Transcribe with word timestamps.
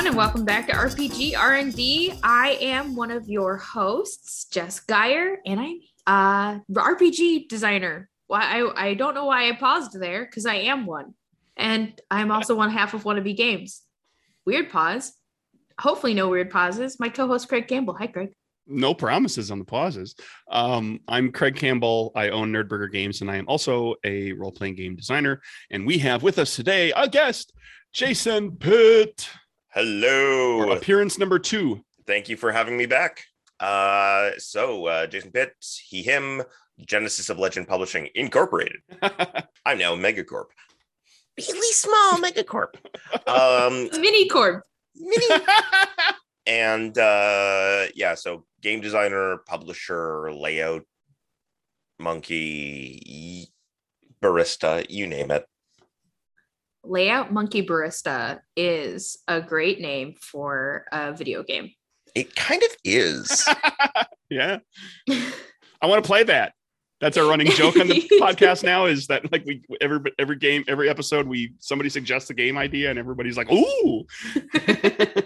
Everyone, 0.00 0.12
and 0.14 0.16
welcome 0.16 0.44
back 0.46 0.66
to 0.68 0.72
RPG 0.72 1.36
R&D. 1.36 2.14
I 2.22 2.52
am 2.62 2.96
one 2.96 3.10
of 3.10 3.28
your 3.28 3.58
hosts, 3.58 4.46
Jess 4.46 4.80
Geyer, 4.80 5.36
and 5.44 5.60
I'm 5.60 5.78
a 6.06 6.62
RPG 6.74 7.48
designer. 7.50 8.08
Well, 8.26 8.40
I 8.40 8.88
I 8.88 8.94
don't 8.94 9.12
know 9.12 9.26
why 9.26 9.50
I 9.50 9.56
paused 9.56 9.92
there 10.00 10.24
because 10.24 10.46
I 10.46 10.54
am 10.54 10.86
one, 10.86 11.12
and 11.54 12.00
I'm 12.10 12.32
also 12.32 12.54
one 12.54 12.70
half 12.70 12.94
of 12.94 13.04
Wannabe 13.04 13.36
Games. 13.36 13.82
Weird 14.46 14.70
pause. 14.70 15.12
Hopefully, 15.78 16.14
no 16.14 16.30
weird 16.30 16.50
pauses. 16.50 16.98
My 16.98 17.10
co-host 17.10 17.46
Craig 17.50 17.68
Campbell. 17.68 17.92
Hi, 17.96 18.06
Craig. 18.06 18.30
no 18.66 18.94
promises 18.94 19.50
on 19.50 19.58
the 19.58 19.66
pauses. 19.66 20.14
Um, 20.50 21.00
I'm 21.08 21.30
Craig 21.30 21.56
Campbell. 21.56 22.12
I 22.14 22.30
own 22.30 22.50
Nerdburger 22.50 22.90
Games, 22.90 23.20
and 23.20 23.30
I 23.30 23.36
am 23.36 23.48
also 23.48 23.96
a 24.04 24.32
role 24.32 24.52
playing 24.52 24.76
game 24.76 24.96
designer. 24.96 25.42
And 25.70 25.86
we 25.86 25.98
have 25.98 26.22
with 26.22 26.38
us 26.38 26.56
today 26.56 26.90
a 26.96 27.06
guest, 27.06 27.52
Jason 27.92 28.56
Pitt. 28.56 29.28
Hello. 29.72 30.72
Appearance 30.72 31.16
number 31.16 31.38
two. 31.38 31.84
Thank 32.04 32.28
you 32.28 32.36
for 32.36 32.50
having 32.50 32.76
me 32.76 32.86
back. 32.86 33.22
Uh, 33.60 34.32
so, 34.36 34.86
uh, 34.86 35.06
Jason 35.06 35.30
Pitt, 35.30 35.52
he, 35.86 36.02
him, 36.02 36.42
Genesis 36.84 37.30
of 37.30 37.38
Legend 37.38 37.68
Publishing 37.68 38.08
Incorporated. 38.16 38.80
I'm 39.64 39.78
now 39.78 39.94
Megacorp. 39.94 40.46
Really 41.38 41.72
small 41.72 42.18
Megacorp. 42.18 42.74
Um, 43.26 43.88
Mini 44.00 44.28
Corp. 44.28 44.64
mini. 44.96 45.26
and 46.46 46.96
uh, 46.98 47.86
yeah, 47.94 48.14
so 48.14 48.44
game 48.60 48.80
designer, 48.80 49.38
publisher, 49.46 50.32
layout, 50.32 50.82
monkey, 52.00 53.48
barista, 54.20 54.84
you 54.88 55.06
name 55.06 55.30
it. 55.30 55.46
Layout 56.84 57.32
Monkey 57.32 57.66
Barista 57.66 58.40
is 58.56 59.18
a 59.28 59.40
great 59.40 59.80
name 59.80 60.14
for 60.20 60.84
a 60.92 61.12
video 61.12 61.42
game. 61.42 61.70
It 62.14 62.34
kind 62.34 62.62
of 62.62 62.70
is. 62.84 63.46
yeah. 64.30 64.58
I 65.08 65.86
want 65.86 66.02
to 66.02 66.06
play 66.06 66.24
that. 66.24 66.52
That's 67.00 67.16
our 67.16 67.26
running 67.26 67.46
joke 67.48 67.76
on 67.78 67.88
the 67.88 68.00
podcast 68.20 68.62
now 68.62 68.84
is 68.84 69.06
that 69.06 69.32
like 69.32 69.44
we 69.46 69.62
every 69.80 70.00
every 70.18 70.36
game 70.36 70.64
every 70.68 70.90
episode 70.90 71.26
we 71.26 71.54
somebody 71.58 71.88
suggests 71.88 72.28
a 72.28 72.34
game 72.34 72.58
idea 72.58 72.90
and 72.90 72.98
everybody's 72.98 73.38
like 73.38 73.50
ooh 73.50 74.04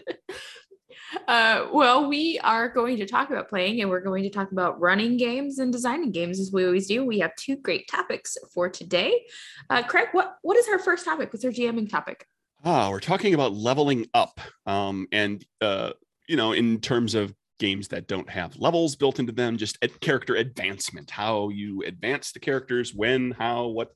uh, 1.29 1.67
well, 1.73 2.09
we 2.09 2.39
are 2.41 2.69
going 2.69 2.97
to 2.98 3.07
talk 3.07 3.31
about 3.31 3.48
playing 3.48 3.81
and 3.81 3.91
we're 3.91 4.01
going 4.01 4.23
to 4.23 4.31
talk 4.31 4.53
about 4.53 4.81
running 4.81 5.17
games 5.17 5.59
and 5.59 5.73
designing 5.73 6.12
games 6.12 6.41
as 6.41 6.53
we 6.53 6.65
always 6.65 6.87
do. 6.87 7.05
We 7.05 7.19
have 7.20 7.34
two 7.37 7.57
great 7.57 7.89
topics 7.89 8.37
for 8.53 8.69
today. 8.69 9.25
Uh, 9.70 9.83
Craig, 9.83 10.09
what, 10.12 10.37
what 10.42 10.57
is 10.57 10.69
our 10.69 10.79
first 10.79 11.05
topic? 11.05 11.33
What's 11.33 11.45
our 11.45 11.51
GMing 11.51 11.91
topic? 11.91 12.27
Ah, 12.65 12.89
we're 12.91 13.01
talking 13.01 13.35
about 13.35 13.53
leveling 13.53 14.07
up. 14.15 14.41
Um, 14.67 15.07
and 15.12 15.45
uh, 15.61 15.92
you 16.29 16.37
know, 16.37 16.53
in 16.53 16.81
terms 16.81 17.15
of 17.15 17.35
games 17.59 17.89
that 17.89 18.09
don't 18.09 18.29
have 18.29 18.57
levels 18.57 18.97
built 18.97 19.19
into 19.19 19.33
them, 19.33 19.57
just 19.57 19.79
at 19.83 20.01
character 20.01 20.35
advancement, 20.35 21.11
how 21.11 21.48
you 21.51 21.83
advance 21.83 22.33
the 22.33 22.41
characters, 22.41 22.95
when, 22.95 23.33
how, 23.33 23.67
what, 23.67 23.92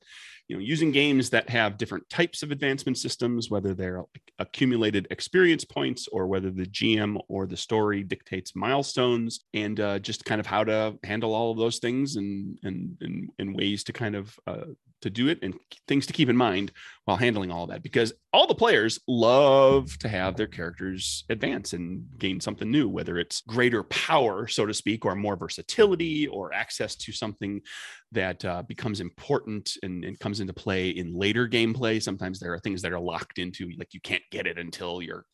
you 0.48 0.56
know, 0.56 0.60
using 0.60 0.90
games 0.90 1.28
that 1.30 1.48
have 1.50 1.76
different 1.76 2.08
types 2.08 2.42
of 2.42 2.50
advancement 2.50 2.96
systems, 2.96 3.50
whether 3.50 3.74
they're 3.74 4.04
accumulated 4.38 5.06
experience 5.10 5.64
points 5.64 6.08
or 6.08 6.26
whether 6.26 6.50
the 6.50 6.64
GM 6.64 7.20
or 7.28 7.46
the 7.46 7.56
story 7.56 8.02
dictates 8.02 8.56
milestones, 8.56 9.40
and 9.52 9.78
uh, 9.78 9.98
just 9.98 10.24
kind 10.24 10.40
of 10.40 10.46
how 10.46 10.64
to 10.64 10.98
handle 11.04 11.34
all 11.34 11.52
of 11.52 11.58
those 11.58 11.78
things 11.78 12.16
and 12.16 12.58
and 12.62 12.96
and, 13.02 13.30
and 13.38 13.54
ways 13.54 13.84
to 13.84 13.92
kind 13.92 14.16
of 14.16 14.34
uh, 14.46 14.64
to 15.02 15.10
do 15.10 15.28
it 15.28 15.38
and 15.42 15.54
things 15.86 16.06
to 16.06 16.12
keep 16.12 16.28
in 16.28 16.36
mind 16.36 16.72
while 17.04 17.16
handling 17.16 17.50
all 17.50 17.66
that 17.66 17.82
because 17.82 18.12
all 18.32 18.46
the 18.46 18.54
players 18.54 18.98
love 19.08 19.96
to 19.98 20.08
have 20.08 20.36
their 20.36 20.46
characters 20.46 21.24
advance 21.30 21.72
and 21.72 22.04
gain 22.18 22.40
something 22.40 22.70
new 22.70 22.88
whether 22.88 23.18
it's 23.18 23.42
greater 23.42 23.82
power 23.84 24.46
so 24.46 24.66
to 24.66 24.74
speak 24.74 25.04
or 25.04 25.14
more 25.14 25.36
versatility 25.36 26.26
or 26.26 26.52
access 26.52 26.96
to 26.96 27.12
something 27.12 27.60
that 28.12 28.42
uh, 28.44 28.62
becomes 28.62 29.00
important 29.00 29.76
and, 29.82 30.04
and, 30.04 30.18
comes 30.18 30.40
into 30.40 30.52
play 30.52 30.88
in 30.88 31.14
later 31.14 31.46
gameplay. 31.46 32.02
Sometimes 32.02 32.40
there 32.40 32.52
are 32.52 32.58
things 32.58 32.80
that 32.82 32.92
are 32.92 32.98
locked 32.98 33.38
into 33.38 33.70
like 33.78 33.92
you 33.92 34.00
can't 34.00 34.22
get 34.30 34.46
it 34.46 34.58
until 34.58 35.02
you're 35.02 35.24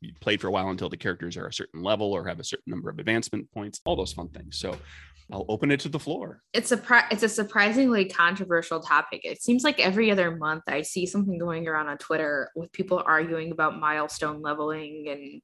you 0.00 0.12
played 0.20 0.40
for 0.40 0.48
a 0.48 0.50
while 0.50 0.70
until 0.70 0.88
the 0.88 0.96
characters 0.96 1.36
are 1.36 1.46
a 1.46 1.52
certain 1.52 1.82
level 1.82 2.12
or 2.12 2.26
have 2.26 2.40
a 2.40 2.44
certain 2.44 2.70
number 2.70 2.90
of 2.90 2.98
advancement 2.98 3.50
points 3.52 3.80
all 3.84 3.96
those 3.96 4.12
fun 4.12 4.28
things. 4.28 4.58
So 4.58 4.76
I'll 5.32 5.46
open 5.48 5.70
it 5.70 5.80
to 5.80 5.88
the 5.88 5.98
floor. 5.98 6.42
It's 6.52 6.70
a 6.70 6.82
it's 7.10 7.22
a 7.22 7.28
surprisingly 7.28 8.04
controversial 8.06 8.80
topic. 8.80 9.22
It 9.24 9.42
seems 9.42 9.64
like 9.64 9.80
every 9.80 10.10
other 10.10 10.36
month 10.36 10.64
I 10.68 10.82
see 10.82 11.06
something 11.06 11.38
going 11.38 11.66
around 11.66 11.88
on 11.88 11.98
Twitter 11.98 12.50
with 12.54 12.72
people 12.72 13.02
arguing 13.04 13.50
about 13.50 13.80
milestone 13.80 14.42
leveling 14.42 15.06
and 15.08 15.42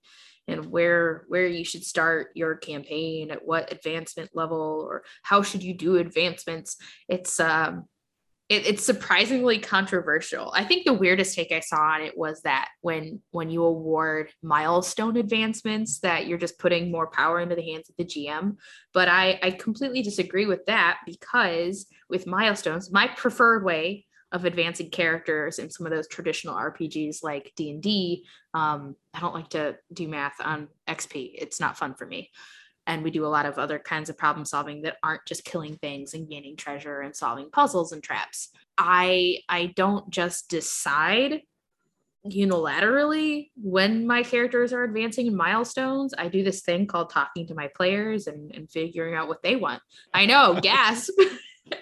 and 0.49 0.71
where 0.71 1.25
where 1.29 1.47
you 1.47 1.65
should 1.65 1.85
start 1.85 2.29
your 2.35 2.57
campaign 2.57 3.31
at 3.31 3.45
what 3.45 3.73
advancement 3.73 4.31
level 4.35 4.87
or 4.87 5.03
how 5.23 5.43
should 5.43 5.63
you 5.63 5.75
do 5.75 5.97
advancements. 5.97 6.77
It's 7.09 7.41
um 7.41 7.87
it, 8.51 8.67
it's 8.67 8.85
surprisingly 8.85 9.61
controversial. 9.61 10.53
I 10.55 10.65
think 10.65 10.85
the 10.85 10.93
weirdest 10.93 11.37
take 11.37 11.53
I 11.53 11.61
saw 11.61 11.95
on 11.95 12.03
it 12.03 12.19
was 12.19 12.43
that 12.43 12.69
when 12.83 13.23
when 13.31 13.49
you 13.49 13.63
award 13.63 14.33
milestone 14.43 15.17
advancements, 15.17 16.01
that 16.01 16.27
you're 16.27 16.37
just 16.37 16.59
putting 16.59 16.91
more 16.91 17.07
power 17.07 17.41
into 17.41 17.55
the 17.55 17.63
hands 17.63 17.89
of 17.89 17.97
the 17.97 18.05
GM. 18.05 18.57
But 18.93 19.09
I, 19.09 19.39
I 19.41 19.53
completely 19.53 20.03
disagree 20.03 20.47
with 20.47 20.67
that 20.67 20.99
because 21.07 21.87
with 22.11 22.27
milestones, 22.27 22.91
my 22.91 23.07
preferred 23.07 23.65
way 23.65 24.07
of 24.33 24.45
advancing 24.45 24.91
characters 24.91 25.59
in 25.59 25.71
some 25.71 25.87
of 25.87 25.93
those 25.93 26.09
traditional 26.09 26.55
RPGs 26.55 27.23
like 27.23 27.53
D 27.57 27.71
and 27.71 27.83
D, 27.83 28.27
um, 28.55 28.97
I 29.15 29.21
don't 29.21 29.35
like 29.35 29.51
to 29.51 29.77
do 29.93 30.09
math 30.09 30.41
on 30.41 30.69
XP. 30.89 31.35
It's 31.35 31.61
not 31.61 31.79
fun 31.79 31.95
for 31.95 32.07
me 32.07 32.31
and 32.87 33.03
we 33.03 33.11
do 33.11 33.25
a 33.25 33.29
lot 33.29 33.47
of 33.47 33.59
other 33.59 33.79
kinds 33.79 34.11
of 34.11 34.19
problem 34.19 34.45
solving 34.45 34.83
that 34.83 34.97
aren't 35.03 35.25
just 35.27 35.45
killing 35.45 35.77
things 35.77 36.15
and 36.15 36.29
gaining 36.29 36.57
treasure 36.57 37.01
and 37.01 37.15
solving 37.15 37.51
puzzles 37.51 37.93
and 37.93 38.03
traps. 38.03 38.51
I 38.79 39.39
i 39.49 39.67
don't 39.77 40.11
just 40.11 40.49
decide 40.49 41.43
unilaterally 42.27 43.51
when 43.57 44.07
my 44.07 44.23
characters 44.23 44.73
are 44.73 44.85
advancing 44.85 45.27
in 45.27 45.37
milestones. 45.37 46.15
I 46.17 46.29
do 46.29 46.43
this 46.43 46.61
thing 46.61 46.87
called 46.87 47.11
talking 47.11 47.47
to 47.47 47.55
my 47.55 47.69
players 47.75 48.27
and, 48.27 48.55
and 48.55 48.71
figuring 48.71 49.15
out 49.15 49.29
what 49.29 49.43
they 49.43 49.57
want. 49.57 49.83
I 50.13 50.27
know 50.27 50.59
gasp. 50.63 51.13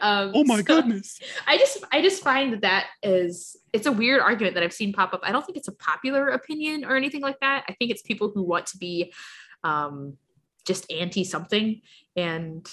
Um, 0.03 0.33
oh 0.35 0.45
my 0.45 0.59
so 0.59 0.65
goodness. 0.65 1.19
I 1.47 1.57
just 1.57 1.83
i 1.93 2.03
just 2.03 2.23
find 2.23 2.53
that 2.53 2.61
that 2.61 2.89
is 3.03 3.57
it's 3.73 3.87
a 3.87 3.93
weird 3.93 4.21
argument 4.21 4.53
that 4.55 4.63
i've 4.63 4.73
seen 4.75 4.93
pop 4.93 5.15
up. 5.15 5.21
I 5.23 5.33
don't 5.33 5.47
think 5.47 5.57
it's 5.57 5.69
a 5.69 5.73
popular 5.73 6.29
opinion 6.29 6.85
or 6.85 6.95
anything 6.95 7.23
like 7.23 7.41
that. 7.41 7.65
I 7.69 7.73
think 7.73 7.91
it's 7.91 8.03
people 8.03 8.31
who 8.35 8.43
want 8.43 8.67
to 8.67 8.77
be 8.77 9.15
um, 9.65 10.19
just 10.69 10.91
anti 10.93 11.25
something 11.25 11.81
and 12.17 12.71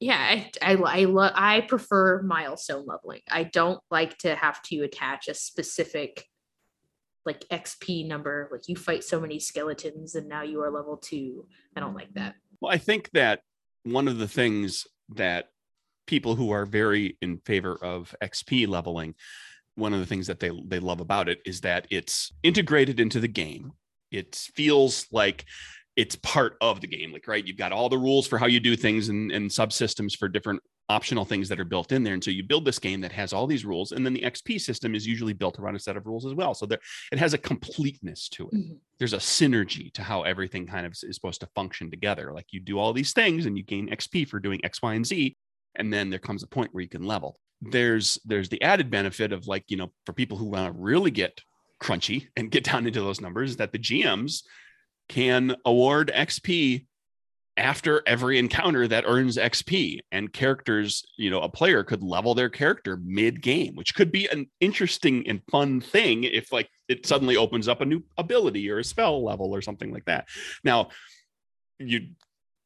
yeah 0.00 0.18
i 0.18 0.50
i 0.60 0.72
I, 0.74 1.04
lo- 1.04 1.30
I 1.34 1.62
prefer 1.62 2.20
milestone 2.22 2.84
leveling. 2.86 3.22
I 3.30 3.44
don't 3.44 3.80
like 3.90 4.18
to 4.18 4.34
have 4.34 4.60
to 4.64 4.82
attach 4.82 5.28
a 5.28 5.34
specific 5.34 6.26
like 7.24 7.44
xp 7.50 8.06
number 8.06 8.48
like 8.52 8.68
you 8.68 8.76
fight 8.76 9.02
so 9.02 9.18
many 9.18 9.40
skeletons 9.40 10.14
and 10.14 10.28
now 10.28 10.42
you 10.42 10.60
are 10.62 10.70
level 10.70 10.98
two. 10.98 11.46
I 11.74 11.80
don't 11.80 11.94
like 11.94 12.12
that. 12.14 12.34
Well 12.60 12.72
i 12.72 12.78
think 12.78 13.10
that 13.12 13.40
one 13.84 14.08
of 14.08 14.18
the 14.18 14.28
things 14.28 14.86
that 15.14 15.46
people 16.06 16.34
who 16.34 16.50
are 16.50 16.66
very 16.66 17.16
in 17.22 17.38
favor 17.38 17.76
of 17.82 18.14
xp 18.22 18.68
leveling 18.68 19.14
one 19.76 19.92
of 19.92 20.00
the 20.00 20.06
things 20.06 20.26
that 20.26 20.40
they 20.40 20.50
they 20.66 20.80
love 20.80 21.00
about 21.00 21.28
it 21.28 21.38
is 21.44 21.60
that 21.60 21.86
it's 21.90 22.32
integrated 22.42 22.98
into 22.98 23.20
the 23.20 23.28
game. 23.28 23.72
It 24.10 24.34
feels 24.34 25.06
like 25.12 25.44
it's 25.96 26.16
part 26.16 26.56
of 26.60 26.80
the 26.80 26.86
game 26.86 27.12
like 27.12 27.26
right? 27.26 27.46
You've 27.46 27.56
got 27.56 27.72
all 27.72 27.88
the 27.88 27.98
rules 27.98 28.26
for 28.26 28.38
how 28.38 28.46
you 28.46 28.60
do 28.60 28.76
things 28.76 29.08
and, 29.08 29.32
and 29.32 29.50
subsystems 29.50 30.16
for 30.16 30.28
different 30.28 30.62
optional 30.88 31.24
things 31.24 31.48
that 31.48 31.58
are 31.58 31.64
built 31.64 31.90
in 31.90 32.04
there. 32.04 32.14
And 32.14 32.22
so 32.22 32.30
you 32.30 32.44
build 32.44 32.64
this 32.64 32.78
game 32.78 33.00
that 33.00 33.10
has 33.12 33.32
all 33.32 33.46
these 33.46 33.64
rules 33.64 33.90
and 33.92 34.06
then 34.06 34.12
the 34.12 34.22
xp 34.22 34.60
system 34.60 34.94
is 34.94 35.06
usually 35.06 35.32
built 35.32 35.58
around 35.58 35.74
a 35.74 35.80
set 35.80 35.96
of 35.96 36.06
rules 36.06 36.26
as 36.26 36.34
well. 36.34 36.54
So 36.54 36.66
there 36.66 36.78
it 37.10 37.18
has 37.18 37.34
a 37.34 37.38
completeness 37.38 38.28
to 38.30 38.48
it. 38.48 38.54
Mm-hmm. 38.54 38.74
there's 38.98 39.14
a 39.14 39.18
synergy 39.18 39.92
to 39.94 40.02
how 40.02 40.22
everything 40.22 40.66
kind 40.66 40.86
of 40.86 40.92
is 40.92 41.16
supposed 41.16 41.40
to 41.40 41.48
function 41.54 41.90
together. 41.90 42.32
Like 42.32 42.46
you 42.50 42.60
do 42.60 42.78
all 42.78 42.92
these 42.92 43.12
things 43.12 43.46
and 43.46 43.56
you 43.56 43.64
gain 43.64 43.88
xp 43.88 44.28
for 44.28 44.38
doing 44.38 44.64
x 44.64 44.80
y 44.82 44.94
and 44.94 45.06
z 45.06 45.36
and 45.74 45.92
then 45.92 46.10
there 46.10 46.18
comes 46.18 46.42
a 46.42 46.48
point 46.48 46.72
where 46.72 46.82
you 46.82 46.88
can 46.88 47.04
level. 47.04 47.38
There's 47.62 48.18
there's 48.24 48.48
the 48.48 48.62
added 48.62 48.90
benefit 48.90 49.32
of 49.32 49.46
like 49.46 49.64
you 49.68 49.76
know 49.76 49.92
for 50.04 50.12
people 50.12 50.36
who 50.36 50.46
want 50.46 50.72
to 50.72 50.80
really 50.80 51.10
get 51.10 51.40
crunchy 51.82 52.28
and 52.36 52.50
get 52.50 52.64
down 52.64 52.86
into 52.86 53.02
those 53.02 53.20
numbers 53.20 53.56
that 53.56 53.70
the 53.70 53.78
gms 53.78 54.42
can 55.08 55.56
award 55.64 56.10
XP 56.14 56.86
after 57.56 58.02
every 58.06 58.38
encounter 58.38 58.86
that 58.86 59.04
earns 59.06 59.38
XP 59.38 60.00
and 60.12 60.32
characters, 60.32 61.04
you 61.16 61.30
know, 61.30 61.40
a 61.40 61.48
player 61.48 61.82
could 61.82 62.02
level 62.02 62.34
their 62.34 62.50
character 62.50 62.98
mid 63.02 63.40
game, 63.40 63.74
which 63.74 63.94
could 63.94 64.12
be 64.12 64.26
an 64.26 64.46
interesting 64.60 65.26
and 65.26 65.40
fun 65.50 65.80
thing 65.80 66.24
if 66.24 66.52
like 66.52 66.68
it 66.88 67.06
suddenly 67.06 67.36
opens 67.36 67.66
up 67.66 67.80
a 67.80 67.86
new 67.86 68.02
ability 68.18 68.70
or 68.70 68.78
a 68.78 68.84
spell 68.84 69.24
level 69.24 69.54
or 69.54 69.62
something 69.62 69.90
like 69.90 70.04
that. 70.04 70.28
Now, 70.64 70.90
you 71.78 72.08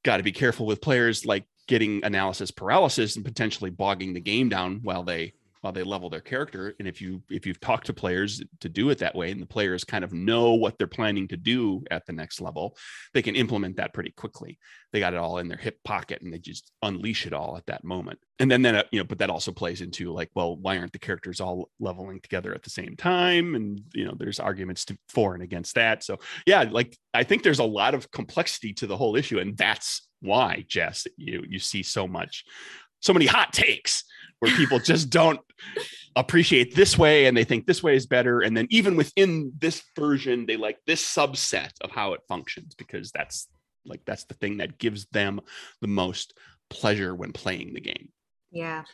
got 0.05 0.17
to 0.17 0.23
be 0.23 0.33
careful 0.33 0.67
with 0.67 0.81
players 0.81 1.25
like 1.25 1.45
getting 1.69 2.05
analysis 2.05 2.51
paralysis 2.51 3.15
and 3.15 3.25
potentially 3.25 3.71
bogging 3.71 4.13
the 4.13 4.21
game 4.21 4.49
down 4.49 4.81
while 4.83 5.05
they 5.05 5.35
while 5.61 5.73
they 5.73 5.83
level 5.83 6.09
their 6.09 6.21
character 6.21 6.75
and 6.79 6.89
if 6.89 7.01
you 7.01 7.23
if 7.31 7.47
you've 7.47 7.61
talked 7.61 7.87
to 7.87 7.93
players 7.93 8.43
to 8.61 8.69
do 8.69 8.91
it 8.91 8.99
that 8.99 9.15
way 9.15 9.31
and 9.31 9.43
the 9.43 9.47
players 9.47 9.85
kind 9.85 10.05
of 10.05 10.13
know 10.13 10.55
what 10.55 10.79
they're 10.79 10.87
planning 10.87 11.29
to 11.29 11.37
do 11.37 11.83
at 11.91 12.07
the 12.07 12.13
next 12.13 12.41
level 12.41 12.77
they 13.13 13.23
can 13.23 13.37
implement 13.37 13.77
that 13.77 13.93
pretty 13.93 14.11
quickly. 14.11 14.59
They 14.93 15.01
got 15.01 15.15
it 15.15 15.19
all 15.19 15.39
in 15.39 15.49
their 15.49 15.59
hip 15.59 15.79
pocket 15.85 16.23
and 16.23 16.33
they 16.33 16.39
just 16.39 16.73
unleash 16.83 17.27
it 17.27 17.33
all 17.33 17.57
at 17.57 17.67
that 17.67 17.85
moment. 17.85 18.19
And 18.39 18.51
then 18.51 18.63
then 18.63 18.83
you 18.91 18.99
know 18.99 19.05
but 19.05 19.19
that 19.19 19.31
also 19.31 19.53
plays 19.53 19.81
into 19.81 20.13
like 20.13 20.31
well 20.35 20.57
why 20.57 20.79
aren't 20.79 20.93
the 20.93 20.99
characters 20.99 21.41
all 21.41 21.71
leveling 21.79 22.21
together 22.21 22.55
at 22.55 22.63
the 22.63 22.71
same 22.71 22.97
time? 22.97 23.55
And 23.55 23.81
you 23.95 24.05
know 24.05 24.15
there's 24.19 24.41
arguments 24.41 24.85
to 24.87 24.99
for 25.09 25.35
and 25.35 25.43
against 25.43 25.75
that. 25.75 26.03
So 26.03 26.19
yeah 26.47 26.65
like 26.71 26.97
i 27.15 27.23
think 27.23 27.43
there's 27.43 27.59
a 27.59 27.65
lot 27.65 27.95
of 27.95 28.11
complexity 28.11 28.73
to 28.75 28.87
the 28.87 28.97
whole 28.97 29.17
issue 29.17 29.39
and 29.39 29.57
that's 29.57 30.09
why 30.21 30.65
jess 30.69 31.07
you 31.17 31.45
you 31.49 31.59
see 31.59 31.83
so 31.83 32.07
much 32.07 32.45
so 33.01 33.13
many 33.13 33.27
hot 33.27 33.53
takes 33.53 34.05
where 34.41 34.55
people 34.57 34.79
just 34.79 35.11
don't 35.11 35.41
appreciate 36.17 36.75
this 36.75 36.99
way 36.99 37.27
and 37.27 37.37
they 37.37 37.45
think 37.45 37.67
this 37.67 37.83
way 37.83 37.95
is 37.95 38.07
better 38.07 38.41
and 38.41 38.57
then 38.57 38.67
even 38.71 38.97
within 38.97 39.53
this 39.59 39.83
version 39.97 40.45
they 40.45 40.57
like 40.57 40.77
this 40.85 41.03
subset 41.03 41.71
of 41.83 41.91
how 41.93 42.15
it 42.15 42.21
functions 42.27 42.75
because 42.75 43.13
that's 43.13 43.47
like 43.87 44.01
that's 44.05 44.25
the 44.25 44.35
thing 44.35 44.57
that 44.57 44.77
gives 44.79 45.07
them 45.13 45.41
the 45.81 45.87
most 45.87 46.37
pleasure 46.69 47.15
when 47.15 47.33
playing 47.33 47.73
the 47.73 47.81
game 47.81 48.09
Yeah. 48.51 48.85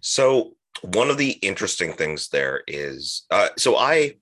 So 0.00 0.56
one 0.82 1.10
of 1.10 1.18
the 1.18 1.32
interesting 1.32 1.92
things 1.92 2.28
there 2.28 2.62
is, 2.66 3.24
uh, 3.30 3.48
so 3.56 3.76
I 3.76 4.16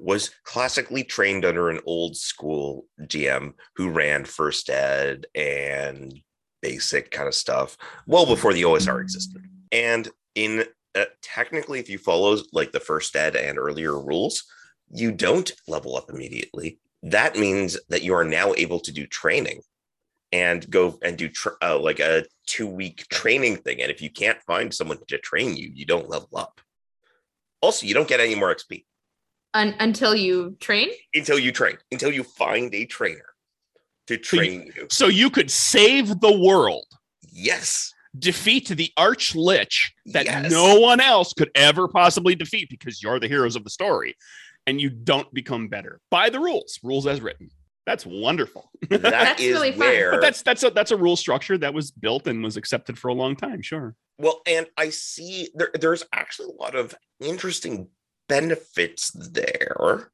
was 0.00 0.30
classically 0.42 1.04
trained 1.04 1.44
under 1.44 1.70
an 1.70 1.80
old 1.86 2.16
school 2.16 2.86
GM 3.02 3.54
who 3.76 3.90
ran 3.90 4.24
first 4.24 4.68
ed 4.68 5.26
and 5.34 6.20
basic 6.62 7.10
kind 7.10 7.28
of 7.28 7.34
stuff 7.34 7.76
well 8.06 8.26
before 8.26 8.52
the 8.52 8.62
OSR 8.62 9.00
existed. 9.00 9.42
And 9.74 10.08
in 10.36 10.64
uh, 10.94 11.04
technically, 11.20 11.80
if 11.80 11.88
you 11.90 11.98
follow 11.98 12.38
like 12.52 12.70
the 12.70 12.78
first 12.80 13.14
ed 13.16 13.34
and 13.34 13.58
earlier 13.58 13.98
rules, 14.00 14.44
you 14.92 15.10
don't 15.10 15.50
level 15.66 15.96
up 15.96 16.08
immediately. 16.08 16.78
That 17.02 17.36
means 17.36 17.76
that 17.88 18.02
you 18.02 18.14
are 18.14 18.24
now 18.24 18.54
able 18.56 18.78
to 18.80 18.92
do 18.92 19.04
training 19.06 19.60
and 20.30 20.68
go 20.70 20.98
and 21.02 21.16
do 21.18 21.28
tr- 21.28 21.58
uh, 21.60 21.78
like 21.78 21.98
a 21.98 22.24
two 22.46 22.68
week 22.68 23.06
training 23.08 23.56
thing. 23.56 23.82
And 23.82 23.90
if 23.90 24.00
you 24.00 24.10
can't 24.10 24.40
find 24.42 24.72
someone 24.72 24.98
to 25.08 25.18
train 25.18 25.56
you, 25.56 25.70
you 25.74 25.84
don't 25.84 26.08
level 26.08 26.28
up. 26.36 26.60
Also, 27.60 27.86
you 27.86 27.94
don't 27.94 28.08
get 28.08 28.20
any 28.20 28.34
more 28.36 28.54
XP 28.54 28.84
Un- 29.54 29.74
until 29.80 30.14
you 30.14 30.56
train. 30.60 30.90
until 31.14 31.38
you 31.38 31.50
train, 31.50 31.76
until 31.90 32.12
you 32.12 32.22
find 32.22 32.72
a 32.74 32.84
trainer 32.86 33.34
to 34.06 34.14
So 34.22 34.36
you- 34.36 34.40
train 34.40 34.72
you. 34.76 34.86
so 34.90 35.06
you 35.08 35.28
could 35.30 35.50
save 35.50 36.20
the 36.20 36.32
world 36.38 36.86
Yes. 37.32 37.92
Defeat 38.18 38.68
the 38.68 38.90
arch 38.96 39.34
lich 39.34 39.92
that 40.06 40.24
Yes. 40.26 40.50
no 40.50 40.78
one 40.78 41.00
else 41.00 41.32
could 41.32 41.50
ever 41.54 41.88
possibly 41.88 42.34
defeat 42.34 42.68
because 42.70 43.02
you're 43.02 43.18
the 43.20 43.28
heroes 43.28 43.56
of 43.56 43.64
the 43.64 43.70
story 43.70 44.14
and 44.66 44.80
you 44.80 44.88
don't 44.90 45.32
become 45.34 45.68
better 45.68 46.00
by 46.10 46.30
the 46.30 46.38
rules 46.38 46.78
rules 46.82 47.06
as 47.06 47.20
written 47.20 47.48
that's 47.86 48.06
wonderful 48.06 48.70
That 48.90 49.02
That's 49.02 49.42
is 49.42 49.52
really 49.52 49.70
fun. 49.72 49.80
where 49.80 50.10
but 50.12 50.20
that's 50.20 50.42
that's 50.42 50.62
a 50.62 50.70
that's 50.70 50.90
a 50.92 50.96
rule 50.96 51.16
structure 51.16 51.58
that 51.58 51.74
was 51.74 51.90
built 51.90 52.26
and 52.28 52.42
was 52.42 52.56
accepted 52.56 52.98
for 52.98 53.08
a 53.08 53.14
long 53.14 53.34
time 53.36 53.62
sure 53.62 53.96
Well, 54.18 54.42
and 54.46 54.66
I 54.76 54.90
see 54.90 55.48
there, 55.54 55.70
there's 55.78 56.04
actually 56.12 56.50
a 56.56 56.62
lot 56.62 56.76
of 56.76 56.94
interesting 57.20 57.88
benefits 58.28 59.10
there 59.10 60.10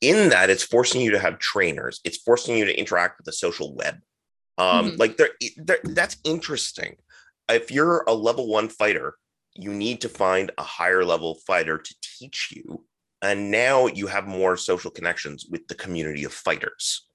in 0.00 0.28
that 0.28 0.50
it's 0.50 0.62
forcing 0.62 1.00
you 1.00 1.10
to 1.10 1.18
have 1.18 1.40
trainers, 1.40 2.00
it's 2.04 2.18
forcing 2.18 2.56
you 2.56 2.64
to 2.64 2.78
interact 2.78 3.18
with 3.18 3.24
the 3.26 3.32
social 3.32 3.74
web. 3.74 3.96
Um, 4.56 4.92
Mhm. 4.92 4.98
like 4.98 5.16
there, 5.16 5.30
there, 5.56 5.80
that's 5.82 6.16
interesting. 6.22 6.96
If 7.48 7.70
you're 7.70 8.04
a 8.06 8.14
level 8.14 8.48
one 8.48 8.68
fighter, 8.68 9.14
you 9.54 9.72
need 9.72 10.00
to 10.00 10.08
find 10.08 10.50
a 10.58 10.62
higher 10.62 11.04
level 11.04 11.38
fighter 11.46 11.78
to 11.78 11.94
teach 12.18 12.52
you. 12.54 12.84
And 13.22 13.50
now 13.50 13.86
you 13.86 14.06
have 14.06 14.26
more 14.26 14.56
social 14.56 14.90
connections 14.90 15.46
with 15.48 15.66
the 15.68 15.74
community 15.74 16.24
of 16.24 16.32
fighters. 16.32 17.06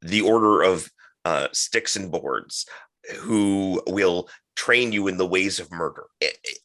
The 0.00 0.22
order 0.22 0.62
of 0.62 0.90
uh, 1.24 1.48
sticks 1.52 1.96
and 1.96 2.10
boards 2.10 2.66
who 3.18 3.82
will 3.86 4.28
train 4.56 4.92
you 4.92 5.08
in 5.08 5.16
the 5.16 5.26
ways 5.26 5.60
of 5.60 5.70
murder. 5.70 6.04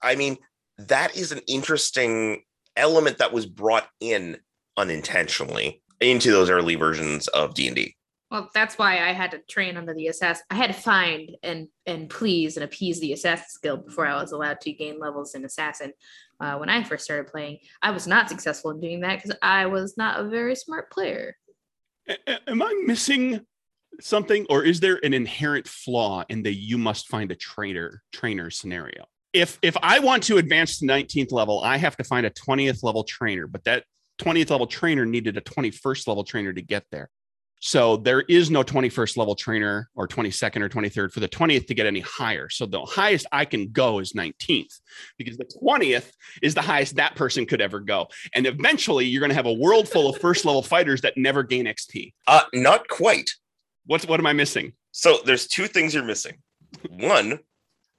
I- 0.01 0.15
mean, 0.15 0.37
that 0.77 1.15
is 1.15 1.31
an 1.31 1.41
interesting 1.47 2.43
element 2.75 3.17
that 3.17 3.33
was 3.33 3.45
brought 3.45 3.87
in 3.99 4.37
unintentionally 4.77 5.81
into 5.99 6.31
those 6.31 6.49
early 6.49 6.75
versions 6.75 7.27
of 7.29 7.55
D&D. 7.55 7.96
Well, 8.29 8.49
that's 8.53 8.77
why 8.77 9.07
I 9.07 9.13
had 9.13 9.31
to 9.31 9.39
train 9.49 9.77
under 9.77 9.93
the 9.93 10.07
assassin. 10.07 10.43
I 10.49 10.55
had 10.55 10.67
to 10.67 10.73
find 10.73 11.37
and 11.43 11.69
and 11.85 12.09
please 12.09 12.57
and 12.57 12.63
appease 12.63 12.99
the 12.99 13.13
assassin 13.13 13.59
guild 13.63 13.85
before 13.85 14.05
I 14.05 14.21
was 14.21 14.33
allowed 14.33 14.59
to 14.61 14.73
gain 14.73 14.99
levels 14.99 15.33
in 15.33 15.45
assassin. 15.45 15.93
Uh, 16.39 16.57
when 16.57 16.69
I 16.69 16.83
first 16.83 17.05
started 17.05 17.31
playing, 17.31 17.59
I 17.81 17.91
was 17.91 18.05
not 18.05 18.29
successful 18.29 18.71
in 18.71 18.81
doing 18.81 18.99
that 19.01 19.21
because 19.21 19.37
I 19.41 19.67
was 19.67 19.97
not 19.97 20.19
a 20.19 20.29
very 20.29 20.55
smart 20.55 20.91
player. 20.91 21.37
A- 22.09 22.49
am 22.49 22.61
i 22.61 22.83
missing 22.85 23.41
something 23.99 24.45
or 24.49 24.63
is 24.63 24.79
there 24.79 24.99
an 25.03 25.13
inherent 25.13 25.67
flaw 25.67 26.23
in 26.29 26.43
the 26.43 26.53
you 26.53 26.77
must 26.77 27.07
find 27.07 27.31
a 27.31 27.35
trainer 27.35 28.01
trainer 28.13 28.49
scenario 28.49 29.05
if 29.33 29.57
if 29.61 29.75
i 29.81 29.99
want 29.99 30.23
to 30.23 30.37
advance 30.37 30.79
to 30.79 30.85
19th 30.85 31.31
level 31.31 31.61
i 31.63 31.77
have 31.77 31.97
to 31.97 32.03
find 32.03 32.25
a 32.25 32.29
20th 32.29 32.83
level 32.83 33.03
trainer 33.03 33.47
but 33.47 33.63
that 33.63 33.83
20th 34.19 34.51
level 34.51 34.67
trainer 34.67 35.05
needed 35.05 35.37
a 35.37 35.41
21st 35.41 36.07
level 36.07 36.23
trainer 36.23 36.53
to 36.53 36.61
get 36.61 36.85
there 36.91 37.09
so 37.59 37.97
there 37.97 38.21
is 38.21 38.51
no 38.51 38.63
21st 38.63 39.17
level 39.17 39.35
trainer 39.35 39.89
or 39.95 40.07
22nd 40.07 40.61
or 40.61 40.69
23rd 40.69 41.11
for 41.11 41.19
the 41.19 41.27
20th 41.27 41.67
to 41.67 41.73
get 41.73 41.85
any 41.85 42.01
higher 42.01 42.49
so 42.49 42.65
the 42.65 42.81
highest 42.81 43.25
i 43.31 43.45
can 43.45 43.69
go 43.69 43.99
is 43.99 44.13
19th 44.13 44.79
because 45.17 45.37
the 45.37 45.49
20th 45.63 46.11
is 46.41 46.53
the 46.53 46.61
highest 46.61 46.95
that 46.95 47.15
person 47.15 47.45
could 47.45 47.61
ever 47.61 47.79
go 47.79 48.07
and 48.33 48.45
eventually 48.45 49.05
you're 49.05 49.19
going 49.19 49.29
to 49.29 49.35
have 49.35 49.45
a 49.45 49.53
world 49.53 49.87
full 49.87 50.09
of 50.09 50.17
first 50.19 50.45
level 50.45 50.61
fighters 50.61 51.01
that 51.01 51.17
never 51.17 51.43
gain 51.43 51.65
xp 51.65 52.13
Uh, 52.27 52.41
not 52.53 52.87
quite. 52.87 53.29
What's 53.85 54.05
what 54.07 54.19
am 54.19 54.27
I 54.27 54.33
missing? 54.33 54.73
So 54.91 55.19
there's 55.25 55.47
two 55.47 55.67
things 55.67 55.93
you're 55.93 56.03
missing. 56.03 56.35
One, 56.89 57.39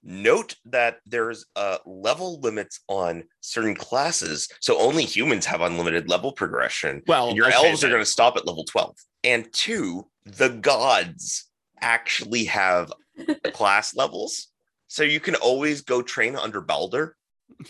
note 0.09 0.57
that 0.65 0.99
there's 1.07 1.45
uh, 1.55 1.79
level 1.85 2.41
limits 2.41 2.81
on 2.89 3.25
certain 3.41 3.75
classes. 3.75 4.49
So 4.61 4.81
only 4.81 5.05
humans 5.05 5.47
have 5.47 5.61
unlimited 5.61 6.09
level 6.09 6.33
progression. 6.33 7.03
Well, 7.07 7.35
your 7.35 7.47
okay, 7.47 7.55
elves 7.55 7.85
are 7.85 7.89
going 7.89 8.01
to 8.01 8.07
stop 8.07 8.37
at 8.37 8.47
level 8.47 8.65
12. 8.65 8.97
And 9.25 9.53
two, 9.53 10.09
the 10.25 10.49
gods 10.49 11.49
actually 11.81 12.45
have 12.45 12.91
class 13.53 13.95
levels. 13.95 14.49
So 14.87 15.03
you 15.03 15.21
can 15.21 15.35
always 15.37 15.83
go 15.83 16.03
train 16.03 16.35
under 16.35 16.61
Balder. 16.61 17.15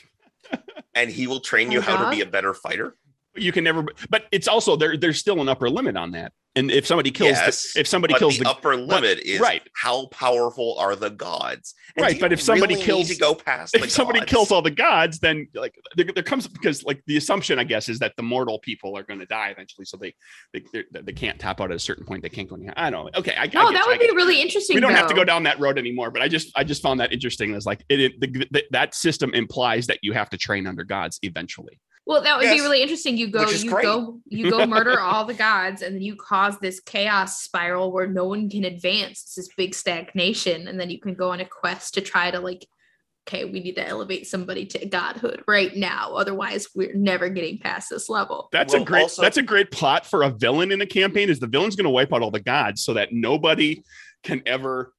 And 0.94 1.10
he 1.10 1.28
will 1.28 1.40
train 1.40 1.70
you 1.70 1.78
Oh, 1.78 1.82
how 1.82 2.04
to 2.04 2.10
be 2.10 2.22
a 2.22 2.26
better 2.26 2.54
fighter. 2.54 2.96
You 3.36 3.52
can 3.52 3.64
never. 3.64 3.84
But 4.10 4.24
it's 4.32 4.48
also 4.48 4.76
there. 4.76 4.96
There's 4.96 5.18
still 5.18 5.40
an 5.40 5.48
upper 5.48 5.68
limit 5.70 5.96
on 5.96 6.12
that. 6.12 6.32
And 6.56 6.72
if 6.72 6.86
somebody 6.88 7.12
kills, 7.12 7.32
Yes, 7.32 7.72
the, 7.74 7.80
if 7.80 7.86
somebody 7.86 8.14
But 8.14 8.18
kills 8.18 8.38
the, 8.38 8.42
the, 8.44 8.50
upper 8.50 8.74
limit 8.74 9.20
is 9.20 9.38
right. 9.38 9.62
how 9.76 10.06
powerful 10.06 10.76
are 10.80 10.96
the 10.96 11.10
gods. 11.10 11.72
And 11.96 12.02
Right, 12.02 12.18
but 12.18 12.32
if 12.32 12.40
somebody 12.40 12.74
really 12.74 12.84
kills- 12.86 13.08
to 13.10 13.16
go 13.16 13.34
past 13.34 13.74
the 13.74 13.84
if 13.84 13.92
somebody 13.92 14.20
gods? 14.20 14.30
kills 14.32 14.50
all 14.50 14.62
the 14.62 14.70
gods, 14.72 15.20
then 15.20 15.46
like 15.54 15.76
there, 15.94 16.06
there 16.12 16.24
comes 16.24 16.48
because 16.48 16.82
like 16.82 17.00
the 17.06 17.16
assumption, 17.16 17.60
I 17.60 17.64
guess, 17.64 17.88
is 17.88 18.00
that 18.00 18.14
the 18.16 18.24
mortal 18.24 18.58
people 18.60 18.96
are 18.98 19.04
going 19.04 19.20
to 19.20 19.26
die 19.26 19.50
eventually, 19.50 19.84
so 19.84 19.96
they 19.98 20.12
they 20.52 20.64
they're- 20.72 21.02
they 21.02 21.12
can't 21.12 21.38
tap 21.38 21.60
out 21.60 21.70
at 21.70 21.76
a 21.76 21.78
certain 21.78 22.04
point. 22.04 22.22
They 22.22 22.28
can't 22.28 22.48
go 22.48 22.56
any. 22.56 22.70
I 22.76 22.90
don't 22.90 23.04
know. 23.04 23.20
Okay, 23.20 23.36
I, 23.36 23.42
I 23.42 23.46
No, 23.46 23.50
get 23.50 23.54
you, 23.54 23.72
that 23.74 23.84
would 23.86 23.92
get 23.92 24.00
be 24.00 24.06
you. 24.06 24.14
really 24.16 24.40
interesting. 24.40 24.74
we 24.74 24.80
don't 24.80 24.94
have 24.94 25.06
to 25.08 25.14
go 25.14 25.22
down 25.24 25.44
that 25.44 25.60
road 25.60 25.78
anymore 25.78 26.10
but 26.10 26.22
i 26.22 26.28
just 26.28 26.50
i 26.56 26.64
just 26.64 26.82
found 26.82 26.98
that 26.98 27.12
interesting 27.12 27.54
it's 27.54 27.66
like 27.66 27.84
it, 27.88 28.00
it 28.00 28.20
the, 28.20 28.46
the, 28.50 28.64
that 28.72 28.94
system 28.94 29.32
implies 29.34 29.86
that 29.86 29.98
you 30.02 30.12
have 30.12 30.28
to 30.30 30.36
train 30.36 30.66
under 30.66 30.82
gods 30.82 31.18
eventually 31.22 31.78
Well, 32.08 32.22
that 32.22 32.38
would 32.38 32.50
be 32.50 32.60
really 32.62 32.80
interesting. 32.80 33.18
You 33.18 33.28
go, 33.28 33.46
you 33.50 33.70
great. 33.70 33.84
go, 33.84 34.18
you 34.24 34.50
go 34.50 34.66
murder 34.66 34.98
all 35.00 35.26
the 35.26 35.34
gods, 35.34 35.82
and 35.82 35.94
then 35.94 36.00
you 36.00 36.16
cause 36.16 36.58
this 36.58 36.80
chaos 36.80 37.42
spiral 37.42 37.92
where 37.92 38.06
no 38.06 38.24
one 38.24 38.48
can 38.48 38.64
advance. 38.64 39.22
It's 39.24 39.34
this 39.34 39.50
big 39.54 39.74
stagnation, 39.74 40.68
and 40.68 40.80
then 40.80 40.88
you 40.88 40.98
can 40.98 41.12
go 41.12 41.32
on 41.32 41.40
a 41.40 41.44
quest 41.44 41.92
to 41.94 42.00
try 42.00 42.30
to 42.30 42.40
like, 42.40 42.66
okay, 43.28 43.44
we 43.44 43.60
need 43.60 43.76
to 43.76 43.86
elevate 43.86 44.26
somebody 44.26 44.64
to 44.64 44.86
godhood 44.86 45.44
right 45.46 45.76
now. 45.76 46.14
Otherwise, 46.14 46.68
we're 46.74 46.94
never 46.94 47.28
getting 47.28 47.58
past 47.58 47.90
this 47.90 48.08
level. 48.08 48.48
that's 48.52 48.72
Well, 48.72 48.84
a 48.84 48.86
great 48.86 49.02
also- 49.02 49.20
that's 49.20 49.36
a 49.36 49.42
great 49.42 49.70
plot 49.70 50.06
for 50.06 50.22
a 50.22 50.30
villain 50.30 50.72
in 50.72 50.80
a 50.80 50.86
campaign 50.86 51.28
is 51.28 51.40
the 51.40 51.46
villain's 51.46 51.76
going 51.76 51.84
to 51.84 51.90
wipe 51.90 52.14
out 52.14 52.22
all 52.22 52.30
the 52.30 52.40
gods 52.40 52.82
so 52.82 52.94
that 52.94 53.12
nobody 53.12 53.82
can 54.22 54.42
ever 54.46 54.94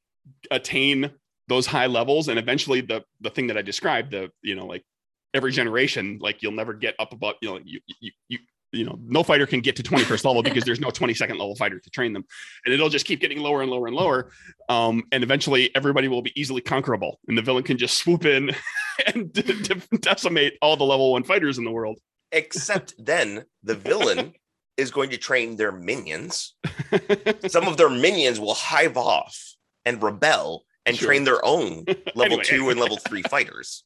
attain 0.52 1.10
those 1.48 1.66
high 1.66 1.88
levels 1.88 2.28
and 2.28 2.38
eventually 2.38 2.82
the 2.82 3.04
the 3.22 3.32
thing 3.32 3.48
that 3.48 3.58
i 3.58 3.62
described 3.64 4.12
the 4.12 4.30
you 4.44 4.56
know 4.56 4.68
like 4.68 4.84
every 5.34 5.52
generation 5.52 6.18
like 6.22 6.42
you'll 6.42 6.52
never 6.52 6.74
get 6.74 6.96
up 7.00 7.14
above 7.14 7.36
you 7.42 7.50
know 7.50 7.60
you 7.64 7.80
you, 8.00 8.12
you 8.30 8.40
you 8.72 8.86
know, 8.86 9.00
no 9.04 9.24
fighter 9.24 9.48
can 9.48 9.62
get 9.62 9.76
to 9.78 9.84
21st 9.84 10.26
level 10.26 10.44
because 10.44 10.64
there's 10.64 10.80
no 10.80 10.90
22nd 10.90 11.32
level 11.32 11.56
fighter 11.56 11.80
to 11.80 11.90
train 11.90 12.14
them. 12.14 12.24
And 12.66 12.74
it'll 12.74 12.90
just 12.90 13.06
keep 13.06 13.20
getting 13.20 13.40
lower 13.40 13.62
and 13.62 13.72
lower 13.72 13.88
and 13.88 13.96
lower. 13.96 14.32
Um, 14.70 15.04
and 15.12 15.24
eventually 15.24 15.76
everybody 15.76 16.08
will 16.08 16.22
be 16.22 16.40
easily 16.40 16.62
conquerable. 16.62 17.20
And 17.28 17.36
the 17.38 17.42
villain 17.42 17.64
can 17.64 17.78
just 17.78 17.98
swoop 17.98 18.26
in 18.26 18.52
and 19.08 19.34
de- 19.34 19.42
de- 19.42 19.98
decimate 19.98 20.54
all 20.62 20.78
the 20.78 20.84
level 20.84 21.14
one 21.14 21.24
fighters 21.24 21.58
in 21.58 21.64
the 21.66 21.72
world. 21.72 22.00
Except 22.32 22.94
then 23.00 23.46
the 23.64 23.74
villain 23.76 24.34
is 24.78 24.92
going 24.92 25.10
to 25.10 25.18
train 25.18 25.56
their 25.56 25.72
minions. 25.72 26.56
Some 27.48 27.68
of 27.68 27.78
their 27.78 27.90
minions 27.90 28.40
will 28.40 28.54
hive 28.54 28.98
off 28.98 29.56
and 29.84 30.02
rebel 30.04 30.64
and 30.86 30.96
Sure. 30.96 31.08
train 31.08 31.24
their 31.24 31.44
own 31.44 31.86
level 32.16 32.24
Anyway, 32.24 32.44
two 32.44 32.70
and 32.70 32.80
level 32.80 32.98
three 32.98 33.24
fighters. 33.24 33.84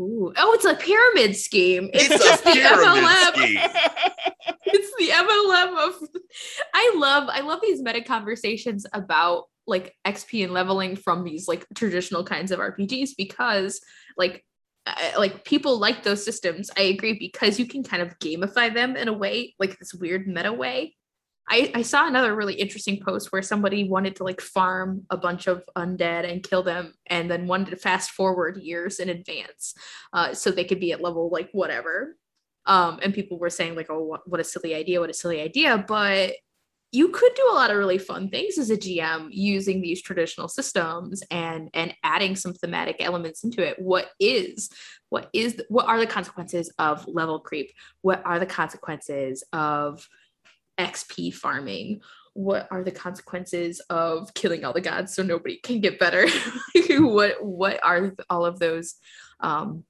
Ooh. 0.00 0.32
Oh, 0.36 0.52
it's 0.54 0.64
a 0.64 0.74
pyramid 0.74 1.36
scheme. 1.36 1.90
It's, 1.92 2.10
It's, 2.10 2.24
just 2.24 2.42
a 2.46 2.52
the 2.52 2.60
MLM. 2.60 3.34
scheme. 3.34 3.60
It's 4.72 4.94
the 4.98 5.08
MLM 5.08 5.88
of. 5.88 6.08
I 6.74 6.92
love 6.96 7.28
I 7.28 7.40
love 7.40 7.60
these 7.60 7.82
meta 7.82 8.02
conversations 8.02 8.86
about 8.92 9.44
like 9.66 9.94
XP 10.06 10.44
and 10.44 10.52
leveling 10.52 10.94
from 10.96 11.24
these 11.24 11.48
like 11.48 11.66
traditional 11.74 12.24
kinds 12.24 12.50
of 12.52 12.60
RPGs 12.60 13.10
because 13.16 13.80
like 14.16 14.44
I- 14.86 15.14
like 15.18 15.44
people 15.44 15.78
like 15.78 16.02
those 16.04 16.24
systems. 16.24 16.70
I 16.76 16.82
agree 16.82 17.18
because 17.18 17.58
you 17.58 17.66
can 17.66 17.82
kind 17.82 18.00
of 18.02 18.16
gamify 18.20 18.72
them 18.72 18.96
in 18.96 19.08
a 19.08 19.12
way 19.12 19.54
like 19.58 19.78
this 19.78 19.92
weird 19.92 20.26
meta 20.28 20.52
way. 20.52 20.96
I, 21.50 21.72
I 21.74 21.82
saw 21.82 22.06
another 22.06 22.34
really 22.34 22.54
interesting 22.54 23.00
post 23.04 23.32
where 23.32 23.42
somebody 23.42 23.88
wanted 23.88 24.16
to 24.16 24.24
like 24.24 24.40
farm 24.40 25.04
a 25.10 25.16
bunch 25.16 25.48
of 25.48 25.64
undead 25.76 26.30
and 26.30 26.42
kill 26.42 26.62
them 26.62 26.94
and 27.06 27.28
then 27.28 27.48
wanted 27.48 27.70
to 27.70 27.76
fast 27.76 28.12
forward 28.12 28.58
years 28.58 29.00
in 29.00 29.08
advance 29.08 29.74
uh, 30.12 30.32
so 30.32 30.50
they 30.50 30.64
could 30.64 30.80
be 30.80 30.92
at 30.92 31.02
level 31.02 31.28
like 31.30 31.50
whatever. 31.52 32.16
Um, 32.66 33.00
and 33.02 33.12
people 33.12 33.38
were 33.38 33.50
saying 33.50 33.74
like 33.74 33.88
oh 33.90 34.02
what, 34.02 34.28
what 34.28 34.40
a 34.40 34.44
silly 34.44 34.74
idea 34.74 35.00
what 35.00 35.10
a 35.10 35.14
silly 35.14 35.40
idea 35.40 35.82
but 35.88 36.34
you 36.92 37.08
could 37.08 37.32
do 37.34 37.48
a 37.50 37.54
lot 37.54 37.70
of 37.70 37.76
really 37.76 37.98
fun 37.98 38.28
things 38.28 38.58
as 38.58 38.70
a 38.70 38.76
gm 38.76 39.28
using 39.30 39.80
these 39.80 40.02
traditional 40.02 40.48
systems 40.48 41.22
and 41.30 41.70
and 41.72 41.94
adding 42.02 42.36
some 42.36 42.52
thematic 42.52 42.96
elements 43.00 43.44
into 43.44 43.66
it. 43.66 43.78
What 43.78 44.10
is 44.18 44.70
what 45.08 45.30
is 45.32 45.62
what 45.68 45.86
are 45.86 45.98
the 45.98 46.06
consequences 46.06 46.72
of 46.78 47.06
level 47.08 47.40
creep? 47.40 47.72
What 48.02 48.22
are 48.24 48.38
the 48.38 48.46
consequences 48.46 49.42
of 49.52 50.06
xp 50.80 51.32
farming 51.34 52.00
what 52.34 52.68
are 52.70 52.84
the 52.84 52.90
consequences 52.90 53.80
of 53.90 54.32
killing 54.34 54.64
all 54.64 54.72
the 54.72 54.80
gods 54.80 55.14
so 55.14 55.22
nobody 55.22 55.56
can 55.56 55.80
get 55.80 55.98
better? 55.98 56.26
What 56.90 57.42
what 57.44 57.80
are 57.82 58.14
all 58.28 58.44
of 58.44 58.58
those 58.58 58.94
um 59.40 59.84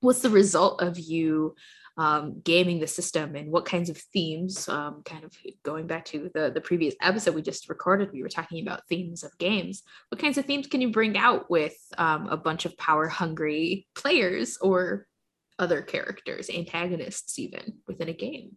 what's 0.00 0.22
the 0.22 0.30
result 0.30 0.82
of 0.82 0.98
you 0.98 1.54
um, 1.96 2.40
gaming 2.42 2.80
the 2.80 2.86
system 2.86 3.36
and 3.36 3.50
what 3.50 3.64
kinds 3.64 3.90
of 3.90 3.96
themes 3.96 4.68
um, 4.68 5.02
kind 5.04 5.24
of 5.24 5.36
going 5.62 5.86
back 5.86 6.04
to 6.06 6.30
the 6.34 6.50
the 6.50 6.60
previous 6.60 6.94
episode 7.02 7.34
we 7.34 7.42
just 7.42 7.68
recorded 7.68 8.10
we 8.12 8.22
were 8.22 8.28
talking 8.28 8.62
about 8.62 8.86
themes 8.88 9.22
of 9.22 9.36
games. 9.38 9.82
What 10.08 10.20
kinds 10.20 10.38
of 10.38 10.46
themes 10.46 10.66
can 10.66 10.80
you 10.80 10.90
bring 10.90 11.16
out 11.16 11.50
with 11.50 11.76
um, 11.98 12.28
a 12.28 12.36
bunch 12.36 12.64
of 12.64 12.76
power 12.76 13.06
hungry 13.08 13.86
players 13.94 14.56
or 14.60 15.06
other 15.58 15.82
characters 15.82 16.48
antagonists 16.48 17.38
even 17.38 17.74
within 17.86 18.08
a 18.08 18.14
game 18.14 18.56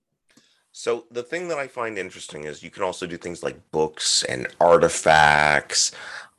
So 0.75 1.05
the 1.11 1.21
thing 1.21 1.47
that 1.49 1.59
I 1.59 1.67
find 1.67 1.99
interesting 1.99 2.45
is 2.45 2.63
you 2.63 2.71
can 2.71 2.81
also 2.81 3.05
do 3.05 3.15
things 3.15 3.43
like 3.43 3.71
books 3.71 4.23
and 4.23 4.47
artifacts. 4.59 5.91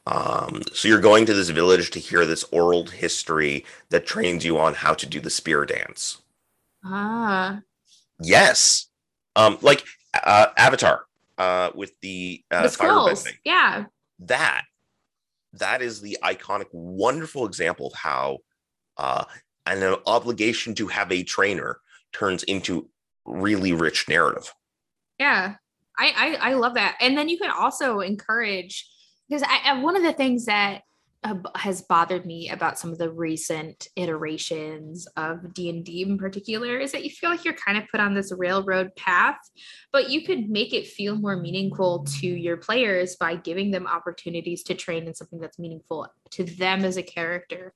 Um, 0.08 0.62
so 0.72 0.88
you're 0.88 1.00
going 1.00 1.24
to 1.26 1.34
this 1.34 1.50
village 1.50 1.90
to 1.92 2.00
hear 2.00 2.26
this 2.26 2.44
oral 2.50 2.84
history 2.84 3.64
that 3.90 4.06
trains 4.06 4.44
you 4.44 4.58
on 4.58 4.74
how 4.74 4.92
to 4.92 5.06
do 5.06 5.20
the 5.20 5.30
spear 5.30 5.64
dance. 5.64 6.18
ah 6.84 7.60
Yes, 8.20 8.88
um, 9.36 9.56
like 9.62 9.84
uh, 10.24 10.48
Avatar 10.56 11.06
uh, 11.38 11.70
with 11.74 11.92
the, 12.00 12.42
uh, 12.50 12.62
the 12.62 12.68
yeah 13.44 13.84
That 14.18 14.64
that 15.52 15.80
is 15.80 16.00
the 16.00 16.18
iconic, 16.24 16.66
wonderful 16.72 17.46
example 17.46 17.86
of 17.86 17.92
how 17.94 18.38
uh, 18.96 19.24
an 19.66 19.96
obligation 20.06 20.74
to 20.74 20.88
have 20.88 21.12
a 21.12 21.22
trainer 21.22 21.78
turns 22.12 22.42
into 22.44 22.88
really 23.24 23.72
rich 23.72 24.08
narrative. 24.08 24.52
yeah 25.18 25.54
I, 25.98 26.38
I 26.40 26.50
i 26.50 26.52
love 26.54 26.74
that 26.74 26.96
and 27.00 27.16
then 27.16 27.28
you 27.28 27.38
can 27.38 27.50
also 27.50 28.00
encourage 28.00 28.88
because 29.28 29.44
I, 29.46 29.80
one 29.80 29.96
of 29.96 30.02
the 30.02 30.12
things 30.12 30.46
that 30.46 30.82
has 31.54 31.82
bothered 31.82 32.26
me 32.26 32.50
about 32.50 32.78
some 32.78 32.92
of 32.92 32.98
the 32.98 33.10
recent 33.10 33.88
iterations 33.96 35.06
of 35.16 35.54
d&d 35.54 36.02
in 36.02 36.18
particular 36.18 36.78
is 36.78 36.92
that 36.92 37.04
you 37.04 37.10
feel 37.10 37.30
like 37.30 37.44
you're 37.44 37.54
kind 37.54 37.78
of 37.78 37.84
put 37.90 38.00
on 38.00 38.14
this 38.14 38.32
railroad 38.36 38.94
path 38.96 39.38
but 39.92 40.10
you 40.10 40.24
could 40.24 40.50
make 40.50 40.72
it 40.72 40.86
feel 40.86 41.16
more 41.16 41.36
meaningful 41.36 42.04
to 42.04 42.26
your 42.26 42.56
players 42.56 43.16
by 43.16 43.34
giving 43.34 43.70
them 43.70 43.86
opportunities 43.86 44.62
to 44.62 44.74
train 44.74 45.06
in 45.06 45.14
something 45.14 45.40
that's 45.40 45.58
meaningful 45.58 46.06
to 46.30 46.44
them 46.44 46.84
as 46.84 46.96
a 46.96 47.02
character 47.02 47.72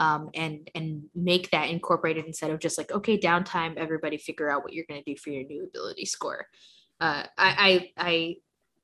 um, 0.00 0.30
and 0.34 0.70
and 0.74 1.04
make 1.14 1.50
that 1.50 1.68
incorporated 1.68 2.24
instead 2.24 2.50
of 2.50 2.58
just 2.58 2.78
like 2.78 2.90
okay 2.90 3.18
downtime 3.18 3.76
everybody 3.76 4.16
figure 4.16 4.50
out 4.50 4.64
what 4.64 4.72
you're 4.72 4.86
going 4.88 5.02
to 5.02 5.14
do 5.14 5.18
for 5.18 5.30
your 5.30 5.44
new 5.44 5.64
ability 5.64 6.06
score. 6.06 6.46
Uh, 7.00 7.24
I, 7.38 7.90
I 7.96 8.06
I 8.10 8.36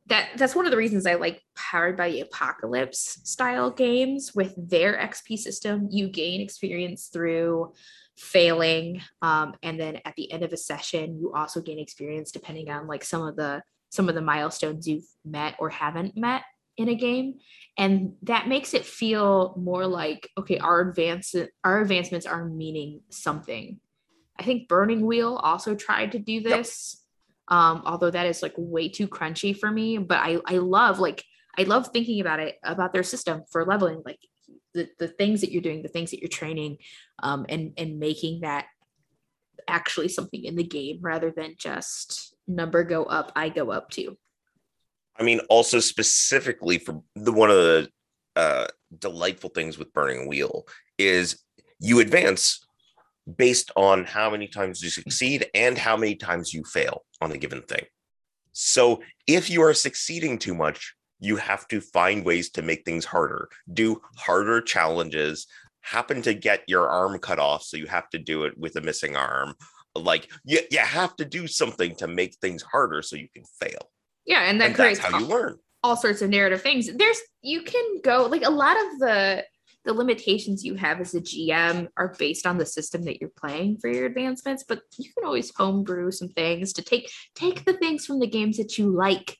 that 0.09 0.31
that's 0.37 0.55
one 0.55 0.67
of 0.67 0.71
the 0.71 0.77
reasons 0.77 1.07
I 1.07 1.15
like 1.15 1.43
powered 1.57 1.97
by 1.97 2.11
the 2.11 2.21
apocalypse 2.21 3.21
style 3.25 3.71
games. 3.71 4.35
With 4.35 4.55
their 4.57 4.97
XP 4.97 5.39
system. 5.39 5.89
You 5.91 6.09
gain 6.09 6.41
experience 6.41 7.09
through 7.13 7.73
failing, 8.17 9.03
um, 9.21 9.55
and 9.63 9.79
then 9.79 10.01
at 10.05 10.15
the 10.17 10.33
end 10.33 10.43
of 10.43 10.53
a 10.53 10.57
session, 10.57 11.19
you 11.19 11.33
also 11.35 11.61
gain 11.61 11.79
experience 11.79 12.31
depending 12.31 12.71
on 12.71 12.87
like 12.87 13.05
some 13.05 13.23
of 13.23 13.37
the 13.37 13.63
some 13.91 14.09
of 14.09 14.15
the 14.15 14.23
milestones 14.23 14.87
you've 14.87 15.07
met 15.25 15.55
or 15.59 15.71
haven't 15.71 16.17
met 16.17 16.43
in 16.77 16.89
a 16.89 16.95
game. 16.95 17.39
And 17.79 18.15
that 18.23 18.49
makes 18.49 18.75
it 18.75 18.85
feel 18.85 19.55
more 19.57 19.87
like 19.87 20.29
okay 20.39 20.59
our 20.59 20.81
advance 20.89 21.35
our 21.65 21.81
advancements 21.81 22.27
are 22.27 22.45
meaning 22.45 23.01
something. 23.11 23.81
I 24.39 24.43
think 24.45 24.69
burning 24.69 25.05
wheel 25.05 25.37
also 25.37 25.75
tried 25.75 26.13
to 26.13 26.19
do 26.19 26.43
this 26.43 27.03
um 27.49 27.83
although 27.85 28.11
that 28.11 28.26
is 28.26 28.43
like 28.43 28.55
way 28.57 28.88
too 28.88 29.09
crunchy 29.09 29.57
for 29.57 29.71
me 29.71 29.99
but 29.99 30.19
i 30.19 30.38
i 30.47 30.59
love 30.59 30.99
like 30.99 31.25
i 31.59 31.62
love 31.62 31.88
thinking 31.93 32.21
about 32.21 32.41
it 32.41 32.57
about 32.62 32.93
their 32.93 33.03
system 33.03 33.43
for 33.50 33.65
leveling 33.65 34.03
like 34.05 34.19
the, 34.75 34.88
the 34.99 35.09
things 35.09 35.41
that 35.41 35.50
you're 35.50 35.62
doing 35.62 35.83
the 35.83 35.88
things 35.88 36.11
that 36.11 36.21
you're 36.21 36.29
training 36.29 36.76
um 37.23 37.47
and 37.49 37.73
and 37.76 37.99
making 37.99 38.41
that 38.41 38.67
actually 39.69 40.09
something 40.09 40.45
in 40.45 40.55
the 40.55 40.65
game 40.65 40.99
rather 41.00 41.31
than 41.31 41.55
just 41.59 42.35
number 42.47 42.85
go 42.85 43.05
up 43.05 43.33
i 43.37 43.49
go 43.49 43.71
up 43.71 43.91
too 43.91 44.17
I 45.19 45.23
mean, 45.23 45.41
also 45.49 45.81
specifically 45.81 46.79
for 46.79 47.03
the 47.15 47.33
one 47.33 47.50
of 47.50 47.57
the 47.57 47.88
uh, 48.35 48.67
delightful 48.99 49.50
things 49.50 49.79
with 49.79 49.93
Burning 49.93 50.29
Wheel 50.29 50.67
is 50.99 51.43
you 51.81 52.00
advance 52.00 52.61
based 53.37 53.71
on 53.76 54.05
how 54.05 54.31
many 54.31 54.47
times 54.47 54.83
you 54.83 54.91
succeed 54.91 55.47
and 55.55 55.76
how 55.76 55.97
many 55.97 56.15
times 56.15 56.53
you 56.53 56.62
fail 56.65 57.03
on 57.21 57.33
a 57.33 57.39
given 57.39 57.63
thing. 57.63 57.85
So 58.53 59.03
if 59.27 59.51
you 59.51 59.63
are 59.63 59.75
succeeding 59.75 60.39
too 60.39 60.55
much, 60.55 60.95
you 61.21 61.37
have 61.37 61.67
to 61.69 61.81
find 61.81 62.25
ways 62.25 62.51
to 62.51 62.63
make 62.63 62.85
things 62.85 63.05
harder, 63.05 63.49
do 63.73 64.01
harder 64.17 64.61
challenges, 64.61 65.47
happen 65.81 66.21
to 66.23 66.35
get 66.35 66.63
your 66.67 66.89
arm 66.89 67.19
cut 67.19 67.39
off. 67.39 67.63
So 67.63 67.77
you 67.77 67.87
have 67.87 68.09
to 68.11 68.19
do 68.19 68.45
it 68.45 68.57
with 68.59 68.77
a 68.77 68.81
missing 68.81 69.17
arm. 69.17 69.55
Like 69.95 70.31
you, 70.45 70.61
you 70.71 70.79
have 70.79 71.17
to 71.17 71.25
do 71.25 71.47
something 71.47 71.95
to 71.97 72.07
make 72.07 72.35
things 72.37 72.63
harder 72.63 73.03
so 73.03 73.17
you 73.17 73.29
can 73.35 73.45
fail. 73.61 73.91
yeah 74.27 74.43
and 74.43 74.61
that 74.61 74.67
and 74.67 74.75
that's 74.77 74.99
creates 74.99 75.01
how 75.01 75.19
you 75.19 75.27
learn. 75.27 75.57
all 75.83 75.97
sorts 75.97 76.21
of 76.21 76.29
narrative 76.29 76.61
things. 76.61 76.91
There's 76.95 77.19
you 77.43 77.63
can 77.63 78.01
go 78.03 78.27
like 78.27 78.45
a 78.45 78.51
lot 78.51 78.77
of 78.77 78.99
the 78.99 79.45
the 79.87 79.95
limitations 79.95 80.64
you 80.64 80.75
have 80.75 81.00
as 81.00 81.14
a 81.14 81.21
GM 81.21 81.88
are 81.97 82.14
based 82.19 82.45
on 82.45 82.59
the 82.59 82.66
system 82.66 83.05
that 83.05 83.21
you're 83.21 83.31
playing 83.31 83.78
for 83.78 83.88
your 83.88 84.07
advancements, 84.07 84.64
but 84.64 84.81
you 84.99 85.11
can 85.14 85.25
always 85.25 85.52
homebrew 85.57 86.11
some 86.11 86.28
things 86.28 86.73
to 86.75 86.83
take 86.83 87.11
take 87.35 87.64
the 87.64 87.73
things 87.73 88.05
from 88.05 88.19
the 88.19 88.26
games 88.26 88.57
that 88.59 88.76
you 88.76 88.90
like. 88.90 89.38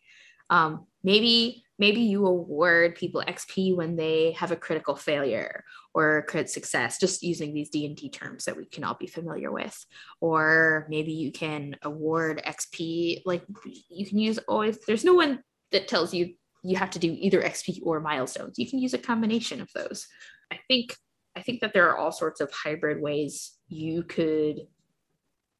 Um, 0.49 0.87
maybe 1.03 1.65
maybe 1.79 2.01
you 2.01 2.25
award 2.27 2.95
people 2.95 3.23
XP 3.27 3.77
when 3.77 3.97
they 3.97 4.33
have 4.33 4.53
a 4.53 4.57
critical 4.57 4.95
failure 4.95 5.65
or 5.93 6.25
crit 6.29 6.49
success, 6.49 6.99
just 6.99 7.25
using 7.25 7.53
these 7.53 7.69
D 7.69 7.85
and 7.85 7.97
D 7.97 8.09
terms 8.09 8.45
that 8.45 8.57
we 8.57 8.67
can 8.67 8.85
all 8.85 8.95
be 8.95 9.09
familiar 9.09 9.51
with. 9.51 9.77
Or 10.21 10.87
maybe 10.89 11.13
you 11.13 11.33
can 11.33 11.77
award 11.83 12.41
XP 12.47 13.23
like 13.27 13.43
you 13.91 14.07
can 14.07 14.19
use 14.19 14.39
always. 14.47 14.79
There's 14.87 15.05
no 15.05 15.15
one 15.15 15.43
that 15.73 15.89
tells 15.89 16.15
you 16.15 16.35
you 16.63 16.77
have 16.77 16.91
to 16.91 16.99
do 16.99 17.17
either 17.19 17.43
XP 17.43 17.81
or 17.83 18.01
milestones. 18.01 18.59
You 18.59 18.69
can 18.69 18.79
use 18.79 18.95
a 18.95 18.99
combination 18.99 19.61
of 19.61 19.71
those. 19.75 20.07
I 20.53 20.59
think 20.69 20.97
I 21.37 21.43
think 21.43 21.61
that 21.61 21.75
there 21.75 21.89
are 21.91 21.97
all 21.97 22.13
sorts 22.13 22.41
of 22.41 22.51
hybrid 22.51 23.01
ways 23.01 23.53
you 23.69 24.03
could 24.03 24.61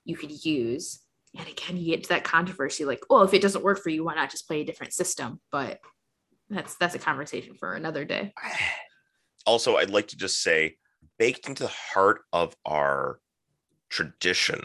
you 0.05 0.17
could 0.17 0.45
use. 0.45 1.01
And 1.37 1.47
again, 1.47 1.77
you 1.77 1.95
get 1.95 2.05
to 2.05 2.09
that 2.11 2.25
controversy 2.25 2.85
like, 2.85 3.03
oh, 3.11 3.23
if 3.23 3.35
it 3.35 3.43
doesn't 3.43 3.65
work 3.65 3.83
for 3.83 3.91
you, 3.91 4.05
why 4.05 4.15
not 4.15 4.31
just 4.31 4.47
play 4.47 4.63
a 4.63 4.65
different 4.65 4.95
system? 4.95 5.41
But 5.53 5.81
that's 6.49 6.77
that's 6.77 6.95
a 6.95 6.99
conversation 6.99 7.55
for 7.55 7.75
another 7.75 8.05
day. 8.05 8.33
also 9.47 9.77
i'd 9.77 9.91
like 9.91 10.09
to 10.09 10.17
just 10.17 10.43
say 10.43 10.77
baked 11.19 11.49
into 11.49 11.63
the 11.63 11.73
heart 11.93 12.23
of 12.33 12.55
our 12.67 13.21
tradition 13.89 14.61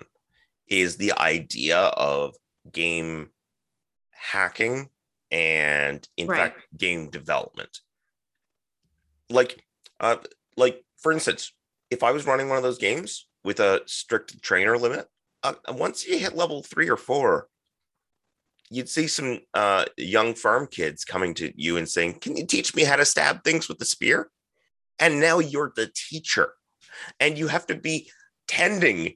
is 0.68 0.98
the 0.98 1.14
idea 1.14 1.78
of 1.78 2.36
game 2.72 3.30
hacking 4.12 4.90
and 5.32 6.08
in 6.18 6.28
Right. 6.28 6.38
fact 6.54 6.62
game 6.78 7.10
development. 7.10 7.80
Like 9.30 9.64
uh 10.00 10.18
like 10.58 10.84
for 10.98 11.12
instance 11.12 11.54
if 11.90 12.04
i 12.04 12.12
was 12.12 12.26
running 12.26 12.50
one 12.50 12.58
of 12.58 12.64
those 12.64 12.78
games 12.78 13.28
with 13.44 13.60
a 13.60 13.82
strict 13.86 14.42
trainer 14.44 14.78
limit 14.78 15.08
uh, 15.44 15.54
once 15.70 16.06
you 16.06 16.18
hit 16.20 16.36
level 16.36 16.62
three 16.64 16.90
or 16.90 16.98
four 16.98 17.48
you'd 18.70 18.90
see 18.90 19.08
some 19.08 19.40
uh 19.54 19.86
young 19.98 20.34
farm 20.34 20.68
kids 20.68 21.06
coming 21.06 21.34
to 21.36 21.54
you 21.56 21.78
and 21.78 21.88
saying 21.88 22.14
can 22.14 22.36
you 22.36 22.46
teach 22.46 22.76
me 22.76 22.84
how 22.84 22.96
to 22.96 23.06
stab 23.06 23.44
things 23.44 23.68
with 23.70 23.80
the 23.80 23.86
spear? 23.86 24.30
And 25.00 25.20
now 25.20 25.40
you're 25.40 25.74
the 25.76 25.92
teacher. 25.96 26.54
And 27.20 27.38
you 27.38 27.48
have 27.48 27.66
to 27.68 27.76
be 27.76 28.12
tending 28.48 29.16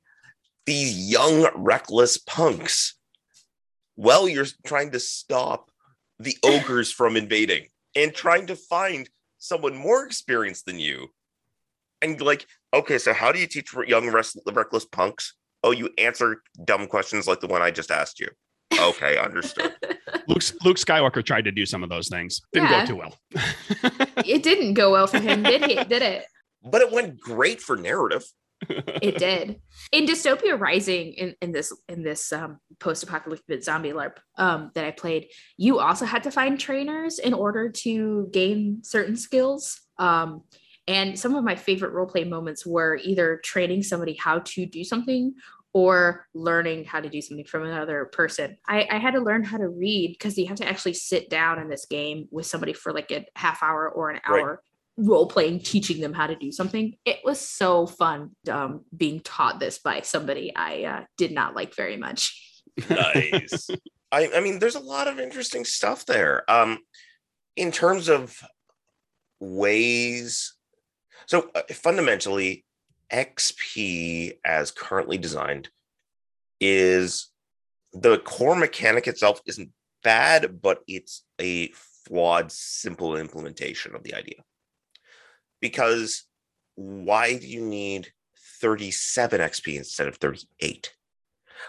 these 0.66 0.98
young, 1.12 1.48
reckless 1.56 2.18
punks 2.18 2.96
while 3.96 4.28
you're 4.28 4.48
trying 4.66 4.92
to 4.92 5.00
stop 5.00 5.70
the 6.20 6.38
ogres 6.44 6.92
from 6.92 7.16
invading 7.18 7.68
and 7.96 8.14
trying 8.14 8.48
to 8.48 8.56
find 8.56 9.10
someone 9.38 9.76
more 9.76 10.06
experienced 10.06 10.66
than 10.66 10.80
you. 10.80 11.08
And 12.02 12.20
like, 12.22 12.46
okay, 12.74 12.98
so 12.98 13.14
how 13.14 13.32
do 13.32 13.40
you 13.40 13.48
teach 13.48 13.74
young, 13.88 14.10
reckless 14.12 14.86
punks? 14.86 15.34
Oh, 15.64 15.72
you 15.72 15.90
answer 15.98 16.42
dumb 16.64 16.88
questions 16.88 17.28
like 17.28 17.40
the 17.40 17.48
one 17.48 17.62
I 17.62 17.72
just 17.72 17.92
asked 17.92 18.20
you. 18.20 18.28
Okay, 18.80 19.18
understood. 19.18 19.74
Luke, 20.28 20.44
Luke 20.64 20.78
Skywalker 20.78 21.24
tried 21.26 21.46
to 21.46 21.52
do 21.52 21.66
some 21.66 21.84
of 21.84 21.90
those 21.90 22.10
things. 22.10 22.42
Didn't 22.54 22.70
Yeah. 22.70 22.82
go 22.82 22.88
too 22.88 22.96
well. 22.98 23.18
it 24.26 24.44
didn't 24.44 24.74
go 24.74 24.92
well 24.92 25.08
for 25.08 25.20
him, 25.20 25.44
did 25.44 25.64
he? 25.66 25.76
Did 25.76 26.02
it? 26.02 26.26
But 26.64 26.82
it 26.82 26.92
went 26.92 27.20
great 27.20 27.62
for 27.62 27.76
narrative. 27.76 28.24
It 28.70 29.18
did. 29.18 29.62
In 29.92 30.06
Dystopia 30.06 30.60
Rising, 30.60 31.14
in, 31.14 31.36
in 31.42 31.52
this 31.52 31.74
in 31.90 32.04
this 32.04 32.32
um, 32.32 32.60
post-apocalyptic 32.80 33.64
zombie 33.64 33.92
LARP 33.92 34.18
um, 34.38 34.72
that 34.76 34.86
I 34.86 34.92
played, 34.92 35.28
you 35.58 35.80
also 35.80 36.06
had 36.06 36.24
to 36.24 36.32
find 36.32 36.60
trainers 36.60 37.20
in 37.20 37.34
order 37.34 37.70
to 37.70 38.30
gain 38.32 38.80
certain 38.84 39.16
skills. 39.16 39.82
Um, 39.98 40.44
and 40.88 41.18
some 41.18 41.36
of 41.36 41.44
my 41.44 41.56
favorite 41.56 41.94
roleplay 41.94 42.28
moments 42.28 42.66
were 42.66 43.00
either 43.04 43.42
training 43.44 43.84
somebody 43.84 44.14
how 44.14 44.40
to 44.40 44.66
do 44.66 44.84
something 44.84 45.34
or 45.74 46.26
learning 46.34 46.86
how 46.86 47.02
to 47.02 47.10
do 47.10 47.22
something 47.22 47.46
from 47.46 47.64
another 47.64 48.06
person. 48.06 48.56
I, 48.66 48.88
I 48.90 48.98
had 48.98 49.12
to 49.12 49.20
learn 49.20 49.44
how 49.44 49.58
to 49.58 49.68
read 49.68 50.16
because 50.18 50.38
you 50.38 50.48
have 50.48 50.58
to 50.58 50.68
actually 50.68 50.94
sit 50.94 51.30
down 51.30 51.60
in 51.60 51.68
this 51.68 51.86
game 51.86 52.30
with 52.32 52.46
somebody 52.46 52.72
for 52.72 52.94
like 52.94 53.12
a 53.12 53.26
half 53.36 53.62
hour 53.62 53.90
or 53.90 54.10
an 54.10 54.22
Right. 54.30 54.58
Hour 54.98 55.06
role 55.06 55.28
playing, 55.28 55.60
teaching 55.60 56.02
them 56.02 56.14
how 56.14 56.28
to 56.28 56.36
do 56.36 56.52
something. 56.52 56.96
It 57.06 57.20
was 57.24 57.40
so 57.40 57.86
fun 57.86 58.32
um, 58.50 58.86
being 58.96 59.20
taught 59.20 59.60
this 59.60 59.80
by 59.80 60.02
somebody 60.02 60.56
I 60.56 60.84
uh, 60.84 61.04
did 61.18 61.32
not 61.32 61.56
like 61.56 61.76
very 61.76 61.98
much. 61.98 62.64
Nice. 62.90 63.70
I, 64.12 64.30
I 64.36 64.40
mean, 64.40 64.60
there's 64.60 64.76
a 64.76 64.80
lot 64.80 65.08
of 65.08 65.20
interesting 65.20 65.66
stuff 65.66 66.06
there. 66.06 66.50
Um, 66.50 66.80
in 67.56 67.72
terms 67.72 68.10
of 68.10 68.40
ways, 69.40 70.56
so 71.26 71.50
uh, 71.56 71.62
fundamentally, 71.74 72.66
XP 73.12 74.38
as 74.44 74.72
currently 74.72 75.18
designed 75.18 75.70
is 76.60 77.30
the 77.94 78.18
core 78.20 78.56
mechanic 78.56 79.08
itself 79.08 79.42
isn't 79.46 79.70
bad, 80.04 80.62
but 80.62 80.80
it's 80.88 81.24
a 81.40 81.72
flawed, 82.08 82.52
simple 82.52 83.18
implementation 83.18 83.96
of 83.96 84.04
the 84.04 84.14
idea. 84.16 84.38
Because 85.70 86.26
why 86.76 87.38
do 87.38 87.48
you 87.48 87.62
need 87.66 88.12
37 88.62 89.40
XP 89.42 89.78
instead 89.78 90.08
of 90.08 90.18
38? 90.18 90.94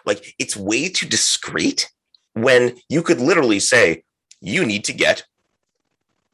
Like 0.04 0.34
it's 0.38 0.54
way 0.54 0.90
too 0.90 1.06
discrete 1.08 1.90
when 2.34 2.76
you 2.90 3.02
could 3.02 3.20
literally 3.22 3.58
say 3.58 4.02
you 4.42 4.66
need 4.66 4.84
to 4.84 4.92
get 4.92 5.24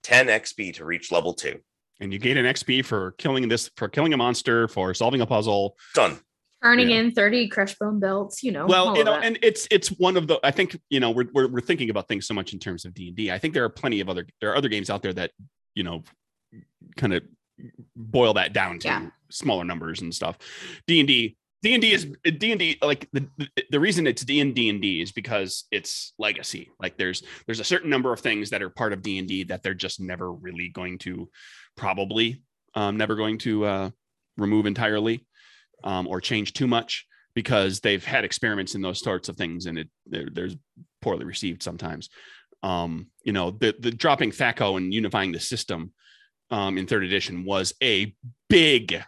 10 0.03 0.27
XP 0.27 0.75
to 0.75 0.85
reach 0.85 1.13
level 1.13 1.33
two. 1.35 1.61
and 2.01 2.13
you 2.13 2.19
gain 2.19 2.37
an 2.37 2.47
XP 2.47 2.85
for 2.85 3.13
killing 3.13 3.47
this, 3.49 3.71
for 3.77 3.89
killing 3.89 4.13
a 4.13 4.17
monster, 4.17 4.67
for 4.67 4.93
solving 4.93 5.21
a 5.21 5.27
puzzle. 5.27 5.77
Done. 5.95 6.19
Turning 6.65 6.91
Yeah. 6.91 6.97
in 7.03 7.13
30 7.13 7.49
crush 7.49 7.77
bone 7.79 8.01
belts, 8.01 8.43
you 8.43 8.51
know. 8.51 8.67
well 8.67 8.97
you 8.97 9.05
know 9.05 9.13
that. 9.13 9.25
and 9.25 9.39
it's 9.43 9.69
it's 9.71 9.89
one 10.07 10.17
of 10.17 10.27
the 10.27 10.41
i 10.43 10.51
think 10.51 10.77
you 10.91 10.99
know 10.99 11.11
we're, 11.13 11.29
we're, 11.33 11.49
we're 11.49 11.61
thinking 11.61 11.91
about 11.91 12.09
things 12.09 12.27
so 12.27 12.35
much 12.35 12.53
in 12.53 12.59
terms 12.61 12.85
of 12.85 12.95
d&d 12.95 13.31
i 13.33 13.39
think 13.39 13.53
there 13.55 13.65
are 13.65 13.69
plenty 13.69 13.99
of 14.01 14.09
other 14.09 14.25
there 14.41 14.51
are 14.53 14.57
other 14.57 14.69
games 14.69 14.89
out 14.91 15.03
there 15.03 15.13
that 15.13 15.31
you 15.75 15.83
know 15.85 16.03
kind 16.97 17.15
of 17.15 17.23
boil 17.97 18.35
that 18.35 18.53
down 18.53 18.79
to 18.81 18.89
Yeah. 18.89 19.11
smaller 19.31 19.65
numbers 19.65 20.01
and 20.01 20.15
stuff 20.15 20.39
d&d 20.87 21.37
d&d 21.63 21.93
is 21.93 22.07
d&d 22.25 22.79
like 22.83 23.09
the, 23.13 23.27
the, 23.71 23.79
reason 23.79 24.07
it's 24.07 24.25
d 24.25 24.41
and 24.41 24.55
d&d 24.55 25.01
is 25.01 25.13
because 25.13 25.65
it's 25.71 26.13
legacy 26.19 26.71
like 26.81 26.97
there's 26.97 27.23
there's 27.47 27.61
a 27.61 27.65
certain 27.65 27.89
number 27.89 28.13
of 28.13 28.21
things 28.21 28.51
that 28.51 28.63
are 28.63 28.71
part 28.71 28.93
of 28.93 29.03
d&d 29.03 29.45
that 29.45 29.63
they're 29.63 29.75
just 29.75 30.01
never 30.01 30.33
really 30.33 30.69
going 30.69 30.99
to 30.99 31.29
probably 31.77 32.43
um, 32.75 32.97
never 32.97 33.15
going 33.15 33.39
to 33.39 33.65
uh, 33.65 33.91
remove 34.37 34.67
entirely 34.67 35.27
um, 35.85 36.07
or 36.07 36.21
change 36.21 36.53
too 36.53 36.67
much 36.67 37.07
because 37.35 37.81
they've 37.81 38.05
had 38.05 38.25
experiments 38.25 38.75
in 38.75 38.83
those 38.83 39.01
sorts 39.01 39.29
of 39.29 39.37
things 39.37 39.67
and 39.67 39.79
it 39.79 39.89
they're, 40.07 40.29
there's 40.33 40.57
poorly 41.01 41.25
received 41.25 41.63
sometimes. 41.63 42.09
Um, 42.63 43.09
you 43.25 43.33
know, 43.33 43.51
the 43.51 43.75
the 43.79 43.91
dropping 43.91 44.31
THAC0 44.31 44.77
and 44.77 44.95
unifying 44.95 45.33
the 45.33 45.41
system 45.41 45.93
um, 46.53 46.79
in 46.79 46.87
third 46.87 47.03
edition 47.03 47.45
was 47.45 47.75
a 47.83 48.15
big, 48.49 49.03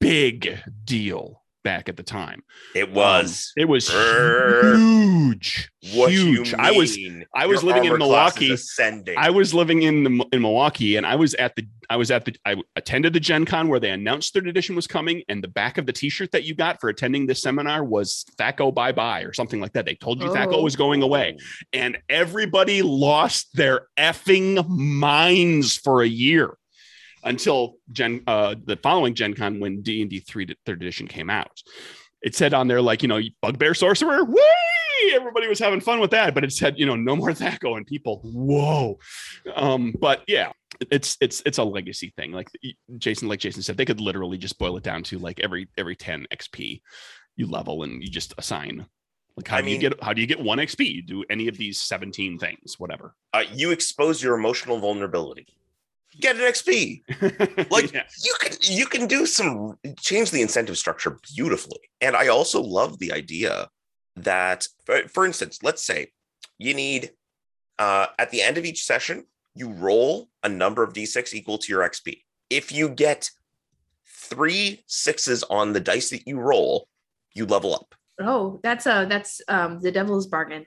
big 0.00 0.58
deal 0.84 1.42
back 1.64 1.88
at 1.88 1.96
the 1.96 2.02
time. 2.04 2.44
It 2.76 2.92
was. 2.92 3.52
Um, 3.56 3.62
it 3.62 3.68
was 3.68 3.88
huge, 3.88 5.68
what 5.94 6.10
huge. 6.12 6.54
I 6.54 6.70
was? 6.70 6.96
I 7.34 7.46
was 7.46 7.62
Your 7.62 7.72
living 7.72 7.84
in 7.86 7.92
armor 7.92 8.06
class 8.06 8.40
is 8.40 8.72
Milwaukee. 8.78 9.16
I 9.16 9.30
was 9.30 9.52
living 9.52 9.82
in 9.82 10.04
the, 10.04 10.26
in 10.32 10.42
Milwaukee, 10.42 10.94
and 10.94 11.04
I 11.04 11.16
was 11.16 11.34
at 11.34 11.56
the 11.56 11.66
I 11.90 11.96
was 11.96 12.12
at 12.12 12.24
the 12.24 12.36
I 12.46 12.54
attended 12.76 13.12
the 13.14 13.20
Gen 13.20 13.44
Con 13.44 13.68
where 13.68 13.80
they 13.80 13.90
announced 13.90 14.32
third 14.32 14.46
edition 14.46 14.76
was 14.76 14.86
coming, 14.86 15.22
and 15.28 15.42
the 15.42 15.48
back 15.48 15.76
of 15.76 15.86
the 15.86 15.92
T-shirt 15.92 16.30
that 16.30 16.44
you 16.44 16.54
got 16.54 16.80
for 16.80 16.88
attending 16.88 17.26
this 17.26 17.42
seminar 17.42 17.82
was 17.84 18.24
"THAC0 18.38 18.72
bye 18.72 18.92
bye" 18.92 19.22
or 19.22 19.32
something 19.32 19.60
like 19.60 19.72
that. 19.72 19.84
They 19.86 19.96
told 19.96 20.22
you 20.22 20.32
THACO 20.32 20.58
Oh. 20.58 20.62
was 20.62 20.76
going 20.76 21.02
away, 21.02 21.36
and 21.72 21.98
everybody 22.08 22.82
lost 22.82 23.48
their 23.54 23.88
effing 23.96 24.66
minds 24.68 25.76
for 25.76 26.02
a 26.02 26.08
year 26.08 26.56
until 27.26 27.76
Gen 27.92 28.22
uh, 28.26 28.54
the 28.64 28.76
following 28.76 29.14
Gen 29.14 29.34
Con 29.34 29.60
when 29.60 29.82
D 29.82 30.00
and 30.00 30.10
D 30.10 30.20
three 30.20 30.46
third 30.64 30.80
edition 30.80 31.06
came 31.08 31.28
out. 31.28 31.62
It 32.22 32.34
said 32.34 32.54
on 32.54 32.68
there 32.68 32.80
like 32.80 33.02
you 33.02 33.08
know 33.08 33.20
bugbear 33.42 33.74
sorcerer, 33.74 34.24
whee! 34.24 35.12
Everybody 35.12 35.46
was 35.46 35.58
having 35.58 35.80
fun 35.80 36.00
with 36.00 36.10
that, 36.12 36.34
but 36.34 36.44
it 36.44 36.52
said 36.52 36.78
you 36.78 36.86
know 36.86 36.96
no 36.96 37.14
more 37.14 37.30
THAC0, 37.30 37.76
and 37.76 37.86
people 37.86 38.20
whoa. 38.24 38.98
Um, 39.54 39.94
but 40.00 40.22
yeah, 40.26 40.52
it's 40.90 41.16
it's 41.20 41.42
it's 41.44 41.58
a 41.58 41.64
legacy 41.64 42.12
thing. 42.16 42.32
Like 42.32 42.48
Jason, 42.96 43.28
like 43.28 43.40
Jason 43.40 43.62
said, 43.62 43.76
they 43.76 43.84
could 43.84 44.00
literally 44.00 44.38
just 44.38 44.58
boil 44.58 44.76
it 44.76 44.82
down 44.82 45.02
to 45.04 45.18
like 45.18 45.40
every 45.40 45.68
every 45.76 45.96
ten 45.96 46.26
XP 46.32 46.80
you 47.36 47.46
level 47.46 47.82
and 47.82 48.02
you 48.02 48.08
just 48.08 48.32
assign. 48.38 48.86
Like 49.36 49.48
how 49.48 49.58
I 49.58 49.62
do 49.62 49.70
you 49.70 49.78
get 49.78 50.02
how 50.02 50.14
do 50.14 50.22
you 50.22 50.26
get 50.26 50.40
one 50.40 50.58
XP? 50.58 50.94
You 50.94 51.02
do 51.02 51.24
any 51.28 51.46
of 51.48 51.58
these 51.58 51.80
seventeen 51.80 52.38
things, 52.38 52.78
whatever. 52.78 53.14
uh, 53.34 53.44
you 53.52 53.70
expose 53.70 54.22
your 54.22 54.34
emotional 54.34 54.78
vulnerability. 54.78 55.46
Get 56.20 56.36
an 56.36 56.42
XP. 56.42 57.02
Like 57.70 57.92
Yeah. 57.92 58.04
you 58.24 58.34
can 58.40 58.52
you 58.62 58.86
can 58.86 59.06
do 59.06 59.26
some 59.26 59.78
change 59.98 60.30
the 60.30 60.42
incentive 60.42 60.78
structure 60.78 61.18
beautifully. 61.34 61.80
And 62.00 62.16
I 62.16 62.28
also 62.28 62.60
love 62.62 62.98
the 62.98 63.12
idea 63.12 63.68
that 64.16 64.66
for, 64.84 65.06
for 65.08 65.26
instance, 65.26 65.58
let's 65.62 65.84
say 65.84 66.12
you 66.58 66.72
need 66.74 67.12
uh, 67.78 68.06
at 68.18 68.30
the 68.30 68.40
end 68.40 68.56
of 68.56 68.64
each 68.64 68.84
session, 68.84 69.26
you 69.54 69.68
roll 69.70 70.28
a 70.42 70.48
number 70.48 70.82
of 70.82 70.92
d6 70.94 71.34
equal 71.34 71.58
to 71.58 71.72
your 71.72 71.82
XP. 71.82 72.22
If 72.48 72.72
you 72.72 72.88
get 72.88 73.30
three 74.06 74.82
sixes 74.86 75.42
on 75.44 75.72
the 75.72 75.80
dice 75.80 76.10
that 76.10 76.26
you 76.26 76.38
roll, 76.38 76.88
you 77.34 77.46
level 77.46 77.74
up. 77.74 77.94
oh, 78.20 78.60
that's 78.62 78.86
a 78.86 79.06
that's 79.08 79.40
um 79.48 79.80
the 79.80 79.92
devil's 79.92 80.26
bargain. 80.26 80.64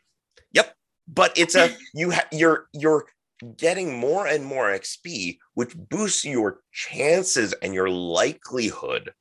Yep, 0.54 0.76
but 1.08 1.36
it's 1.38 1.56
a 1.56 1.76
you 1.94 2.12
ha- 2.12 2.28
you're 2.32 2.68
you're 2.74 3.06
getting 3.58 3.98
more 3.98 4.28
and 4.28 4.44
more 4.44 4.68
XP, 4.68 5.38
which 5.54 5.76
boosts 5.76 6.26
your 6.26 6.60
chances 6.72 7.54
and 7.62 7.74
your 7.74 7.90
likelihood 7.90 9.14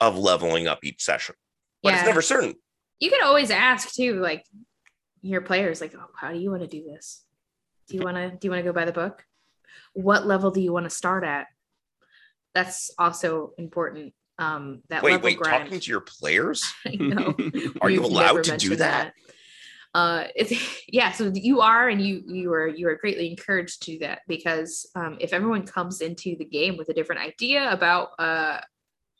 of 0.00 0.16
leveling 0.16 0.66
up 0.66 0.80
each 0.82 1.02
session. 1.02 1.34
But 1.82 1.94
it's 1.94 2.04
never 2.04 2.22
certain. 2.22 2.54
You 2.98 3.10
can 3.10 3.22
always 3.24 3.50
ask 3.50 3.94
too, 3.94 4.20
like 4.20 4.44
your 5.22 5.40
players, 5.40 5.80
like, 5.80 5.94
oh, 5.94 6.10
how 6.14 6.32
do 6.32 6.38
you 6.38 6.50
want 6.50 6.62
to 6.62 6.68
do 6.68 6.84
this? 6.84 7.24
Do 7.88 7.96
you 7.96 8.02
want 8.02 8.16
to 8.16 8.30
do 8.30 8.46
you 8.46 8.50
want 8.50 8.60
to 8.60 8.68
go 8.68 8.72
by 8.72 8.84
the 8.84 8.92
book? 8.92 9.24
What 9.94 10.26
level 10.26 10.50
do 10.50 10.60
you 10.60 10.72
want 10.72 10.84
to 10.84 10.90
start 10.90 11.24
at? 11.24 11.46
That's 12.54 12.90
also 12.98 13.52
important. 13.58 14.12
Um, 14.38 14.82
that 14.88 15.02
Wait, 15.02 15.12
level 15.12 15.24
wait, 15.26 15.38
grind. 15.38 15.64
talking 15.64 15.80
to 15.80 15.90
your 15.90 16.00
players? 16.00 16.64
I 16.86 16.96
know. 16.96 17.34
Are 17.80 17.90
you 17.90 18.00
We've 18.02 18.10
allowed 18.10 18.36
to 18.36 18.42
do 18.42 18.50
mentioned 18.52 18.78
that? 18.78 19.12
Uh, 19.94 20.24
it's, 20.36 20.52
yeah, 20.88 21.12
so 21.12 21.30
you 21.34 21.60
are, 21.60 21.88
and 21.88 22.00
you 22.00 22.22
you 22.26 22.52
are 22.52 22.68
you 22.68 22.88
are 22.88 22.96
greatly 22.96 23.30
encouraged 23.30 23.82
to 23.82 23.92
do 23.92 23.98
that 24.00 24.20
because 24.28 24.88
um, 24.94 25.16
if 25.20 25.32
everyone 25.32 25.66
comes 25.66 26.00
into 26.00 26.36
the 26.36 26.44
game 26.44 26.76
with 26.76 26.88
a 26.88 26.94
different 26.94 27.22
idea 27.22 27.70
about 27.70 28.10
uh, 28.18 28.60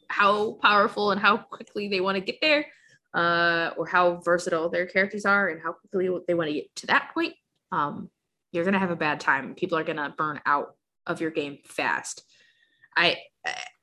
how 0.08 0.52
powerful 0.62 1.10
and 1.10 1.20
how 1.20 1.36
quickly 1.36 1.88
they 1.88 2.00
want 2.00 2.16
to 2.16 2.20
get 2.20 2.40
there, 2.40 2.66
uh, 3.14 3.70
or 3.76 3.86
how 3.86 4.16
versatile 4.24 4.68
their 4.68 4.86
characters 4.86 5.24
are, 5.24 5.48
and 5.48 5.60
how 5.62 5.72
quickly 5.72 6.08
they 6.26 6.34
want 6.34 6.48
to 6.48 6.54
get 6.54 6.74
to 6.76 6.86
that 6.86 7.10
point, 7.14 7.34
um, 7.72 8.10
you're 8.52 8.64
gonna 8.64 8.78
have 8.78 8.90
a 8.90 8.96
bad 8.96 9.20
time. 9.20 9.54
People 9.54 9.78
are 9.78 9.84
gonna 9.84 10.14
burn 10.16 10.40
out 10.46 10.74
of 11.06 11.20
your 11.20 11.30
game 11.30 11.58
fast. 11.64 12.24
I 12.96 13.16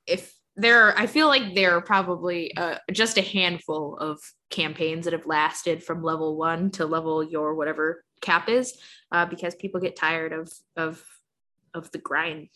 if 0.06 0.37
there 0.58 0.82
are, 0.82 0.98
I 0.98 1.06
feel 1.06 1.28
like 1.28 1.54
there 1.54 1.76
are 1.76 1.80
probably 1.82 2.54
uh, 2.56 2.78
just 2.92 3.16
a 3.16 3.22
handful 3.22 3.96
of 3.96 4.18
campaigns 4.50 5.04
that 5.04 5.12
have 5.14 5.26
lasted 5.26 5.82
from 5.82 6.02
level 6.02 6.36
one 6.36 6.70
to 6.72 6.84
level 6.84 7.22
your 7.22 7.54
whatever 7.54 8.04
cap 8.20 8.48
is, 8.48 8.76
uh, 9.12 9.24
because 9.24 9.54
people 9.54 9.80
get 9.80 9.96
tired 9.96 10.32
of 10.32 10.52
of 10.76 11.02
of 11.74 11.90
the 11.92 11.98
grind 11.98 12.50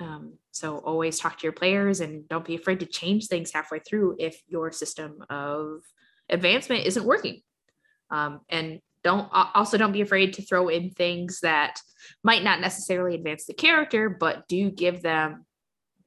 Um, 0.00 0.38
so 0.50 0.78
always 0.78 1.18
talk 1.18 1.38
to 1.38 1.44
your 1.44 1.52
players 1.52 2.00
and 2.00 2.28
don't 2.28 2.44
be 2.44 2.56
afraid 2.56 2.80
to 2.80 2.86
change 2.86 3.26
things 3.26 3.52
halfway 3.52 3.78
through 3.78 4.16
if 4.18 4.42
your 4.48 4.72
system 4.72 5.22
of 5.30 5.82
advancement 6.28 6.86
isn't 6.86 7.06
working. 7.06 7.42
Um, 8.10 8.40
and 8.48 8.80
don't 9.02 9.28
also 9.32 9.76
don't 9.76 9.92
be 9.92 10.00
afraid 10.00 10.34
to 10.34 10.42
throw 10.42 10.68
in 10.68 10.90
things 10.90 11.40
that 11.40 11.78
might 12.22 12.42
not 12.42 12.60
necessarily 12.60 13.14
advance 13.14 13.44
the 13.44 13.54
character, 13.54 14.08
but 14.08 14.48
do 14.48 14.70
give 14.70 15.02
them 15.02 15.44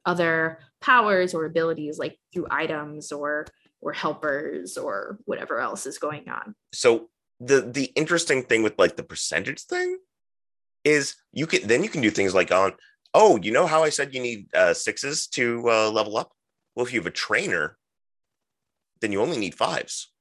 other 0.05 0.59
powers 0.81 1.33
or 1.33 1.45
abilities 1.45 1.97
like 1.97 2.17
through 2.33 2.47
items 2.49 3.11
or 3.11 3.45
or 3.81 3.93
helpers 3.93 4.77
or 4.77 5.19
whatever 5.25 5.59
else 5.59 5.85
is 5.85 5.97
going 5.97 6.29
on. 6.29 6.55
So 6.73 7.09
the 7.39 7.61
the 7.61 7.85
interesting 7.95 8.43
thing 8.43 8.63
with 8.63 8.77
like 8.77 8.95
the 8.95 9.03
percentage 9.03 9.61
thing 9.63 9.97
is 10.83 11.15
you 11.31 11.47
can 11.47 11.67
then 11.67 11.83
you 11.83 11.89
can 11.89 12.01
do 12.01 12.09
things 12.09 12.33
like 12.33 12.51
on 12.51 12.73
oh 13.13 13.37
you 13.41 13.51
know 13.51 13.67
how 13.67 13.83
I 13.83 13.89
said 13.89 14.13
you 14.13 14.21
need 14.21 14.53
uh, 14.55 14.73
sixes 14.73 15.27
to 15.27 15.63
uh, 15.69 15.91
level 15.91 16.17
up. 16.17 16.31
Well, 16.75 16.85
if 16.85 16.93
you 16.93 16.99
have 16.99 17.07
a 17.07 17.11
trainer, 17.11 17.77
then 19.01 19.11
you 19.11 19.21
only 19.21 19.37
need 19.37 19.55
fives. 19.55 20.11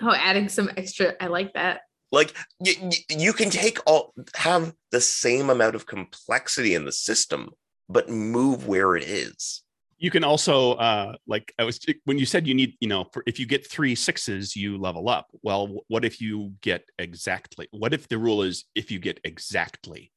Oh, 0.00 0.12
adding 0.14 0.48
some 0.48 0.70
extra. 0.76 1.14
I 1.20 1.26
like 1.26 1.54
that. 1.54 1.82
Like 2.10 2.34
you, 2.60 2.90
you 3.08 3.32
can 3.32 3.50
take 3.50 3.78
all 3.86 4.12
have 4.34 4.74
the 4.90 5.00
same 5.00 5.48
amount 5.48 5.74
of 5.74 5.86
complexity 5.86 6.74
in 6.74 6.84
the 6.84 6.92
system, 6.92 7.50
but 7.88 8.08
move 8.08 8.66
where 8.66 8.96
it 8.96 9.04
is 9.04 9.62
you 10.02 10.10
can 10.10 10.24
also 10.24 10.72
uh 10.72 11.14
like 11.28 11.54
i 11.60 11.64
was 11.64 11.78
when 12.04 12.18
you 12.18 12.26
said 12.26 12.46
you 12.46 12.54
need 12.54 12.74
you 12.80 12.88
know 12.88 13.06
if 13.24 13.38
you 13.38 13.46
get 13.46 13.70
three 13.70 13.94
sixes 13.94 14.56
you 14.56 14.76
level 14.76 15.08
up. 15.08 15.28
Well 15.42 15.78
what 15.86 16.04
if 16.04 16.20
you 16.20 16.54
get 16.60 16.82
exactly 16.98 17.68
what 17.70 17.94
if 17.94 18.08
the 18.08 18.18
rule 18.18 18.42
is 18.42 18.64
if 18.74 18.90
you 18.90 18.98
get 18.98 19.20
exactly 19.24 20.12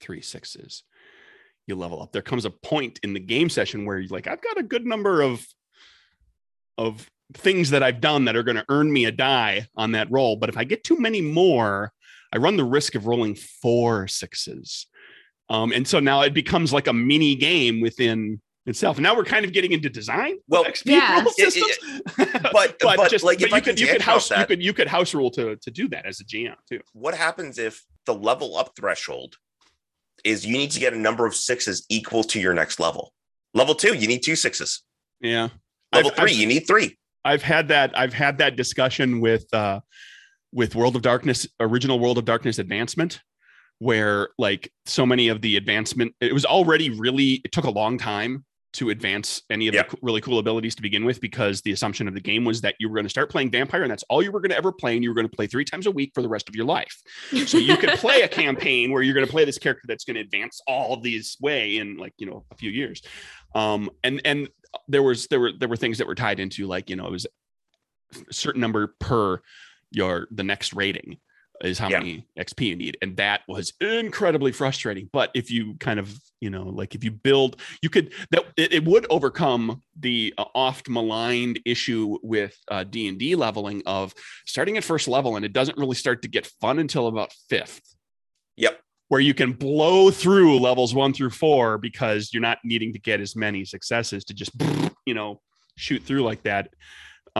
three 0.00 0.22
sixes 0.22 0.84
you 1.66 1.76
level 1.76 2.02
up. 2.02 2.12
There 2.12 2.22
comes 2.22 2.46
a 2.46 2.50
point 2.50 2.98
in 3.02 3.12
the 3.12 3.20
game 3.20 3.50
session 3.50 3.84
where 3.84 3.98
you're 3.98 4.08
like 4.08 4.26
i've 4.26 4.40
got 4.40 4.58
a 4.58 4.62
good 4.62 4.86
number 4.86 5.20
of 5.20 5.46
of 6.78 7.06
things 7.34 7.70
that 7.70 7.82
i've 7.82 8.00
done 8.00 8.24
that 8.24 8.36
are 8.36 8.42
going 8.42 8.56
to 8.56 8.64
earn 8.70 8.90
me 8.90 9.04
a 9.04 9.12
die 9.12 9.68
on 9.76 9.92
that 9.92 10.10
roll 10.10 10.34
but 10.34 10.48
if 10.48 10.56
i 10.56 10.64
get 10.64 10.82
too 10.82 10.98
many 10.98 11.20
more 11.20 11.92
i 12.32 12.38
run 12.38 12.56
the 12.56 12.64
risk 12.64 12.94
of 12.94 13.06
rolling 13.06 13.34
four 13.34 14.08
sixes. 14.08 14.86
Um, 15.50 15.72
and 15.72 15.86
so 15.86 15.98
now 15.98 16.22
it 16.22 16.32
becomes 16.32 16.72
like 16.72 16.86
a 16.86 16.92
mini 16.92 17.34
game 17.34 17.80
within 17.80 18.40
itself. 18.66 18.96
And 18.96 19.04
now 19.04 19.16
we're 19.16 19.24
kind 19.24 19.44
of 19.44 19.52
getting 19.52 19.72
into 19.72 19.88
design. 19.88 20.36
Well, 20.48 20.64
XP 20.64 20.82
yeah. 20.86 21.24
systems. 21.24 21.78
but, 22.16 22.52
but, 22.52 22.78
but, 22.80 23.10
just 23.10 23.24
like 23.24 23.40
but 23.40 23.50
you 23.50 23.60
could 23.60 23.80
you 23.80 23.86
could 23.86 24.02
house 24.02 24.28
that, 24.28 24.40
you 24.40 24.46
could 24.46 24.62
you 24.62 24.72
could 24.72 24.88
house 24.88 25.14
rule 25.14 25.30
to 25.32 25.56
to 25.56 25.70
do 25.70 25.88
that 25.88 26.06
as 26.06 26.20
a 26.20 26.24
GM 26.24 26.54
too. 26.68 26.80
What 26.92 27.14
happens 27.14 27.58
if 27.58 27.82
the 28.06 28.14
level 28.14 28.56
up 28.56 28.76
threshold 28.76 29.36
is 30.24 30.46
you 30.46 30.52
need 30.52 30.70
to 30.72 30.80
get 30.80 30.92
a 30.92 30.98
number 30.98 31.26
of 31.26 31.34
sixes 31.34 31.86
equal 31.88 32.22
to 32.24 32.40
your 32.40 32.54
next 32.54 32.80
level? 32.80 33.12
Level 33.54 33.74
two, 33.74 33.94
you 33.96 34.06
need 34.06 34.22
two 34.22 34.36
sixes. 34.36 34.82
Yeah. 35.20 35.48
Level 35.92 36.12
I've, 36.12 36.18
3 36.18 36.30
I've, 36.30 36.36
you 36.36 36.46
need 36.46 36.66
three. 36.66 36.98
I've 37.24 37.42
had 37.42 37.68
that. 37.68 37.98
I've 37.98 38.12
had 38.12 38.38
that 38.38 38.56
discussion 38.56 39.20
with 39.20 39.52
uh 39.52 39.80
with 40.52 40.74
World 40.74 40.96
of 40.96 41.02
Darkness, 41.02 41.46
original 41.60 41.98
World 41.98 42.18
of 42.18 42.24
Darkness 42.24 42.58
advancement, 42.58 43.20
where 43.78 44.30
like 44.38 44.72
so 44.84 45.06
many 45.06 45.28
of 45.28 45.40
the 45.40 45.56
advancement, 45.56 46.14
it 46.20 46.32
was 46.32 46.44
already 46.44 46.90
really, 46.90 47.40
it 47.44 47.52
took 47.52 47.64
a 47.64 47.70
long 47.70 47.98
time 47.98 48.44
to 48.72 48.90
advance 48.90 49.42
any 49.50 49.66
of 49.66 49.74
the 49.74 49.98
really 50.00 50.20
cool 50.20 50.38
abilities 50.38 50.74
to 50.76 50.82
begin 50.82 51.04
with 51.04 51.20
because 51.20 51.60
the 51.62 51.72
assumption 51.72 52.06
of 52.06 52.14
the 52.14 52.20
game 52.20 52.44
was 52.44 52.60
that 52.60 52.76
you 52.78 52.88
were 52.88 52.94
going 52.94 53.04
to 53.04 53.10
start 53.10 53.30
playing 53.30 53.50
vampire 53.50 53.82
and 53.82 53.90
that's 53.90 54.04
all 54.08 54.22
you 54.22 54.30
were 54.30 54.40
going 54.40 54.50
to 54.50 54.56
ever 54.56 54.70
play 54.70 54.94
and 54.94 55.02
you 55.02 55.10
were 55.10 55.14
going 55.14 55.28
to 55.28 55.34
play 55.34 55.46
three 55.46 55.64
times 55.64 55.86
a 55.86 55.90
week 55.90 56.12
for 56.14 56.22
the 56.22 56.28
rest 56.28 56.48
of 56.48 56.54
your 56.54 56.64
life. 56.64 56.96
So 57.46 57.58
you 57.58 57.76
could 57.76 57.90
play 57.90 58.22
a 58.22 58.28
campaign 58.42 58.92
where 58.92 59.02
you're 59.02 59.14
going 59.14 59.26
to 59.26 59.32
play 59.32 59.44
this 59.44 59.58
character 59.58 59.84
that's 59.88 60.04
going 60.04 60.14
to 60.14 60.20
advance 60.20 60.60
all 60.66 61.00
these 61.00 61.36
way 61.40 61.78
in 61.78 61.96
like 61.96 62.14
you 62.18 62.26
know 62.26 62.44
a 62.50 62.56
few 62.56 62.70
years. 62.70 63.02
Um 63.54 63.90
and 64.04 64.20
and 64.24 64.48
there 64.88 65.02
was 65.02 65.26
there 65.28 65.40
were 65.40 65.52
there 65.58 65.68
were 65.68 65.76
things 65.76 65.98
that 65.98 66.06
were 66.06 66.14
tied 66.14 66.38
into 66.38 66.66
like 66.66 66.90
you 66.90 66.96
know 66.96 67.06
it 67.06 67.12
was 67.12 67.26
a 68.28 68.32
certain 68.32 68.60
number 68.60 68.94
per 69.00 69.40
your 69.90 70.28
the 70.30 70.44
next 70.44 70.74
rating 70.74 71.18
is 71.62 71.78
how 71.78 71.88
yeah. 71.88 71.98
many 71.98 72.26
XP 72.38 72.68
you 72.68 72.76
need. 72.76 72.96
And 73.02 73.16
that 73.16 73.42
was 73.46 73.72
incredibly 73.80 74.52
frustrating. 74.52 75.08
But 75.12 75.30
if 75.34 75.50
you 75.50 75.74
kind 75.74 76.00
of, 76.00 76.14
you 76.40 76.50
know, 76.50 76.64
like 76.64 76.94
if 76.94 77.04
you 77.04 77.10
build, 77.10 77.60
you 77.82 77.90
could, 77.90 78.12
that 78.30 78.44
it, 78.56 78.72
it 78.72 78.84
would 78.84 79.06
overcome 79.10 79.82
the 79.98 80.34
uh, 80.38 80.44
oft 80.54 80.88
maligned 80.88 81.60
issue 81.64 82.18
with 82.22 82.56
uh, 82.70 82.84
D&D 82.84 83.34
leveling 83.34 83.82
of 83.86 84.14
starting 84.46 84.76
at 84.76 84.84
first 84.84 85.08
level 85.08 85.36
and 85.36 85.44
it 85.44 85.52
doesn't 85.52 85.78
really 85.78 85.96
start 85.96 86.22
to 86.22 86.28
get 86.28 86.46
fun 86.60 86.78
until 86.78 87.06
about 87.06 87.32
fifth. 87.48 87.82
Yep. 88.56 88.80
Where 89.08 89.20
you 89.20 89.34
can 89.34 89.52
blow 89.52 90.10
through 90.10 90.60
levels 90.60 90.94
one 90.94 91.12
through 91.12 91.30
four 91.30 91.78
because 91.78 92.32
you're 92.32 92.40
not 92.40 92.58
needing 92.64 92.92
to 92.92 92.98
get 92.98 93.20
as 93.20 93.36
many 93.36 93.64
successes 93.64 94.24
to 94.26 94.34
just, 94.34 94.52
you 95.06 95.14
know, 95.14 95.40
shoot 95.76 96.02
through 96.04 96.22
like 96.22 96.42
that. 96.44 96.68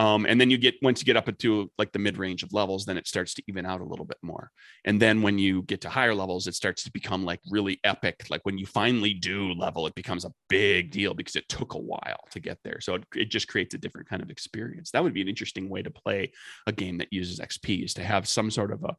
Um, 0.01 0.25
and 0.25 0.41
then 0.41 0.49
you 0.49 0.57
get 0.57 0.73
once 0.81 0.99
you 0.99 1.05
get 1.05 1.15
up 1.15 1.29
into 1.29 1.71
like 1.77 1.91
the 1.91 1.99
mid 1.99 2.17
range 2.17 2.41
of 2.41 2.51
levels, 2.53 2.85
then 2.85 2.97
it 2.97 3.07
starts 3.07 3.35
to 3.35 3.43
even 3.47 3.67
out 3.67 3.81
a 3.81 3.85
little 3.85 4.03
bit 4.03 4.17
more. 4.23 4.49
And 4.83 4.99
then 4.99 5.21
when 5.21 5.37
you 5.37 5.61
get 5.61 5.81
to 5.81 5.89
higher 5.89 6.15
levels, 6.15 6.47
it 6.47 6.55
starts 6.55 6.83
to 6.85 6.91
become 6.91 7.23
like 7.23 7.39
really 7.51 7.79
epic. 7.83 8.25
Like 8.27 8.41
when 8.41 8.57
you 8.57 8.65
finally 8.65 9.13
do 9.13 9.53
level, 9.53 9.85
it 9.85 9.93
becomes 9.93 10.25
a 10.25 10.33
big 10.49 10.89
deal 10.89 11.13
because 11.13 11.35
it 11.35 11.47
took 11.47 11.75
a 11.75 11.79
while 11.79 12.21
to 12.31 12.39
get 12.39 12.57
there. 12.63 12.79
So 12.81 12.95
it, 12.95 13.03
it 13.13 13.29
just 13.29 13.47
creates 13.47 13.75
a 13.75 13.77
different 13.77 14.09
kind 14.09 14.23
of 14.23 14.31
experience. 14.31 14.89
That 14.89 15.03
would 15.03 15.13
be 15.13 15.21
an 15.21 15.29
interesting 15.29 15.69
way 15.69 15.83
to 15.83 15.91
play 15.91 16.31
a 16.65 16.71
game 16.71 16.97
that 16.97 17.13
uses 17.13 17.39
XP 17.39 17.85
is 17.85 17.93
to 17.93 18.03
have 18.03 18.27
some 18.27 18.49
sort 18.49 18.71
of 18.71 18.83
a, 18.83 18.95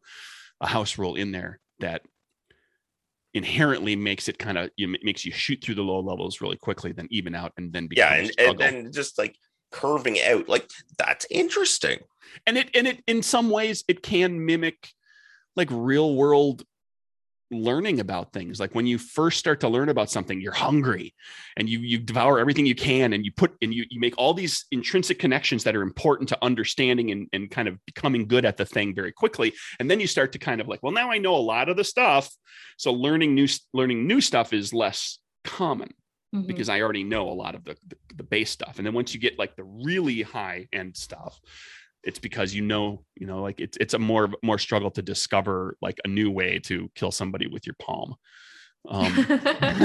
a 0.61 0.69
house 0.69 0.99
rule 0.99 1.17
in 1.17 1.33
there 1.33 1.59
that 1.81 2.03
inherently 3.35 3.97
makes 3.97 4.29
it 4.29 4.39
kind 4.39 4.57
of 4.57 4.71
you 4.77 4.87
know, 4.87 4.97
makes 5.03 5.25
you 5.25 5.33
shoot 5.33 5.65
through 5.65 5.75
the 5.75 5.83
low 5.83 5.99
levels 5.99 6.41
really 6.41 6.59
quickly, 6.59 6.93
then 6.93 7.09
even 7.11 7.35
out 7.35 7.51
and 7.57 7.73
then 7.73 7.89
yeah, 7.91 8.15
and, 8.15 8.31
and 8.39 8.59
then 8.59 8.93
just 8.93 9.19
like 9.19 9.35
curving 9.73 10.19
out. 10.21 10.49
Like 10.49 10.71
that's 10.99 11.27
interesting. 11.31 11.99
And 12.47 12.57
it 12.57 12.71
and 12.75 12.87
it 12.87 13.03
in 13.07 13.23
some 13.23 13.51
ways 13.51 13.85
it 13.89 14.03
can 14.03 14.45
mimic 14.45 14.93
like 15.57 15.69
real 15.71 16.15
world 16.15 16.65
learning 17.53 18.01
about 18.01 18.33
things 18.33 18.59
like 18.59 18.75
when 18.75 18.87
you 18.87 18.97
first 18.97 19.39
start 19.39 19.61
to 19.61 19.69
learn 19.69 19.91
about 19.91 20.11
something 20.11 20.41
you're 20.41 20.53
hungry 20.53 21.15
and 21.59 21.69
you 21.69 21.81
you 21.81 21.99
devour 21.99 22.39
everything 22.39 22.65
you 22.65 22.75
can 22.75 23.13
and 23.13 23.27
you 23.27 23.33
put 23.33 23.55
and 23.61 23.75
you, 23.75 23.85
you 23.91 24.01
make 24.01 24.15
all 24.17 24.33
these 24.33 24.65
intrinsic 24.73 25.19
connections 25.19 25.63
that 25.63 25.77
are 25.77 25.83
important 25.83 26.29
to 26.31 26.39
understanding 26.43 27.11
and, 27.11 27.29
and 27.35 27.51
kind 27.51 27.69
of 27.69 27.77
becoming 27.85 28.27
good 28.27 28.47
at 28.47 28.57
the 28.57 28.65
thing 28.65 28.95
very 28.95 29.13
quickly 29.13 29.53
and 29.79 29.91
then 29.91 30.01
you 30.01 30.07
start 30.07 30.33
to 30.33 30.39
kind 30.39 30.61
of 30.63 30.69
like 30.69 30.83
well 30.83 30.93
now 30.93 31.11
i 31.11 31.19
know 31.19 31.35
a 31.35 31.37
lot 31.37 31.69
of 31.69 31.77
the 31.77 31.85
stuff 31.85 32.35
so 32.79 32.91
learning 32.93 33.35
new 33.35 33.47
learning 33.75 34.07
new 34.07 34.21
stuff 34.21 34.55
is 34.55 34.73
less 34.73 35.19
common 35.45 35.93
mm-hmm. 36.35 36.47
because 36.47 36.69
I 36.69 36.81
already 36.81 37.05
know 37.05 37.29
a 37.29 37.33
lot 37.33 37.55
of 37.55 37.65
the, 37.65 37.77
the, 37.87 37.97
the 38.17 38.23
base 38.23 38.51
stuff. 38.51 38.79
And 38.79 38.87
then 38.87 38.95
once 38.95 39.15
you 39.15 39.21
get 39.21 39.39
like 39.39 39.57
the 39.57 39.65
really 39.65 40.23
high 40.23 40.69
end 40.73 40.97
stuff, 40.97 41.41
it's 42.05 42.19
because 42.19 42.55
you 42.55 42.63
know, 42.63 43.05
you 43.17 43.27
know, 43.27 43.43
like 43.43 43.61
it's 43.61 43.77
it's 43.79 43.95
a 43.95 43.99
more 43.99 44.31
more 44.43 44.59
struggle 44.59 44.91
to 44.93 45.03
discover 45.03 45.77
like 45.81 46.01
a 46.05 46.09
new 46.09 46.31
way 46.31 46.59
to 46.61 46.91
kill 46.95 47.13
somebody 47.13 47.47
with 47.47 47.67
your 47.67 47.77
palm. 47.79 48.17
um 48.89 49.13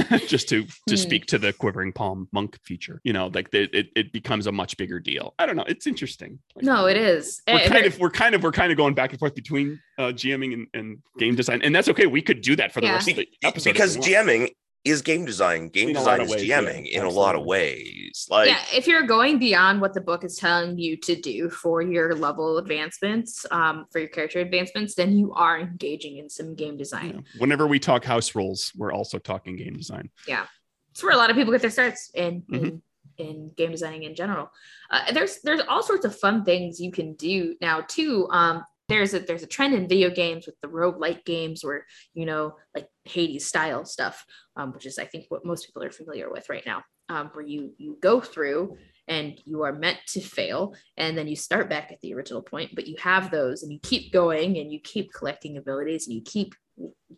just 0.28 0.50
to 0.50 0.64
to 0.64 0.72
hmm. 0.90 0.96
speak 0.96 1.28
to 1.28 1.38
the 1.38 1.54
quivering 1.54 1.94
palm 1.94 2.28
monk 2.32 2.58
feature 2.64 3.00
you 3.04 3.14
know 3.14 3.30
like 3.32 3.52
the, 3.52 3.70
it, 3.72 3.90
it 3.96 4.12
becomes 4.12 4.48
a 4.48 4.52
much 4.52 4.76
bigger 4.76 5.00
deal 5.00 5.36
i 5.38 5.46
don't 5.46 5.56
know 5.56 5.66
it's 5.68 5.86
interesting 5.86 6.40
like, 6.56 6.66
no 6.66 6.88
it 6.88 6.98
is 6.98 7.40
we're 7.48 7.60
kind 7.68 7.86
of 7.86 8.00
we're 8.00 8.10
kind 8.10 8.34
of 8.34 8.42
we're 8.42 8.52
kind 8.52 8.72
of 8.72 8.78
going 8.78 8.96
back 8.96 9.12
and 9.12 9.20
forth 9.20 9.36
between 9.36 9.80
uh 10.00 10.06
gming 10.06 10.52
and, 10.52 10.68
and 10.74 10.98
game 11.20 11.36
design 11.36 11.62
and 11.62 11.76
that's 11.76 11.88
okay 11.88 12.08
we 12.08 12.24
could 12.24 12.42
do 12.42 12.56
that 12.56 12.72
for 12.72 12.82
the 12.82 12.88
yeah. 12.88 12.94
rest 12.94 13.08
of 13.08 13.18
the 13.18 13.28
episode 13.44 13.72
because 13.72 13.98
gming 13.98 14.50
is 14.90 15.02
game 15.02 15.26
design. 15.26 15.70
Game 15.70 15.90
in 15.90 15.96
design 15.96 16.22
is 16.22 16.32
ways, 16.32 16.44
GMing 16.44 16.92
yeah, 16.92 17.00
in 17.00 17.06
a 17.06 17.10
lot 17.10 17.36
of 17.36 17.44
ways. 17.44 18.28
Like 18.30 18.50
yeah, 18.50 18.62
if 18.74 18.88
you're 18.88 19.04
going 19.04 19.40
beyond 19.40 19.82
what 19.82 19.94
the 19.94 20.02
book 20.02 20.24
is 20.24 20.38
telling 20.38 20.78
you 20.78 20.98
to 20.98 21.16
do 21.16 21.50
for 21.50 21.82
your 21.82 22.16
level 22.16 22.58
advancements, 22.58 23.46
um, 23.52 23.86
for 23.92 24.00
your 24.00 24.10
character 24.10 24.40
advancements, 24.40 24.96
then 24.96 25.18
you 25.18 25.34
are 25.34 25.60
engaging 25.60 26.18
in 26.18 26.30
some 26.30 26.56
game 26.56 26.78
design. 26.78 27.24
Yeah. 27.34 27.40
Whenever 27.40 27.68
we 27.68 27.80
talk 27.80 28.04
house 28.04 28.36
rules, 28.36 28.72
we're 28.76 28.94
also 28.94 29.20
talking 29.20 29.56
game 29.56 29.76
design. 29.76 30.10
Yeah, 30.28 30.46
it's 30.92 31.04
where 31.04 31.14
a 31.14 31.18
lot 31.18 31.30
of 31.30 31.36
people 31.36 31.52
get 31.52 31.62
their 31.62 31.72
starts 31.72 32.12
in. 32.14 32.42
Mm-hmm. 32.44 32.66
in 32.66 32.82
in 33.18 33.52
game 33.58 33.72
designing 33.72 34.04
in 34.04 34.14
general 34.14 34.52
uh, 34.92 35.12
there's 35.12 35.40
there's 35.42 35.62
all 35.68 35.82
sorts 35.82 36.06
of 36.06 36.16
fun 36.16 36.46
things 36.46 36.80
you 36.80 36.92
can 36.92 37.16
do 37.16 37.56
now 37.62 37.82
too 37.88 38.28
um, 38.30 38.64
there's 38.90 39.14
a 39.14 39.20
there's 39.20 39.44
a 39.44 39.48
trend 39.48 39.74
in 39.74 39.88
video 39.88 40.10
games 40.10 40.46
with 40.46 40.60
the 40.62 40.68
roguelike 40.68 41.26
games 41.26 41.64
where 41.64 41.86
you 42.14 42.26
know 42.26 42.56
like 42.74 42.88
hades 43.08 43.48
style 43.48 43.86
stuff 43.86 44.26
um, 44.56 44.74
which 44.74 44.86
is 44.86 45.00
i 45.00 45.06
think 45.06 45.26
what 45.30 45.46
most 45.46 45.66
people 45.66 45.84
are 45.84 45.92
familiar 45.92 46.32
with 46.32 46.50
right 46.50 46.66
now 46.66 46.82
um, 47.10 47.30
where 47.34 47.46
you 47.46 47.74
you 47.78 47.98
go 48.02 48.20
through 48.20 48.76
and 49.08 49.40
you 49.46 49.64
are 49.64 49.74
meant 49.74 50.00
to 50.08 50.20
fail 50.20 50.76
and 50.98 51.18
then 51.18 51.28
you 51.28 51.36
start 51.36 51.70
back 51.70 51.92
at 51.92 52.00
the 52.02 52.14
original 52.14 52.42
point 52.42 52.72
but 52.76 52.88
you 52.88 52.96
have 53.00 53.32
those 53.32 53.64
and 53.64 53.72
you 53.72 53.80
keep 53.82 54.12
going 54.12 54.58
and 54.58 54.72
you 54.72 54.80
keep 54.84 55.12
collecting 55.14 55.58
abilities 55.58 56.08
and 56.08 56.16
you 56.16 56.22
keep 56.22 56.54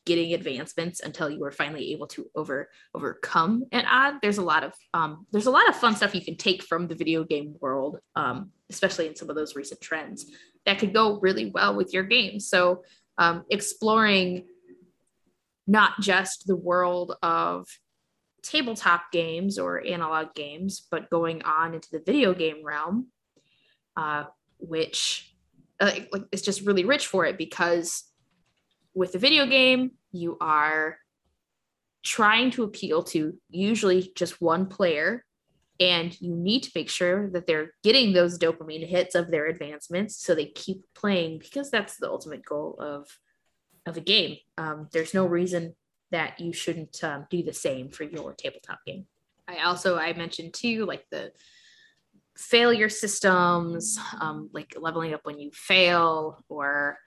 getting 0.06 0.34
advancements 0.34 1.02
until 1.02 1.30
you 1.30 1.44
are 1.44 1.52
finally 1.52 1.92
able 1.92 2.08
to 2.08 2.26
over 2.34 2.70
overcome 2.96 3.66
an 3.74 3.86
odd. 3.86 4.16
There's 4.22 4.38
a 4.38 4.44
lot 4.44 4.64
of 4.64 4.74
um, 4.94 5.26
there's 5.32 5.48
a 5.48 5.52
lot 5.52 5.68
of 5.68 5.76
fun 5.76 5.96
stuff 5.96 6.16
you 6.16 6.24
can 6.24 6.38
take 6.38 6.64
from 6.64 6.88
the 6.88 6.96
video 6.96 7.26
game 7.26 7.56
world 7.60 7.98
um, 8.16 8.52
especially 8.70 9.08
in 9.08 9.16
some 9.16 9.30
of 9.30 9.36
those 9.36 9.56
recent 9.56 9.82
trends 9.82 10.26
that 10.66 10.80
could 10.80 10.94
go 10.94 11.20
really 11.20 11.50
well 11.50 11.76
with 11.76 11.94
your 11.94 12.04
game. 12.04 12.40
So 12.40 12.84
um, 13.18 13.44
exploring 13.50 14.46
not 15.70 16.02
just 16.02 16.48
the 16.48 16.56
world 16.56 17.16
of 17.22 17.68
tabletop 18.42 19.12
games 19.12 19.60
or 19.60 19.86
analog 19.86 20.34
games, 20.34 20.88
but 20.90 21.12
going 21.12 21.44
on 21.44 21.76
into 21.76 21.88
the 21.92 22.02
video 22.04 22.34
game 22.34 22.66
realm, 22.66 23.08
uh, 23.96 24.24
which 24.58 25.32
uh, 25.80 25.92
like 26.12 26.24
just 26.32 26.66
really 26.66 26.86
rich 26.86 27.06
for 27.06 27.24
it 27.26 27.38
because 27.38 28.06
with 28.96 29.12
the 29.12 29.20
video 29.20 29.46
game, 29.46 29.92
you 30.12 30.38
are 30.42 30.98
trying 32.04 32.50
to 32.50 32.64
appeal 32.64 33.04
to 33.04 33.38
usually 33.52 34.12
just 34.16 34.42
one 34.42 34.66
player 34.66 35.24
and 35.80 36.20
you 36.20 36.36
need 36.36 36.64
to 36.64 36.72
make 36.74 36.90
sure 36.90 37.30
that 37.30 37.46
they're 37.46 37.74
getting 37.84 38.12
those 38.12 38.40
dopamine 38.40 38.88
hits 38.88 39.14
of 39.14 39.30
their 39.30 39.46
advancements 39.46 40.18
so 40.18 40.34
they 40.34 40.48
keep 40.48 40.82
playing 40.96 41.38
because 41.38 41.70
that's 41.70 41.98
the 41.98 42.10
ultimate 42.10 42.44
goal 42.44 42.76
of 42.80 43.08
of 43.90 43.98
a 43.98 44.02
game 44.02 44.38
um, 44.58 44.88
there's 44.92 45.14
no 45.14 45.26
reason 45.26 45.76
that 46.12 46.40
you 46.40 46.54
shouldn't 46.54 47.04
um, 47.04 47.26
do 47.30 47.44
the 47.44 47.54
same 47.54 47.90
for 47.90 48.04
your 48.04 48.34
tabletop 48.34 48.80
game 48.86 49.06
i 49.48 49.60
also 49.64 49.98
i 49.98 50.14
mentioned 50.14 50.54
too 50.54 50.86
like 50.86 51.06
the 51.12 51.32
failure 52.38 52.90
systems 52.90 54.00
um, 54.22 54.50
like 54.54 54.74
leveling 54.80 55.14
up 55.14 55.22
when 55.24 55.40
you 55.40 55.52
fail 55.54 56.42
or 56.48 56.98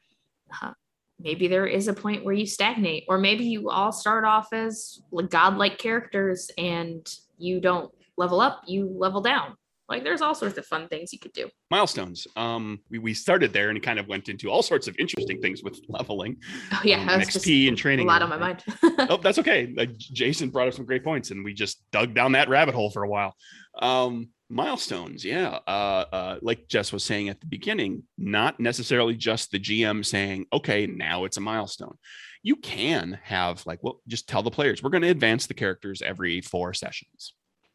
uh, 0.61 0.73
maybe 1.19 1.49
there 1.49 1.67
is 1.67 1.89
a 1.89 1.95
point 1.95 2.25
where 2.25 2.35
you 2.35 2.47
stagnate 2.47 3.05
or 3.09 3.17
maybe 3.17 3.45
you 3.45 3.71
all 3.71 3.93
start 3.93 4.25
off 4.25 4.53
as 4.53 5.01
godlike 5.31 5.79
characters 5.79 6.51
and 6.59 7.17
you 7.39 7.61
don't 7.61 7.93
level 8.17 8.41
up, 8.41 8.63
you 8.67 8.87
level 8.87 9.21
down. 9.21 9.57
Like 9.89 10.05
there's 10.05 10.21
all 10.21 10.35
sorts 10.35 10.57
of 10.59 10.67
fun 10.67 10.89
things 10.89 11.13
you 11.13 11.19
could 11.19 11.33
do. 11.33 11.49
Milestones. 11.71 12.27
Um, 12.37 12.81
we, 12.91 12.99
we 12.99 13.15
started 13.15 13.53
there 13.53 13.69
and 13.69 13.77
it 13.77 13.83
kind 13.83 13.99
of 13.99 14.07
went 14.07 14.29
into 14.29 14.51
all 14.51 14.63
sorts 14.63 14.87
of 14.89 14.97
interesting 14.99 15.41
things 15.41 15.63
with 15.63 15.81
leveling. 15.89 16.37
Oh 16.73 16.81
yeah, 16.85 17.03
um, 17.03 17.09
and 17.09 17.23
XP 17.23 17.69
and 17.69 17.77
training. 17.77 18.07
A 18.07 18.09
lot 18.09 18.23
on 18.23 18.31
my 18.31 18.39
mind. 18.39 18.65
oh, 18.83 19.17
that's 19.23 19.39
okay. 19.39 19.75
Uh, 19.77 19.87
Jason 19.99 20.51
brought 20.51 20.69
up 20.69 20.75
some 20.75 20.87
great 20.87 21.05
points, 21.05 21.31
and 21.31 21.45
we 21.45 21.53
just 21.53 21.83
dug 21.91 22.15
down 22.15 22.33
that 22.33 22.49
rabbit 22.49 22.75
hole 22.75 22.91
for 22.91 23.03
a 23.03 23.09
while. 23.09 23.35
Um, 23.81 24.29
milestones, 24.49 25.25
yeah. 25.25 25.59
Uh, 25.67 26.05
uh, 26.13 26.39
like 26.43 26.69
Jess 26.69 26.93
was 26.93 27.05
saying 27.05 27.29
at 27.29 27.41
the 27.41 27.47
beginning, 27.47 28.05
not 28.17 28.61
necessarily 28.61 29.17
just 29.17 29.51
the 29.51 29.59
GM 29.59 30.05
saying, 30.05 30.47
"Okay, 30.53 30.87
now 30.87 31.25
it's 31.25 31.37
a 31.37 31.41
milestone." 31.41 31.97
You 32.45 32.57
can 32.57 33.19
have 33.23 33.65
like, 33.67 33.83
well, 33.83 34.01
just 34.09 34.29
tell 34.29 34.43
the 34.43 34.51
players 34.51 34.83
we're 34.83 34.91
going 34.91 35.03
to 35.03 35.11
advance 35.11 35.47
the 35.47 35.55
characters 35.55 36.03
every 36.03 36.41
four 36.41 36.75
sessions 36.75 37.35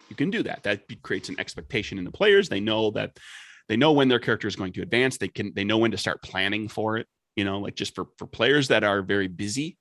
you 0.09 0.15
can 0.15 0.29
do 0.29 0.43
that. 0.43 0.63
That 0.63 0.81
creates 1.01 1.29
an 1.29 1.39
expectation 1.39 1.97
in 1.97 2.03
the 2.03 2.11
players. 2.11 2.49
They 2.49 2.59
know 2.59 2.91
that 2.91 3.17
they 3.67 3.77
know 3.77 3.91
when 3.91 4.07
their 4.07 4.19
character 4.19 4.47
is 4.47 4.55
going 4.55 4.73
to 4.73 4.81
advance. 4.81 5.17
They 5.17 5.27
can 5.27 5.53
they 5.55 5.63
know 5.63 5.77
when 5.77 5.91
to 5.91 5.97
start 5.97 6.21
planning 6.21 6.67
for 6.67 6.97
it. 6.97 7.07
You 7.35 7.45
know, 7.45 7.59
like 7.59 7.75
just 7.75 7.95
for 7.95 8.05
for 8.17 8.27
players 8.27 8.69
that 8.69 8.83
are 8.83 9.01
very 9.01 9.27
busy 9.27 9.77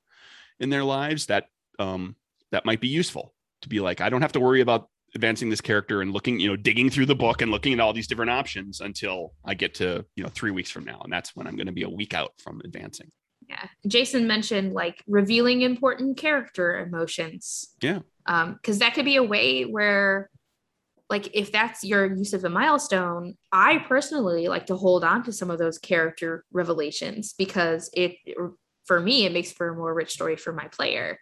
in 0.60 0.70
their 0.70 0.84
lives, 0.84 1.26
that 1.26 1.46
um 1.78 2.16
that 2.52 2.64
might 2.64 2.80
be 2.80 2.88
useful 2.88 3.34
to 3.62 3.68
be 3.68 3.80
like, 3.80 4.00
I 4.00 4.08
don't 4.08 4.22
have 4.22 4.32
to 4.32 4.40
worry 4.40 4.60
about 4.60 4.88
advancing 5.14 5.50
this 5.50 5.60
character 5.60 6.02
and 6.02 6.12
looking, 6.12 6.38
you 6.38 6.48
know, 6.48 6.56
digging 6.56 6.90
through 6.90 7.06
the 7.06 7.14
book 7.14 7.40
and 7.42 7.50
looking 7.50 7.72
at 7.72 7.80
all 7.80 7.92
these 7.92 8.06
different 8.06 8.30
options 8.30 8.80
until 8.80 9.32
I 9.44 9.54
get 9.54 9.74
to, 9.76 10.04
you 10.14 10.22
know, 10.22 10.28
three 10.28 10.50
weeks 10.50 10.70
from 10.70 10.84
now. 10.84 11.00
And 11.02 11.12
that's 11.12 11.34
when 11.34 11.46
I'm 11.46 11.56
going 11.56 11.66
to 11.66 11.72
be 11.72 11.84
a 11.84 11.88
week 11.88 12.14
out 12.14 12.32
from 12.38 12.60
advancing. 12.64 13.10
Yeah. 13.48 13.66
Jason 13.86 14.26
mentioned 14.26 14.72
like 14.72 15.02
revealing 15.06 15.62
important 15.62 16.16
character 16.16 16.78
emotions. 16.78 17.74
Yeah 17.80 18.00
um 18.26 18.54
because 18.54 18.78
that 18.78 18.94
could 18.94 19.04
be 19.04 19.16
a 19.16 19.22
way 19.22 19.62
where 19.62 20.30
like 21.08 21.30
if 21.34 21.52
that's 21.52 21.84
your 21.84 22.06
use 22.06 22.32
of 22.32 22.44
a 22.44 22.48
milestone 22.48 23.34
i 23.52 23.78
personally 23.88 24.48
like 24.48 24.66
to 24.66 24.76
hold 24.76 25.04
on 25.04 25.22
to 25.22 25.32
some 25.32 25.50
of 25.50 25.58
those 25.58 25.78
character 25.78 26.44
revelations 26.52 27.34
because 27.38 27.90
it 27.94 28.16
for 28.84 29.00
me 29.00 29.24
it 29.24 29.32
makes 29.32 29.52
for 29.52 29.68
a 29.68 29.76
more 29.76 29.94
rich 29.94 30.12
story 30.12 30.36
for 30.36 30.52
my 30.52 30.66
player 30.68 31.18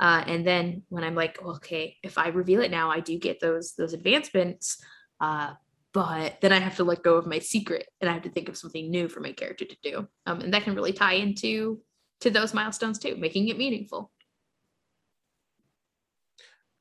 uh, 0.00 0.22
and 0.26 0.46
then 0.46 0.82
when 0.88 1.04
i'm 1.04 1.14
like 1.14 1.40
okay 1.42 1.96
if 2.02 2.18
i 2.18 2.28
reveal 2.28 2.60
it 2.60 2.70
now 2.70 2.90
i 2.90 3.00
do 3.00 3.18
get 3.18 3.40
those 3.40 3.74
those 3.74 3.92
advancements 3.92 4.82
uh, 5.20 5.52
but 5.92 6.40
then 6.40 6.52
i 6.52 6.58
have 6.58 6.76
to 6.76 6.84
let 6.84 7.02
go 7.02 7.16
of 7.16 7.26
my 7.26 7.38
secret 7.38 7.86
and 8.00 8.08
i 8.10 8.12
have 8.12 8.22
to 8.22 8.30
think 8.30 8.48
of 8.48 8.56
something 8.56 8.90
new 8.90 9.08
for 9.08 9.20
my 9.20 9.32
character 9.32 9.64
to 9.64 9.76
do 9.82 10.08
um, 10.26 10.40
and 10.40 10.54
that 10.54 10.62
can 10.62 10.74
really 10.74 10.92
tie 10.92 11.14
into 11.14 11.80
to 12.20 12.30
those 12.30 12.54
milestones 12.54 12.98
too 12.98 13.16
making 13.16 13.48
it 13.48 13.58
meaningful 13.58 14.10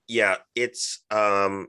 yeah, 0.08 0.38
it's 0.56 1.04
um 1.12 1.68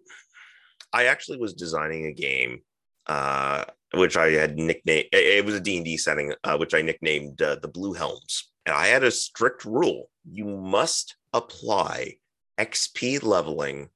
I 0.93 1.07
actually 1.07 1.39
was 1.39 1.55
designing 1.55 2.07
a 2.07 2.13
game 2.13 2.61
uh 3.07 3.65
which 3.95 4.17
I 4.17 4.31
had 4.33 4.57
nicknamed 4.57 5.09
it 5.13 5.45
was 5.45 5.55
a 5.55 5.61
D&D 5.61 5.97
setting 5.97 6.35
uh, 6.45 6.57
which 6.59 6.75
I 6.75 6.83
nicknamed 6.83 7.41
uh, 7.41 7.57
the 7.57 7.69
Blue 7.69 7.95
Helms. 7.95 8.51
And 8.67 8.77
I 8.77 8.89
had 8.89 9.03
a 9.03 9.11
strict 9.11 9.65
rule. 9.65 10.11
You 10.31 10.45
must 10.45 11.17
apply 11.33 12.17
XP 12.59 13.23
leveling 13.23 13.89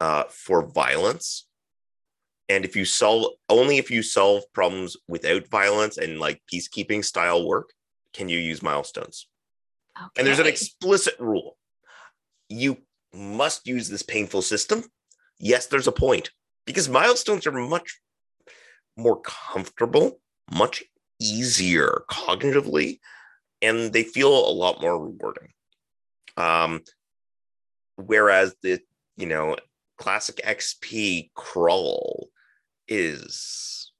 uh, 0.00 0.24
for 0.30 0.68
violence. 0.68 1.45
And 2.48 2.64
if 2.64 2.76
you 2.76 2.84
solve 2.84 3.32
only 3.48 3.78
if 3.78 3.90
you 3.90 4.02
solve 4.02 4.44
problems 4.52 4.96
without 5.08 5.48
violence 5.48 5.98
and 5.98 6.20
like 6.20 6.42
peacekeeping 6.52 7.04
style 7.04 7.46
work, 7.46 7.72
can 8.12 8.28
you 8.28 8.38
use 8.38 8.62
milestones? 8.62 9.26
Okay. 9.96 10.08
And 10.18 10.26
there's 10.26 10.38
an 10.38 10.46
explicit 10.46 11.14
rule. 11.18 11.56
You 12.48 12.78
must 13.12 13.66
use 13.66 13.88
this 13.88 14.02
painful 14.02 14.42
system, 14.42 14.84
yes, 15.38 15.66
there's 15.66 15.86
a 15.86 15.92
point 15.92 16.30
because 16.64 16.88
milestones 16.88 17.46
are 17.46 17.52
much 17.52 18.00
more 18.96 19.20
comfortable, 19.20 20.20
much 20.52 20.82
easier 21.20 22.04
cognitively, 22.10 23.00
and 23.62 23.92
they 23.92 24.02
feel 24.02 24.32
a 24.32 24.52
lot 24.52 24.80
more 24.80 25.02
rewarding. 25.02 25.48
Um, 26.36 26.82
whereas 27.96 28.54
the 28.62 28.80
you 29.16 29.26
know 29.26 29.56
classic 29.96 30.40
XP 30.44 31.30
crawl 31.34 32.28
is, 32.88 33.92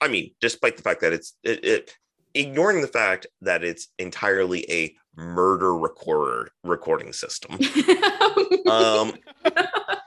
I 0.00 0.08
mean, 0.08 0.32
despite 0.40 0.76
the 0.76 0.82
fact 0.82 1.00
that 1.02 1.12
it's 1.12 1.34
it, 1.42 1.64
it 1.64 1.96
ignoring 2.34 2.80
the 2.80 2.88
fact 2.88 3.26
that 3.42 3.64
it's 3.64 3.88
entirely 3.98 4.70
a 4.70 4.94
murder 5.16 5.76
recorder 5.76 6.50
recording 6.64 7.12
system. 7.12 7.52
um, 8.70 9.12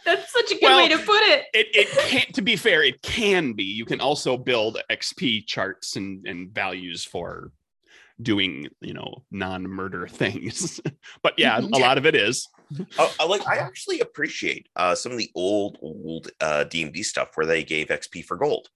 That's 0.06 0.32
such 0.32 0.52
a 0.52 0.56
good 0.56 0.64
well, 0.64 0.78
way 0.78 0.90
to 0.90 0.98
put 0.98 1.22
it. 1.24 1.46
It 1.54 1.68
it 1.74 1.90
can't 2.08 2.34
to 2.36 2.42
be 2.42 2.56
fair, 2.56 2.84
it 2.84 3.02
can 3.02 3.54
be. 3.54 3.64
You 3.64 3.86
can 3.86 4.00
also 4.00 4.38
build 4.38 4.82
XP 4.90 5.46
charts 5.46 5.96
and, 5.96 6.26
and 6.26 6.50
values 6.50 7.04
for 7.04 7.52
doing, 8.22 8.68
you 8.82 8.94
know, 8.94 9.24
non-murder 9.32 10.08
things. 10.08 10.80
but 11.24 11.34
yeah, 11.38 11.60
a 11.60 11.62
lot 11.62 11.98
of 11.98 12.06
it 12.06 12.16
is. 12.16 12.48
uh, 13.00 13.28
like 13.28 13.48
I 13.48 13.58
actually 13.58 14.00
appreciate 14.00 14.68
uh, 14.76 14.96
some 14.96 15.12
of 15.12 15.18
the 15.18 15.32
old 15.36 15.78
old 15.82 16.30
uh, 16.42 16.64
D&D 16.66 17.04
stuff 17.04 17.30
where 17.36 17.46
they 17.46 17.64
gave 17.64 17.88
XP 17.88 18.26
for 18.26 18.38
gold. 18.38 18.68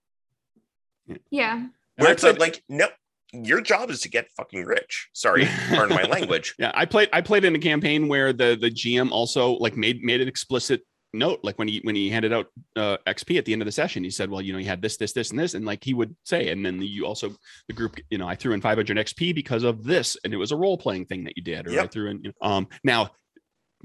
Yeah. 1.30 1.66
Where 1.96 2.12
it's 2.12 2.22
like, 2.22 2.62
no, 2.68 2.88
your 3.32 3.60
job 3.60 3.90
is 3.90 4.00
to 4.00 4.08
get 4.08 4.30
fucking 4.36 4.64
rich. 4.64 5.08
Sorry, 5.12 5.46
pardon 5.68 5.96
my 5.96 6.02
language. 6.10 6.54
Yeah, 6.58 6.72
I 6.74 6.84
played 6.84 7.08
I 7.12 7.20
played 7.20 7.44
in 7.44 7.54
a 7.54 7.58
campaign 7.58 8.08
where 8.08 8.32
the 8.32 8.56
the 8.60 8.70
GM 8.70 9.10
also 9.10 9.52
like 9.54 9.76
made 9.76 10.02
made 10.02 10.20
an 10.20 10.28
explicit 10.28 10.82
note 11.14 11.40
like 11.42 11.58
when 11.58 11.68
he 11.68 11.80
when 11.84 11.94
he 11.94 12.08
handed 12.08 12.32
out 12.32 12.46
uh, 12.76 12.96
XP 13.06 13.36
at 13.38 13.44
the 13.44 13.52
end 13.52 13.60
of 13.60 13.66
the 13.66 13.72
session 13.72 14.02
he 14.02 14.10
said 14.10 14.30
well 14.30 14.40
you 14.40 14.52
know 14.52 14.58
you 14.58 14.66
had 14.66 14.80
this 14.80 14.96
this 14.96 15.12
this 15.12 15.30
and 15.30 15.38
this 15.38 15.54
and 15.54 15.64
like 15.64 15.84
he 15.84 15.92
would 15.92 16.16
say 16.24 16.48
and 16.48 16.64
then 16.64 16.80
you 16.80 17.04
also 17.04 17.34
the 17.68 17.74
group 17.74 17.96
you 18.10 18.16
know 18.16 18.26
I 18.26 18.34
threw 18.34 18.54
in 18.54 18.60
500 18.60 18.96
XP 18.96 19.34
because 19.34 19.62
of 19.62 19.84
this 19.84 20.16
and 20.24 20.32
it 20.32 20.38
was 20.38 20.52
a 20.52 20.56
role 20.56 20.78
playing 20.78 21.06
thing 21.06 21.24
that 21.24 21.36
you 21.36 21.42
did 21.42 21.66
or 21.66 21.72
yep. 21.72 21.84
I 21.84 21.86
threw 21.88 22.08
in 22.08 22.24
you 22.24 22.32
know, 22.40 22.48
um 22.48 22.68
now 22.82 23.10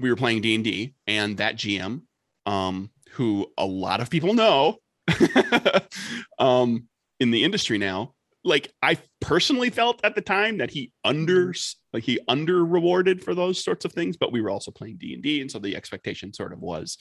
we 0.00 0.10
were 0.10 0.16
playing 0.16 0.40
D&D 0.40 0.94
and 1.06 1.36
that 1.38 1.56
GM 1.56 2.02
um 2.46 2.90
who 3.12 3.46
a 3.58 3.66
lot 3.66 4.00
of 4.00 4.10
people 4.10 4.34
know 4.34 4.76
um 6.38 6.88
in 7.20 7.30
the 7.30 7.44
industry 7.44 7.78
now 7.78 8.14
like 8.44 8.72
I 8.82 8.98
personally 9.20 9.70
felt 9.70 10.00
at 10.04 10.14
the 10.14 10.20
time 10.20 10.58
that 10.58 10.70
he 10.70 10.92
under 11.04 11.48
mm-hmm. 11.48 11.96
like 11.96 12.04
he 12.04 12.18
under 12.28 12.64
rewarded 12.64 13.22
for 13.22 13.34
those 13.34 13.62
sorts 13.62 13.84
of 13.84 13.92
things, 13.92 14.16
but 14.16 14.32
we 14.32 14.40
were 14.40 14.50
also 14.50 14.70
playing 14.70 14.96
D 14.98 15.14
and 15.14 15.22
D, 15.22 15.40
and 15.40 15.50
so 15.50 15.58
the 15.58 15.76
expectation 15.76 16.32
sort 16.32 16.52
of 16.52 16.60
was 16.60 16.98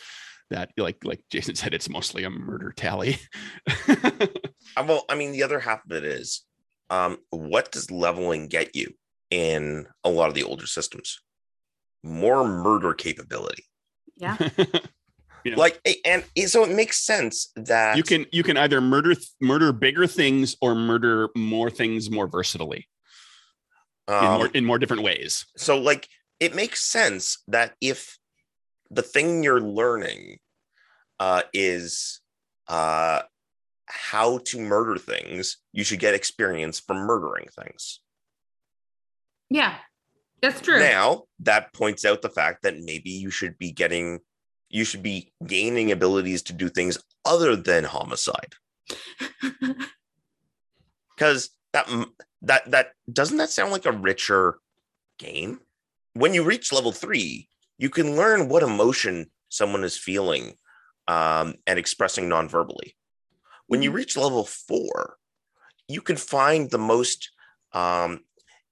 that 0.50 0.72
like 0.78 0.98
like 1.04 1.22
Jason 1.32 1.56
said, 1.56 1.74
it's 1.74 1.90
mostly 1.90 2.24
a 2.24 2.30
murder 2.30 2.74
tally. 2.76 3.18
well, 4.78 5.06
I 5.10 5.16
mean, 5.16 5.32
the 5.32 5.44
other 5.44 5.60
half 5.60 5.86
of 5.86 5.92
it 5.92 6.04
is, 6.04 6.44
um, 6.90 7.18
what 7.30 7.72
does 7.72 7.92
leveling 7.92 8.48
get 8.48 8.76
you 8.76 8.94
in 9.30 9.88
a 10.04 10.10
lot 10.10 10.30
of 10.30 10.36
the 10.36 10.44
older 10.44 10.68
systems? 10.68 11.22
More 12.08 12.48
murder 12.48 12.94
capability. 12.94 13.66
Yeah. 14.16 14.38
You 15.44 15.52
know, 15.52 15.60
like 15.60 15.80
and 16.04 16.26
so 16.48 16.66
it 16.66 16.76
makes 16.76 16.98
sense 16.98 17.52
that 17.56 17.96
you 17.96 18.04
can 18.04 18.26
you 18.34 18.44
can 18.44 18.58
either 18.58 18.82
murder 18.82 19.14
murder 19.40 19.72
bigger 19.72 20.06
things 20.06 20.58
or 20.62 20.76
murder 20.76 21.30
more 21.38 21.70
things 21.70 22.12
more 22.12 22.28
versatilely 22.28 22.90
um, 24.10 24.18
in, 24.18 24.32
more, 24.32 24.46
um, 24.46 24.52
in 24.56 24.66
more 24.66 24.78
different 24.78 25.04
ways. 25.04 25.46
So 25.56 25.78
like 25.78 26.10
it 26.42 26.54
makes 26.54 26.84
sense 26.84 27.38
that 27.48 27.76
if 27.80 28.18
the 28.92 29.04
thing 29.04 29.42
you're 29.42 29.62
learning 29.62 30.40
uh, 31.18 31.44
is 31.54 32.20
uh, 32.68 33.22
how 33.86 34.40
to 34.48 34.60
murder 34.60 34.98
things 34.98 35.60
you 35.72 35.86
should 35.86 36.00
get 36.00 36.14
experience 36.14 36.78
from 36.78 36.98
murdering 36.98 37.48
things. 37.56 38.02
Yeah 39.50 39.76
That's 40.42 40.62
true. 40.62 40.80
Now 40.80 41.24
that 41.40 41.74
points 41.74 42.06
out 42.06 42.22
the 42.22 42.30
fact 42.30 42.64
that 42.64 42.80
maybe 42.80 43.10
you 43.10 43.30
should 43.30 43.58
be 43.58 43.72
getting, 43.72 44.20
you 44.70 44.84
should 44.84 45.04
be 45.04 45.32
gaining 45.46 45.92
abilities 45.92 46.44
to 46.44 46.54
do 46.54 46.70
things 46.70 47.00
other 47.26 47.56
than 47.56 47.84
homicide. 47.84 48.54
Because 51.18 51.50
that 51.74 51.90
that 52.44 52.70
that 52.70 52.92
doesn't 53.12 53.38
that 53.38 53.50
sound 53.50 53.72
like 53.72 53.88
a 53.88 53.92
richer 53.92 54.60
game? 55.18 55.60
When 56.14 56.34
you 56.34 56.44
reach 56.44 56.72
level 56.72 56.92
three, 56.92 57.50
you 57.78 57.90
can 57.90 58.16
learn 58.16 58.50
what 58.50 58.64
emotion 58.64 59.32
someone 59.50 59.84
is 59.84 59.98
feeling 59.98 60.54
um, 61.08 61.56
and 61.66 61.80
expressing 61.80 62.30
non-verbally. 62.30 62.96
When 63.68 63.82
you 63.82 63.92
reach 63.92 64.18
level 64.18 64.46
four, 64.46 65.18
you 65.88 66.02
can 66.02 66.18
find 66.18 66.70
the 66.70 66.78
most 66.78 67.32
um, 67.74 68.22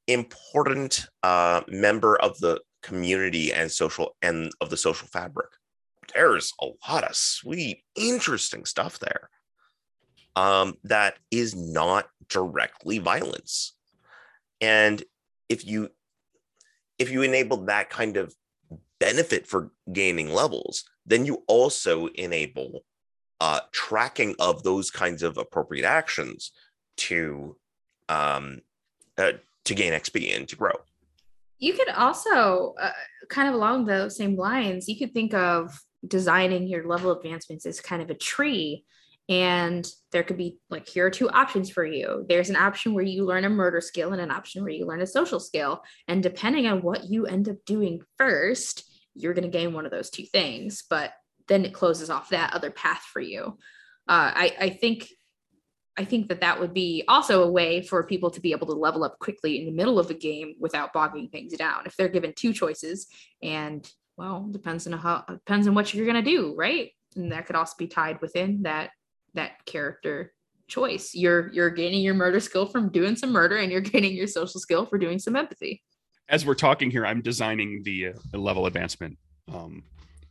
important 0.08 1.08
uh, 1.24 1.62
member 1.68 2.16
of 2.22 2.38
the 2.40 2.62
community 2.84 3.52
and 3.52 3.72
social 3.72 4.16
and 4.22 4.52
of 4.62 4.70
the 4.70 4.78
social 4.78 5.08
fabric. 5.08 5.50
There's 6.14 6.54
a 6.62 6.68
lot 6.88 7.04
of 7.04 7.16
sweet, 7.16 7.84
interesting 7.96 8.66
stuff 8.66 9.00
there 9.00 9.30
um, 10.36 10.76
that 10.84 11.18
is 11.32 11.56
not 11.56 12.08
directly 12.30 13.00
violence. 13.00 13.74
And 14.62 15.04
if 15.50 15.66
you 15.66 15.90
if 16.98 17.12
you 17.12 17.24
enable 17.24 17.58
that 17.66 17.90
kind 17.90 18.18
of 18.18 18.34
benefit 19.00 19.46
for 19.48 19.72
gaining 19.92 20.30
levels, 20.30 20.86
then 21.06 21.26
you 21.26 21.44
also 21.48 22.08
enable 22.08 22.86
uh, 23.42 23.60
tracking 23.72 24.34
of 24.40 24.64
those 24.64 24.90
kinds 24.92 25.24
of 25.24 25.38
appropriate 25.38 25.86
actions 25.86 26.52
to 26.98 27.58
um, 28.08 28.62
uh, 29.18 29.34
to 29.66 29.76
gain 29.76 29.94
XP 29.94 30.36
and 30.36 30.48
to 30.48 30.56
grow. 30.56 30.74
You 31.58 31.74
could 31.74 31.90
also, 31.90 32.76
uh, 32.80 32.92
kind 33.30 33.48
of 33.48 33.56
along 33.56 33.86
those 33.86 34.18
same 34.18 34.36
lines, 34.36 34.88
you 34.88 34.98
could 34.98 35.14
think 35.14 35.34
of 35.34 35.78
designing 36.08 36.68
your 36.68 36.88
level 36.88 37.12
advancements 37.12 37.66
as 37.66 37.82
kind 37.82 38.02
of 38.02 38.10
a 38.10 38.16
tree. 38.16 38.86
And 39.28 39.88
there 40.12 40.24
could 40.24 40.38
be 40.38 40.60
like, 40.70 40.88
here 40.88 41.08
are 41.08 41.12
two 41.12 41.30
options 41.30 41.72
for 41.72 41.84
you. 41.84 42.26
There's 42.30 42.50
an 42.50 42.56
option 42.56 42.94
where 42.94 43.04
you 43.04 43.26
learn 43.26 43.46
a 43.46 43.50
murder 43.50 43.82
skill 43.82 44.14
and 44.14 44.22
an 44.22 44.30
option 44.30 44.62
where 44.62 44.72
you 44.72 44.86
learn 44.86 45.02
a 45.02 45.08
social 45.08 45.40
skill. 45.40 45.82
And 46.08 46.22
depending 46.22 46.68
on 46.68 46.84
what 46.84 47.10
you 47.10 47.26
end 47.26 47.50
up 47.50 47.58
doing 47.66 48.02
first, 48.18 48.84
you're 49.16 49.34
going 49.34 49.50
to 49.50 49.58
gain 49.58 49.74
one 49.74 49.86
of 49.86 49.92
those 49.92 50.12
two 50.12 50.26
things. 50.26 50.84
But 50.88 51.14
then 51.48 51.66
it 51.66 51.74
closes 51.74 52.10
off 52.10 52.30
that 52.30 52.54
other 52.54 52.70
path 52.70 53.02
for 53.02 53.20
you. 53.20 53.58
Uh, 54.08 54.32
I, 54.36 54.56
I 54.60 54.70
think 54.70 55.10
I 55.98 56.04
think 56.04 56.28
that 56.28 56.42
that 56.42 56.60
would 56.60 56.74
be 56.74 57.04
also 57.08 57.44
a 57.44 57.52
way 57.52 57.82
for 57.82 58.04
people 58.04 58.30
to 58.32 58.42
be 58.42 58.52
able 58.52 58.68
to 58.68 58.74
level 58.74 59.04
up 59.04 59.18
quickly 59.20 59.60
in 59.60 59.66
the 59.66 59.72
middle 59.72 59.98
of 59.98 60.10
a 60.10 60.14
game 60.14 60.56
without 60.60 60.92
bogging 60.92 61.30
things 61.30 61.54
down. 61.54 61.86
If 61.86 61.96
they're 61.96 62.10
given 62.10 62.34
two 62.36 62.52
choices, 62.52 63.08
and 63.42 63.90
well, 64.18 64.48
depends 64.52 64.88
on 64.88 64.94
how 64.94 65.24
depends 65.28 65.68
on 65.68 65.74
what 65.74 65.94
you're 65.94 66.06
gonna 66.06 66.22
do, 66.22 66.54
right? 66.58 66.92
And 67.16 67.32
that 67.32 67.46
could 67.46 67.56
also 67.56 67.76
be 67.78 67.88
tied 67.88 68.22
within 68.22 68.64
that 68.64 68.92
that 69.36 69.66
character 69.66 70.34
choice. 70.68 71.16
You're 71.16 71.52
you're 71.54 71.70
gaining 71.70 72.02
your 72.02 72.14
murder 72.14 72.40
skill 72.40 72.66
from 72.66 72.90
doing 72.90 73.16
some 73.16 73.32
murder, 73.32 73.58
and 73.58 73.72
you're 73.72 73.82
gaining 73.82 74.14
your 74.14 74.28
social 74.28 74.60
skill 74.60 74.86
for 74.86 74.98
doing 74.98 75.20
some 75.20 75.36
empathy. 75.36 75.82
As 76.28 76.46
we're 76.46 76.56
talking 76.56 76.90
here, 76.90 77.06
I'm 77.06 77.22
designing 77.22 77.84
the, 77.84 78.08
uh, 78.08 78.14
the 78.32 78.40
level 78.40 78.66
advancement 78.66 79.16
um, 79.54 79.84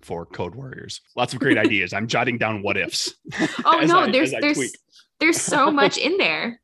for 0.04 0.26
Code 0.26 0.54
Warriors. 0.54 1.00
Lots 1.16 1.32
of 1.32 1.40
great 1.40 1.58
ideas. 1.58 1.92
I'm 1.92 2.06
jotting 2.06 2.38
down 2.38 2.62
what 2.62 2.76
ifs. 2.76 3.14
Oh 3.64 3.80
no, 3.80 4.00
I, 4.00 4.10
there's 4.10 4.32
there's 4.32 4.72
there's 5.20 5.40
so 5.40 5.70
much 5.82 5.98
in 5.98 6.16
there. 6.18 6.60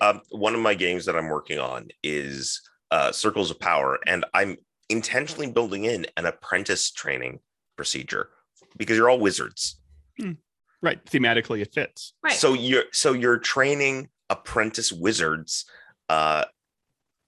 Um, 0.00 0.20
one 0.30 0.54
of 0.54 0.60
my 0.60 0.74
games 0.74 1.04
that 1.06 1.16
I'm 1.16 1.28
working 1.28 1.58
on 1.58 1.88
is 2.02 2.60
uh, 2.90 3.12
Circles 3.12 3.50
of 3.50 3.60
Power, 3.60 3.98
and 4.06 4.24
I'm 4.34 4.56
intentionally 4.88 5.50
building 5.50 5.84
in 5.84 6.06
an 6.16 6.26
apprentice 6.26 6.90
training 6.90 7.40
procedure 7.76 8.30
because 8.76 8.96
you're 8.96 9.10
all 9.10 9.20
wizards. 9.20 9.80
Hmm. 10.18 10.32
Right, 10.82 11.04
thematically 11.04 11.60
it 11.62 11.72
fits. 11.72 12.14
Right. 12.22 12.32
So 12.32 12.54
you're 12.54 12.84
so 12.92 13.12
you're 13.12 13.38
training 13.38 14.08
apprentice 14.28 14.90
wizards 14.90 15.64
uh, 16.08 16.44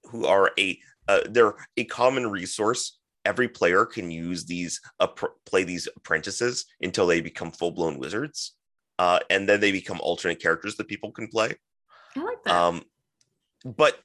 who 0.03 0.25
are 0.25 0.51
a 0.59 0.77
uh, 1.07 1.21
they're 1.29 1.55
a 1.77 1.85
common 1.85 2.27
resource 2.29 2.97
every 3.25 3.47
player 3.47 3.85
can 3.85 4.11
use 4.11 4.45
these 4.45 4.79
uh, 4.99 5.07
play 5.45 5.63
these 5.63 5.87
apprentices 5.95 6.65
until 6.81 7.07
they 7.07 7.21
become 7.21 7.51
full-blown 7.51 7.99
wizards 7.99 8.55
uh, 8.99 9.19
and 9.29 9.49
then 9.49 9.59
they 9.59 9.71
become 9.71 9.99
alternate 10.01 10.41
characters 10.41 10.75
that 10.77 10.87
people 10.87 11.11
can 11.11 11.27
play. 11.27 11.53
I 12.15 12.23
like 12.23 12.43
that. 12.43 12.55
Um, 12.55 12.83
but 13.65 13.99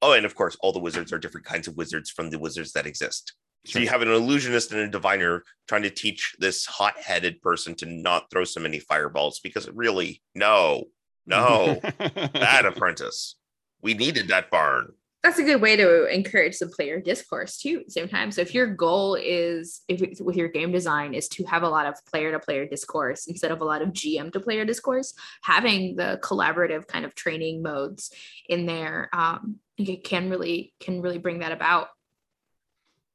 oh 0.00 0.12
and 0.12 0.24
of 0.24 0.34
course 0.34 0.56
all 0.60 0.72
the 0.72 0.78
wizards 0.78 1.12
are 1.12 1.18
different 1.18 1.46
kinds 1.46 1.68
of 1.68 1.76
wizards 1.76 2.10
from 2.10 2.30
the 2.30 2.38
wizards 2.38 2.72
that 2.72 2.86
exist. 2.86 3.34
Sure. 3.64 3.78
so 3.78 3.82
you 3.84 3.88
have 3.90 4.02
an 4.02 4.10
illusionist 4.10 4.72
and 4.72 4.80
a 4.80 4.88
diviner 4.88 5.44
trying 5.68 5.82
to 5.82 5.90
teach 5.90 6.34
this 6.40 6.66
hot-headed 6.66 7.40
person 7.42 7.76
to 7.76 7.86
not 7.86 8.28
throw 8.28 8.42
so 8.42 8.60
many 8.60 8.80
fireballs 8.80 9.38
because 9.38 9.68
really 9.70 10.20
no 10.34 10.84
no. 11.26 11.80
That 11.98 12.64
apprentice. 12.66 13.36
We 13.80 13.94
needed 13.94 14.28
that 14.28 14.50
barn 14.50 14.92
that's 15.22 15.38
a 15.38 15.44
good 15.44 15.60
way 15.60 15.76
to 15.76 16.06
encourage 16.06 16.58
the 16.58 16.66
player 16.66 17.00
discourse 17.00 17.58
too 17.58 17.78
at 17.80 17.86
the 17.86 17.92
same 17.92 18.08
time. 18.08 18.32
So 18.32 18.40
if 18.40 18.52
your 18.52 18.66
goal 18.66 19.14
is 19.14 19.82
if 19.86 20.20
with 20.20 20.36
your 20.36 20.48
game 20.48 20.72
design 20.72 21.14
is 21.14 21.28
to 21.28 21.44
have 21.44 21.62
a 21.62 21.68
lot 21.68 21.86
of 21.86 21.94
player 22.06 22.32
to 22.32 22.40
player 22.40 22.66
discourse 22.66 23.28
instead 23.28 23.52
of 23.52 23.60
a 23.60 23.64
lot 23.64 23.82
of 23.82 23.90
gm 23.90 24.32
to 24.32 24.40
player 24.40 24.64
discourse 24.64 25.14
having 25.42 25.94
the 25.94 26.18
collaborative 26.22 26.88
kind 26.88 27.04
of 27.04 27.14
training 27.14 27.62
modes 27.62 28.10
in 28.48 28.66
there 28.66 29.08
um, 29.12 29.56
can 30.04 30.28
really 30.28 30.74
can 30.80 31.00
really 31.00 31.18
bring 31.18 31.38
that 31.38 31.52
about. 31.52 31.88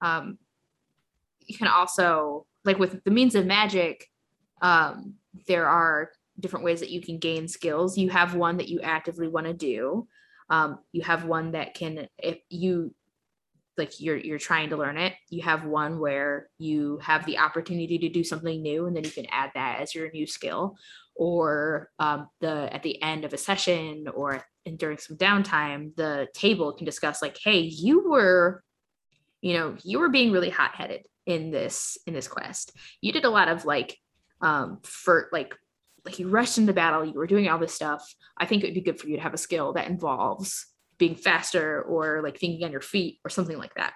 Um, 0.02 0.38
you 1.46 1.58
can 1.58 1.68
also 1.68 2.46
like 2.64 2.80
with 2.80 3.04
the 3.04 3.12
means 3.12 3.36
of 3.36 3.46
magic 3.46 4.08
um, 4.62 5.16
there 5.48 5.68
are 5.68 6.12
different 6.40 6.66
ways 6.66 6.80
that 6.80 6.90
you 6.90 7.02
can 7.02 7.18
gain 7.18 7.48
skills. 7.48 7.98
You 7.98 8.10
have 8.10 8.36
one 8.36 8.58
that 8.58 8.70
you 8.70 8.80
actively 8.82 9.28
want 9.28 9.48
to 9.48 9.54
do 9.54 10.08
um, 10.50 10.80
you 10.92 11.02
have 11.02 11.26
one 11.26 11.52
that 11.52 11.74
can 11.74 12.08
if 12.18 12.40
you 12.50 12.94
like 13.78 14.00
you're 14.00 14.18
you're 14.18 14.40
trying 14.40 14.70
to 14.70 14.78
learn 14.78 14.98
it 14.98 15.14
you 15.30 15.42
have 15.44 15.64
one 15.64 16.00
where 16.00 16.50
you 16.58 16.98
have 17.02 17.26
the 17.26 17.38
opportunity 17.38 18.00
to 18.00 18.10
do 18.10 18.24
something 18.24 18.62
new 18.62 18.88
and 18.88 18.96
then 18.96 19.04
you 19.04 19.12
can 19.12 19.28
add 19.30 19.52
that 19.54 19.80
as 19.82 19.94
your 19.94 20.10
new 20.12 20.26
skill. 20.26 20.78
Or 21.20 21.90
um, 21.98 22.30
the 22.42 22.72
at 22.72 22.84
the 22.84 23.02
end 23.02 23.26
of 23.26 23.34
a 23.34 23.40
session 23.40 24.08
or 24.14 24.44
during 24.76 25.00
some 25.00 25.18
downtime 25.18 25.96
the 25.96 26.28
table 26.34 26.74
can 26.74 26.86
discuss 26.86 27.22
like 27.24 27.38
hey 27.44 27.62
you 27.62 28.08
were 28.08 28.64
you 29.42 29.54
know 29.54 29.76
you 29.84 29.98
were 29.98 30.10
being 30.10 30.32
really 30.32 30.52
hot-headed 30.52 31.08
in 31.26 31.52
this 31.52 31.98
in 32.06 32.14
this 32.14 32.28
quest. 32.28 32.72
You 33.02 33.12
did 33.12 33.26
a 33.26 33.30
lot 33.30 33.48
of 33.48 33.66
like 33.66 33.98
um 34.42 34.80
for 34.84 35.30
like 35.32 35.56
like 36.08 36.20
you 36.20 36.30
rushed 36.30 36.58
into 36.58 36.72
battle, 36.72 37.04
you 37.04 37.14
were 37.14 37.28
doing 37.28 37.50
all 37.50 37.60
this 37.60 37.74
stuff. 37.74 38.02
I 38.38 38.46
think 38.46 38.64
it 38.64 38.68
would 38.68 38.74
be 38.76 38.82
good 38.82 39.00
for 39.00 39.08
you 39.08 39.18
to 39.18 39.22
have 39.22 39.34
a 39.34 39.38
skill 39.38 39.74
that 39.74 39.90
involves 39.90 40.66
being 40.98 41.16
faster 41.16 41.82
or 41.82 42.22
like 42.24 42.40
thinking 42.40 42.64
on 42.64 42.72
your 42.72 42.82
feet 42.82 43.20
or 43.26 43.30
something 43.30 43.58
like 43.58 43.76
that. 43.76 43.94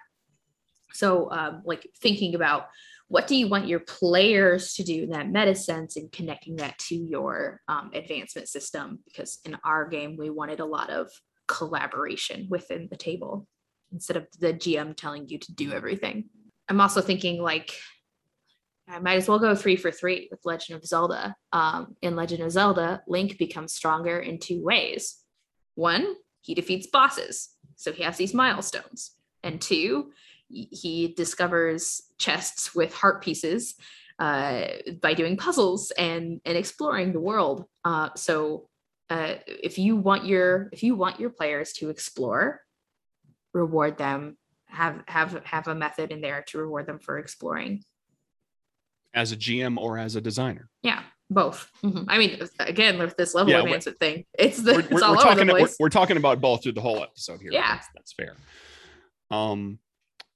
So, 0.93 1.31
um, 1.31 1.61
like 1.65 1.89
thinking 2.01 2.35
about 2.35 2.67
what 3.07 3.27
do 3.27 3.35
you 3.35 3.47
want 3.47 3.67
your 3.67 3.79
players 3.79 4.73
to 4.73 4.83
do 4.83 5.03
in 5.03 5.11
that 5.11 5.29
meta 5.29 5.55
sense 5.55 5.95
and 5.95 6.11
connecting 6.11 6.57
that 6.57 6.77
to 6.79 6.95
your 6.95 7.61
um, 7.69 7.91
advancement 7.93 8.49
system? 8.49 8.99
Because 9.05 9.39
in 9.45 9.57
our 9.63 9.87
game, 9.87 10.17
we 10.17 10.29
wanted 10.29 10.59
a 10.59 10.65
lot 10.65 10.89
of 10.89 11.09
collaboration 11.47 12.47
within 12.49 12.89
the 12.91 12.97
table 12.97 13.47
instead 13.93 14.17
of 14.17 14.27
the 14.39 14.53
GM 14.53 14.97
telling 14.97 15.29
you 15.29 15.39
to 15.39 15.53
do 15.53 15.71
everything. 15.71 16.25
I'm 16.67 16.81
also 16.81 16.99
thinking 17.01 17.41
like 17.41 17.73
I 18.91 18.99
might 18.99 19.15
as 19.15 19.27
well 19.27 19.39
go 19.39 19.55
three 19.55 19.77
for 19.77 19.89
three 19.89 20.27
with 20.29 20.45
Legend 20.45 20.77
of 20.77 20.85
Zelda. 20.85 21.35
Um, 21.53 21.95
in 22.01 22.15
Legend 22.15 22.43
of 22.43 22.51
Zelda, 22.51 23.01
Link 23.07 23.37
becomes 23.37 23.73
stronger 23.73 24.19
in 24.19 24.37
two 24.37 24.61
ways. 24.61 25.17
One, 25.75 26.15
he 26.41 26.53
defeats 26.53 26.87
bosses, 26.87 27.49
so 27.77 27.93
he 27.93 28.03
has 28.03 28.17
these 28.17 28.33
milestones. 28.33 29.11
And 29.43 29.61
two, 29.61 30.11
he 30.49 31.13
discovers 31.15 32.01
chests 32.17 32.75
with 32.75 32.93
heart 32.93 33.23
pieces 33.23 33.75
uh, 34.19 34.67
by 35.01 35.13
doing 35.13 35.37
puzzles 35.37 35.91
and 35.91 36.41
and 36.43 36.57
exploring 36.57 37.13
the 37.13 37.19
world. 37.19 37.65
Uh, 37.85 38.09
so 38.15 38.67
uh, 39.09 39.35
if 39.47 39.79
you 39.79 39.95
want 39.95 40.25
your 40.25 40.69
if 40.73 40.83
you 40.83 40.95
want 40.95 41.19
your 41.19 41.29
players 41.29 41.71
to 41.73 41.89
explore, 41.89 42.61
reward 43.53 43.97
them. 43.97 44.37
Have 44.65 45.03
have 45.07 45.41
have 45.45 45.67
a 45.69 45.75
method 45.75 46.11
in 46.11 46.21
there 46.21 46.43
to 46.47 46.57
reward 46.57 46.87
them 46.87 46.99
for 46.99 47.17
exploring 47.17 47.83
as 49.13 49.31
a 49.31 49.37
GM 49.37 49.77
or 49.77 49.97
as 49.97 50.15
a 50.15 50.21
designer. 50.21 50.69
Yeah, 50.83 51.03
both. 51.29 51.69
Mm-hmm. 51.83 52.03
I 52.07 52.17
mean, 52.17 52.39
again, 52.59 52.99
with 52.99 53.17
this 53.17 53.33
level 53.35 53.51
yeah, 53.51 53.59
advancement 53.59 53.99
thing, 53.99 54.25
it's 54.37 54.57
the 54.57 54.73
we're, 54.73 54.79
it's 54.79 54.89
we're, 54.89 55.03
all 55.03 55.11
we're 55.11 55.17
over 55.17 55.29
talking, 55.29 55.47
the 55.47 55.53
place. 55.53 55.75
We're, 55.79 55.85
we're, 55.85 55.89
talking 55.89 56.17
about 56.17 56.41
both 56.41 56.63
through 56.63 56.73
the 56.73 56.81
whole 56.81 57.01
episode 57.01 57.41
here. 57.41 57.51
Yeah, 57.51 57.73
that's, 57.73 57.87
that's, 57.95 58.13
fair. 58.13 58.35
Um, 59.29 59.79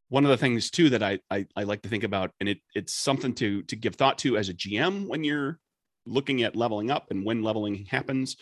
one 0.09 0.23
of 0.23 0.29
the 0.29 0.37
things 0.37 0.69
too 0.69 0.89
that 0.91 1.03
I, 1.03 1.19
I 1.29 1.45
I 1.55 1.63
like 1.63 1.81
to 1.83 1.89
think 1.89 2.03
about, 2.03 2.31
and 2.39 2.49
it 2.49 2.59
it's 2.73 2.93
something 2.93 3.33
to 3.35 3.63
to 3.63 3.75
give 3.75 3.95
thought 3.95 4.17
to 4.19 4.37
as 4.37 4.49
a 4.49 4.53
GM 4.53 5.07
when 5.07 5.23
you're 5.23 5.59
looking 6.05 6.43
at 6.43 6.55
leveling 6.55 6.91
up 6.91 7.07
and 7.11 7.25
when 7.25 7.43
leveling 7.43 7.85
happens. 7.89 8.37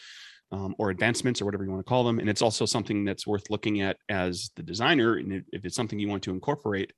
um, 0.53 0.75
or 0.77 0.91
advancements 0.91 1.41
or 1.41 1.45
whatever 1.45 1.63
you 1.63 1.71
want 1.71 1.83
to 1.83 1.89
call 1.89 2.03
them. 2.03 2.19
And 2.19 2.29
it's 2.29 2.43
also 2.43 2.67
something 2.67 3.03
that's 3.03 3.25
worth 3.25 3.49
looking 3.49 3.81
at 3.81 3.97
as 4.07 4.51
the 4.55 4.61
designer. 4.61 5.15
And 5.15 5.43
if 5.51 5.65
it's 5.65 5.75
something 5.75 5.97
you 5.97 6.07
want 6.07 6.21
to 6.23 6.31
incorporate, 6.31 6.93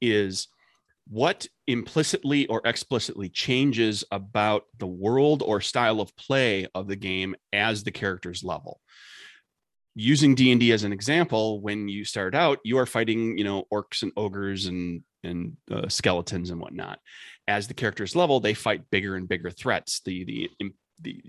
is 0.00 0.46
what 1.08 1.46
implicitly 1.66 2.46
or 2.46 2.60
explicitly 2.64 3.28
changes 3.28 4.04
about 4.10 4.64
the 4.78 4.86
world 4.86 5.42
or 5.44 5.60
style 5.60 6.00
of 6.00 6.16
play 6.16 6.66
of 6.74 6.88
the 6.88 6.96
game 6.96 7.34
as 7.52 7.84
the 7.84 7.92
characters 7.92 8.42
level? 8.42 8.80
Using 9.94 10.34
d&d 10.34 10.72
as 10.72 10.82
an 10.82 10.92
example 10.92 11.60
when 11.60 11.88
you 11.88 12.04
start 12.04 12.34
out 12.34 12.58
you 12.64 12.78
are 12.78 12.86
fighting 12.86 13.38
you 13.38 13.44
know 13.44 13.64
orcs 13.72 14.02
and 14.02 14.10
ogres 14.16 14.66
and 14.66 15.02
and 15.22 15.56
uh, 15.70 15.88
skeletons 15.88 16.50
and 16.50 16.60
whatnot. 16.60 16.98
As 17.46 17.68
the 17.68 17.74
characters 17.74 18.16
level 18.16 18.40
they 18.40 18.54
fight 18.54 18.90
bigger 18.90 19.16
and 19.16 19.28
bigger 19.28 19.50
threats. 19.50 20.00
The 20.04 20.24
the 20.24 20.50
the 21.00 21.22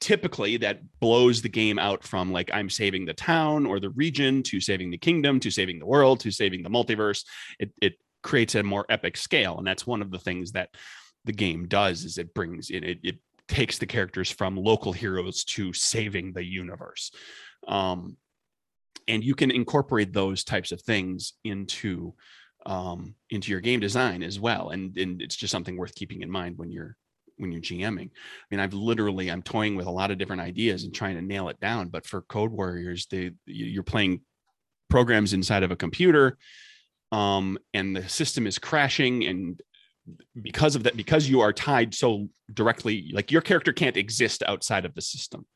typically 0.00 0.56
that 0.58 0.80
blows 1.00 1.40
the 1.40 1.48
game 1.48 1.78
out 1.78 2.04
from 2.04 2.30
like 2.30 2.50
i'm 2.52 2.68
saving 2.68 3.06
the 3.06 3.14
town 3.14 3.64
or 3.64 3.80
the 3.80 3.88
region 3.90 4.42
to 4.42 4.60
saving 4.60 4.90
the 4.90 4.98
kingdom 4.98 5.40
to 5.40 5.50
saving 5.50 5.78
the 5.78 5.86
world 5.86 6.20
to 6.20 6.30
saving 6.30 6.62
the 6.62 6.68
multiverse. 6.68 7.24
It, 7.58 7.70
it 7.80 7.94
creates 8.26 8.56
a 8.56 8.62
more 8.62 8.84
epic 8.88 9.16
scale 9.16 9.56
and 9.58 9.66
that's 9.66 9.86
one 9.86 10.02
of 10.02 10.10
the 10.10 10.18
things 10.18 10.50
that 10.50 10.68
the 11.24 11.32
game 11.32 11.68
does 11.68 12.04
is 12.04 12.18
it 12.18 12.34
brings 12.34 12.70
it, 12.70 12.82
it, 12.82 12.98
it 13.04 13.18
takes 13.46 13.78
the 13.78 13.86
characters 13.86 14.28
from 14.28 14.56
local 14.56 14.92
heroes 14.92 15.44
to 15.44 15.72
saving 15.72 16.32
the 16.32 16.44
universe 16.44 17.12
um, 17.68 18.16
and 19.06 19.22
you 19.22 19.36
can 19.36 19.52
incorporate 19.52 20.12
those 20.12 20.42
types 20.42 20.72
of 20.72 20.82
things 20.82 21.34
into 21.44 22.12
um, 22.66 23.14
into 23.30 23.52
your 23.52 23.60
game 23.60 23.78
design 23.78 24.24
as 24.24 24.40
well 24.40 24.70
and, 24.70 24.98
and 24.98 25.22
it's 25.22 25.36
just 25.36 25.52
something 25.52 25.76
worth 25.76 25.94
keeping 25.94 26.22
in 26.22 26.30
mind 26.30 26.58
when 26.58 26.72
you're 26.72 26.96
when 27.38 27.52
you're 27.52 27.60
GMing. 27.60 28.08
I 28.08 28.46
mean, 28.50 28.60
I've 28.60 28.72
literally 28.72 29.30
I'm 29.30 29.42
toying 29.42 29.76
with 29.76 29.84
a 29.84 29.90
lot 29.90 30.10
of 30.10 30.16
different 30.16 30.40
ideas 30.40 30.84
and 30.84 30.94
trying 30.94 31.16
to 31.16 31.22
nail 31.22 31.50
it 31.50 31.60
down. 31.60 31.88
But 31.88 32.06
for 32.06 32.22
Code 32.22 32.50
Warriors, 32.50 33.06
they 33.10 33.32
you're 33.44 33.82
playing 33.82 34.22
programs 34.88 35.34
inside 35.34 35.62
of 35.62 35.70
a 35.70 35.76
computer, 35.76 36.38
um, 37.16 37.58
and 37.72 37.96
the 37.96 38.06
system 38.08 38.46
is 38.46 38.58
crashing, 38.58 39.24
and 39.24 39.58
because 40.42 40.76
of 40.76 40.82
that, 40.82 40.98
because 40.98 41.28
you 41.30 41.40
are 41.40 41.52
tied 41.52 41.94
so 41.94 42.28
directly, 42.52 43.10
like 43.14 43.32
your 43.32 43.40
character 43.40 43.72
can't 43.72 43.96
exist 43.96 44.42
outside 44.46 44.84
of 44.84 44.94
the 44.94 45.00
system. 45.00 45.46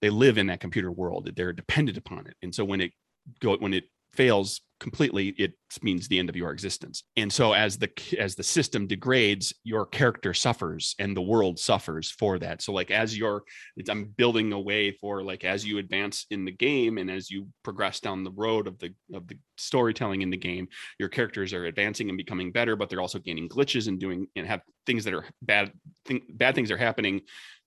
They 0.00 0.08
live 0.08 0.38
in 0.38 0.46
that 0.46 0.60
computer 0.60 0.90
world. 0.90 1.30
They're 1.36 1.52
dependent 1.52 1.98
upon 1.98 2.26
it, 2.28 2.36
and 2.40 2.54
so 2.54 2.64
when 2.64 2.80
it 2.80 2.92
go 3.40 3.56
when 3.58 3.74
it 3.74 3.84
fails 4.14 4.60
completely 4.82 5.28
it 5.38 5.52
means 5.80 6.08
the 6.08 6.18
end 6.18 6.28
of 6.28 6.34
your 6.34 6.50
existence. 6.50 7.04
And 7.16 7.32
so 7.32 7.52
as 7.52 7.78
the 7.78 7.88
as 8.18 8.34
the 8.34 8.42
system 8.42 8.88
degrades 8.88 9.54
your 9.62 9.86
character 9.86 10.34
suffers 10.34 10.96
and 10.98 11.16
the 11.16 11.22
world 11.22 11.60
suffers 11.60 12.10
for 12.10 12.36
that. 12.40 12.62
So 12.62 12.72
like 12.72 12.90
as 12.90 13.16
you're 13.16 13.44
i'm 13.88 14.06
building 14.16 14.52
a 14.52 14.60
way 14.60 14.90
for 14.90 15.22
like 15.22 15.44
as 15.44 15.64
you 15.64 15.78
advance 15.78 16.26
in 16.30 16.44
the 16.44 16.50
game 16.50 16.98
and 16.98 17.10
as 17.10 17.30
you 17.30 17.46
progress 17.62 18.00
down 18.00 18.24
the 18.24 18.32
road 18.32 18.66
of 18.66 18.76
the 18.80 18.92
of 19.14 19.28
the 19.28 19.38
storytelling 19.56 20.22
in 20.22 20.30
the 20.30 20.36
game 20.36 20.66
your 20.98 21.08
characters 21.08 21.52
are 21.52 21.66
advancing 21.66 22.08
and 22.08 22.18
becoming 22.18 22.50
better 22.50 22.74
but 22.74 22.90
they're 22.90 23.00
also 23.00 23.18
gaining 23.18 23.48
glitches 23.48 23.86
and 23.86 24.00
doing 24.00 24.26
and 24.34 24.46
have 24.46 24.62
things 24.86 25.04
that 25.04 25.14
are 25.14 25.24
bad 25.42 25.72
thing, 26.04 26.20
bad 26.30 26.54
things 26.54 26.70
are 26.70 26.76
happening 26.76 27.20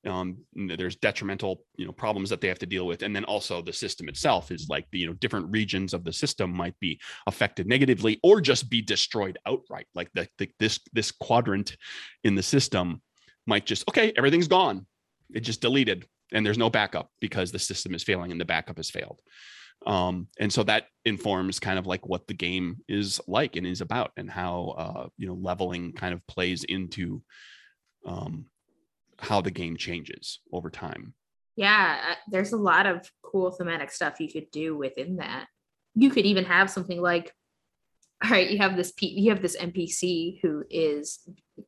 um, 0.06 0.38
there's 0.54 0.96
detrimental 0.96 1.64
you 1.78 1.86
know 1.86 1.92
problems 1.92 2.30
that 2.30 2.42
they 2.42 2.48
have 2.48 2.60
to 2.60 2.66
deal 2.66 2.86
with. 2.86 3.04
And 3.04 3.16
then 3.16 3.26
also 3.26 3.62
the 3.62 3.74
system 3.74 4.08
itself 4.10 4.52
is 4.52 4.68
like 4.70 4.86
the 4.92 5.00
you 5.00 5.08
know 5.08 5.14
different 5.14 5.52
regions 5.52 5.94
of 5.94 6.04
the 6.04 6.14
system 6.14 6.52
might 6.52 6.80
be 6.80 7.00
affected 7.28 7.68
negatively 7.68 8.20
or 8.24 8.42
just 8.42 8.70
be 8.70 8.82
destroyed 8.82 9.38
outright. 9.46 9.88
Like 9.94 10.10
the, 10.14 10.28
the 10.38 10.50
this 10.60 10.80
this 10.94 11.12
quadrant 11.12 11.76
in 12.24 12.36
the 12.36 12.44
system 12.44 13.02
might 13.48 13.66
just 13.66 13.88
okay 13.90 14.14
everything's 14.18 14.48
gone. 14.48 14.86
It 15.34 15.42
just 15.42 15.62
deleted 15.62 16.06
and 16.32 16.46
there's 16.46 16.58
no 16.58 16.70
backup 16.70 17.10
because 17.20 17.52
the 17.52 17.60
system 17.60 17.94
is 17.94 18.04
failing 18.04 18.32
and 18.32 18.42
the 18.42 18.46
backup 18.46 18.78
has 18.78 18.90
failed. 18.90 19.20
Um, 19.86 20.28
and 20.40 20.52
so 20.52 20.64
that 20.64 20.88
informs 21.04 21.60
kind 21.60 21.78
of 21.78 21.86
like 21.86 22.08
what 22.08 22.28
the 22.28 22.34
game 22.34 22.78
is 22.88 23.20
like 23.28 23.56
and 23.56 23.68
is 23.68 23.82
about 23.82 24.12
and 24.18 24.30
how 24.30 24.76
uh, 24.78 25.08
you 25.18 25.28
know 25.28 25.36
leveling 25.36 25.94
kind 25.94 26.14
of 26.14 26.26
plays 26.28 26.64
into 26.64 27.22
um, 28.06 28.46
how 29.20 29.42
the 29.42 29.52
game 29.52 29.78
changes 29.78 30.40
over 30.52 30.70
time. 30.70 31.14
Yeah, 31.56 32.00
uh, 32.12 32.16
there's 32.30 32.54
a 32.54 32.58
lot 32.58 32.86
of 32.86 33.10
cool 33.22 33.52
thematic 33.52 33.92
stuff 33.92 34.20
you 34.20 34.32
could 34.32 34.52
do 34.52 34.76
within 34.78 35.18
that. 35.18 35.48
You 35.94 36.10
could 36.10 36.26
even 36.26 36.46
have 36.46 36.70
something 36.70 37.02
like, 37.02 37.34
all 38.24 38.30
right, 38.30 38.50
you 38.50 38.58
have 38.58 38.76
this 38.76 38.92
P- 38.92 39.20
you 39.20 39.32
have 39.32 39.42
this 39.42 39.58
NPC 39.58 40.40
who 40.42 40.64
is 40.70 41.20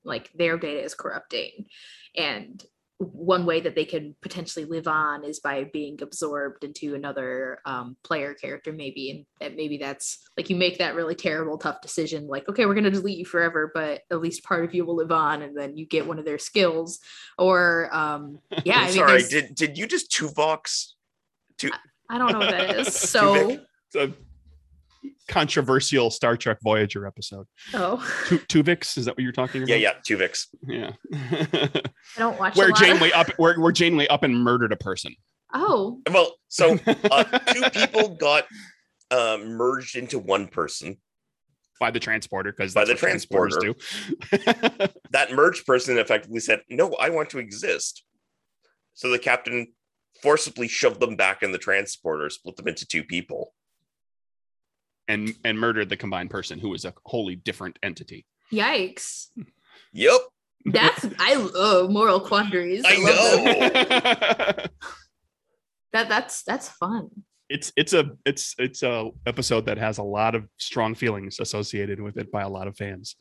like 0.03 0.31
their 0.33 0.57
data 0.57 0.83
is 0.83 0.93
corrupting, 0.93 1.67
and 2.15 2.63
one 2.99 3.45
way 3.45 3.59
that 3.59 3.75
they 3.75 3.85
can 3.85 4.15
potentially 4.21 4.65
live 4.65 4.87
on 4.87 5.23
is 5.23 5.39
by 5.39 5.65
being 5.71 5.99
absorbed 6.01 6.63
into 6.63 6.95
another 6.95 7.59
um, 7.65 7.95
player 8.03 8.33
character 8.33 8.73
maybe 8.73 9.11
and 9.11 9.25
that 9.39 9.55
maybe 9.55 9.77
that's 9.77 10.19
like 10.35 10.49
you 10.49 10.55
make 10.55 10.79
that 10.79 10.95
really 10.95 11.13
terrible 11.13 11.59
tough 11.59 11.79
decision 11.81 12.27
like 12.27 12.47
okay 12.49 12.65
we're 12.65 12.73
going 12.73 12.83
to 12.83 12.89
delete 12.89 13.19
you 13.19 13.25
forever 13.25 13.71
but 13.73 14.01
at 14.09 14.19
least 14.19 14.43
part 14.43 14.65
of 14.65 14.73
you 14.73 14.83
will 14.83 14.95
live 14.95 15.11
on 15.11 15.43
and 15.43 15.55
then 15.55 15.77
you 15.77 15.85
get 15.85 16.07
one 16.07 16.17
of 16.17 16.25
their 16.25 16.39
skills. 16.39 16.99
Or 17.37 17.93
um 17.93 18.39
yeah 18.65 18.79
I 18.79 18.85
mean, 18.85 18.93
sorry 18.93 19.23
did 19.23 19.53
did 19.53 19.77
you 19.77 19.85
just 19.85 20.11
two 20.11 20.29
vox 20.29 20.95
two 21.57 21.69
I, 22.09 22.15
I 22.15 22.17
don't 22.17 22.31
know 22.31 22.39
what 22.39 22.51
that 22.51 22.79
is. 22.79 22.87
So 23.89 24.09
controversial 25.27 26.09
Star 26.09 26.37
Trek 26.37 26.57
Voyager 26.63 27.05
episode. 27.05 27.47
Oh, 27.73 27.97
tu- 28.27 28.39
Tuvix 28.39 28.97
is 28.97 29.05
that 29.05 29.15
what 29.15 29.23
you're 29.23 29.31
talking 29.31 29.63
about? 29.63 29.69
Yeah, 29.69 29.93
yeah, 29.93 29.93
Tuvix. 30.07 30.47
Yeah. 30.67 30.91
I 31.13 31.81
don't 32.17 32.39
watch 32.39 32.55
where 32.55 32.71
Janeway 32.71 33.11
up 33.11 33.29
where, 33.37 33.59
where 33.59 33.71
Janeway 33.71 34.07
up 34.07 34.23
and 34.23 34.43
murdered 34.43 34.71
a 34.71 34.77
person. 34.77 35.15
Oh. 35.53 36.01
Well, 36.11 36.35
so 36.47 36.77
uh, 37.11 37.23
two 37.53 37.69
people 37.69 38.15
got 38.15 38.45
uh, 39.11 39.37
merged 39.41 39.95
into 39.95 40.19
one 40.19 40.47
person 40.47 40.97
by 41.79 41.91
the 41.91 41.99
transporter 41.99 42.51
because 42.51 42.73
by 42.73 42.85
the 42.85 42.95
transporter 42.95 43.57
do. 43.59 43.75
that 45.11 45.31
merged 45.31 45.65
person 45.65 45.97
effectively 45.97 46.39
said, 46.39 46.61
"No, 46.69 46.93
I 46.93 47.09
want 47.09 47.29
to 47.31 47.39
exist." 47.39 48.03
So 48.93 49.09
the 49.09 49.19
captain 49.19 49.67
forcibly 50.23 50.67
shoved 50.67 50.99
them 50.99 51.15
back 51.15 51.43
in 51.43 51.51
the 51.51 51.59
transporter, 51.59 52.29
split 52.29 52.55
them 52.55 52.67
into 52.67 52.85
two 52.85 53.03
people 53.03 53.53
and 55.07 55.33
and 55.43 55.59
murdered 55.59 55.89
the 55.89 55.97
combined 55.97 56.29
person 56.29 56.59
who 56.59 56.69
was 56.69 56.85
a 56.85 56.93
wholly 57.05 57.35
different 57.35 57.77
entity. 57.83 58.25
Yikes. 58.51 59.27
Yep. 59.93 60.21
That's 60.65 61.05
I 61.19 61.35
love 61.35 61.89
moral 61.89 62.19
quandaries. 62.19 62.83
I, 62.85 62.93
I 62.93 62.97
know. 62.97 63.43
that 65.93 66.09
that's 66.09 66.43
that's 66.43 66.69
fun. 66.69 67.09
It's 67.49 67.71
it's 67.77 67.93
a 67.93 68.11
it's 68.25 68.55
it's 68.57 68.83
a 68.83 69.09
episode 69.25 69.65
that 69.65 69.77
has 69.77 69.97
a 69.97 70.03
lot 70.03 70.35
of 70.35 70.47
strong 70.57 70.95
feelings 70.95 71.39
associated 71.39 72.01
with 72.01 72.17
it 72.17 72.31
by 72.31 72.41
a 72.41 72.49
lot 72.49 72.67
of 72.67 72.75
fans 72.75 73.15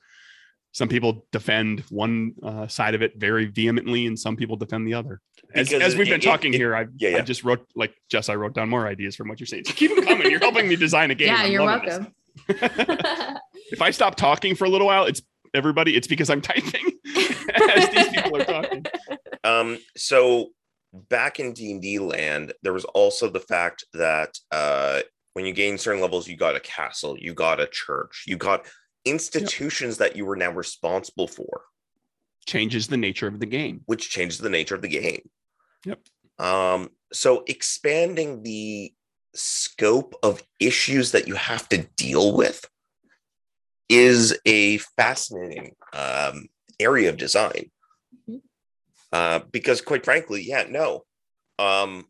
some 0.76 0.88
people 0.88 1.26
defend 1.32 1.80
one 1.88 2.34
uh, 2.42 2.66
side 2.66 2.94
of 2.94 3.00
it 3.00 3.14
very 3.16 3.46
vehemently 3.46 4.06
and 4.06 4.18
some 4.18 4.36
people 4.36 4.56
defend 4.56 4.86
the 4.86 4.92
other 4.92 5.22
as, 5.54 5.72
as 5.72 5.96
we've 5.96 6.06
been 6.06 6.20
it, 6.20 6.22
talking 6.22 6.52
it, 6.54 6.56
here 6.56 6.74
I, 6.74 6.86
yeah, 6.96 7.10
yeah. 7.10 7.18
I 7.18 7.20
just 7.22 7.44
wrote 7.44 7.66
like 7.74 7.94
jess 8.10 8.28
i 8.28 8.34
wrote 8.34 8.54
down 8.54 8.68
more 8.68 8.86
ideas 8.86 9.16
from 9.16 9.28
what 9.28 9.40
you're 9.40 9.46
saying. 9.46 9.64
So 9.66 9.72
keep 9.72 9.94
them 9.94 10.04
coming. 10.04 10.30
You're 10.30 10.40
helping 10.40 10.68
me 10.68 10.76
design 10.76 11.10
a 11.10 11.14
game. 11.14 11.28
Yeah 11.28 11.36
I'm 11.38 11.52
you're 11.52 11.64
welcome. 11.64 12.14
If 13.68 13.82
i 13.82 13.90
stop 13.90 14.14
talking 14.14 14.54
for 14.54 14.64
a 14.64 14.68
little 14.68 14.86
while 14.86 15.06
it's 15.06 15.20
everybody 15.52 15.96
it's 15.96 16.06
because 16.06 16.30
i'm 16.30 16.40
typing 16.40 16.92
as 17.76 17.88
these 17.90 18.08
people 18.10 18.36
are 18.36 18.44
talking. 18.44 18.84
Um 19.42 19.78
so 19.96 20.50
back 20.92 21.40
in 21.40 21.52
d&d 21.52 21.98
land 21.98 22.52
there 22.62 22.72
was 22.72 22.84
also 22.84 23.28
the 23.28 23.40
fact 23.40 23.84
that 23.92 24.38
uh 24.52 25.00
when 25.32 25.44
you 25.44 25.52
gain 25.52 25.78
certain 25.78 26.00
levels 26.00 26.28
you 26.28 26.36
got 26.36 26.54
a 26.54 26.60
castle 26.60 27.16
you 27.18 27.34
got 27.34 27.60
a 27.60 27.66
church 27.66 28.24
you 28.26 28.36
got 28.36 28.66
institutions 29.04 29.98
yep. 29.98 30.10
that 30.10 30.16
you 30.16 30.24
were 30.24 30.36
now 30.36 30.50
responsible 30.50 31.26
for 31.28 31.62
changes 32.46 32.88
the 32.88 32.96
nature 32.96 33.26
of 33.26 33.40
the 33.40 33.46
game. 33.46 33.82
Which 33.86 34.10
changes 34.10 34.38
the 34.38 34.50
nature 34.50 34.74
of 34.74 34.82
the 34.82 34.88
game. 34.88 35.28
Yep. 35.84 36.00
Um 36.38 36.90
so 37.12 37.44
expanding 37.46 38.42
the 38.42 38.92
scope 39.34 40.14
of 40.22 40.42
issues 40.58 41.12
that 41.12 41.28
you 41.28 41.34
have 41.34 41.68
to 41.68 41.78
deal 41.96 42.36
with 42.36 42.64
is 43.88 44.36
a 44.44 44.78
fascinating 44.78 45.74
um, 45.92 46.48
area 46.80 47.08
of 47.08 47.16
design. 47.16 47.70
Mm-hmm. 48.28 48.38
uh, 49.12 49.40
because 49.52 49.80
quite 49.80 50.04
frankly 50.04 50.42
yeah 50.42 50.64
no 50.68 51.02
um, 51.58 52.06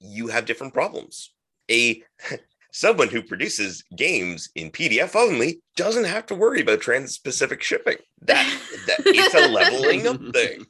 you 0.00 0.28
have 0.28 0.46
different 0.46 0.74
problems. 0.74 1.32
A 1.70 2.02
someone 2.72 3.08
who 3.08 3.22
produces 3.22 3.82
games 3.96 4.50
in 4.54 4.70
PDF 4.70 5.16
only 5.16 5.60
doesn't 5.76 6.04
have 6.04 6.26
to 6.26 6.34
worry 6.34 6.60
about 6.60 6.80
trans-Pacific 6.80 7.62
shipping. 7.62 7.96
That, 8.22 8.46
that 8.86 8.98
it's 9.06 9.34
a 9.34 9.48
leveling 9.48 10.06
up 10.06 10.20
thing. 10.32 10.66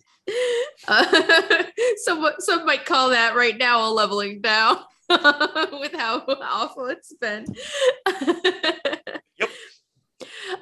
Uh, 0.87 1.65
some 2.05 2.29
some 2.39 2.67
might 2.67 2.85
call 2.85 3.11
that 3.11 3.35
right 3.35 3.57
now 3.57 3.89
a 3.89 3.91
leveling 3.91 4.41
down 4.41 4.77
with 5.09 5.93
how 5.95 6.23
awful 6.43 6.87
it's 6.87 7.15
been. 7.15 7.47
yep. 9.39 9.51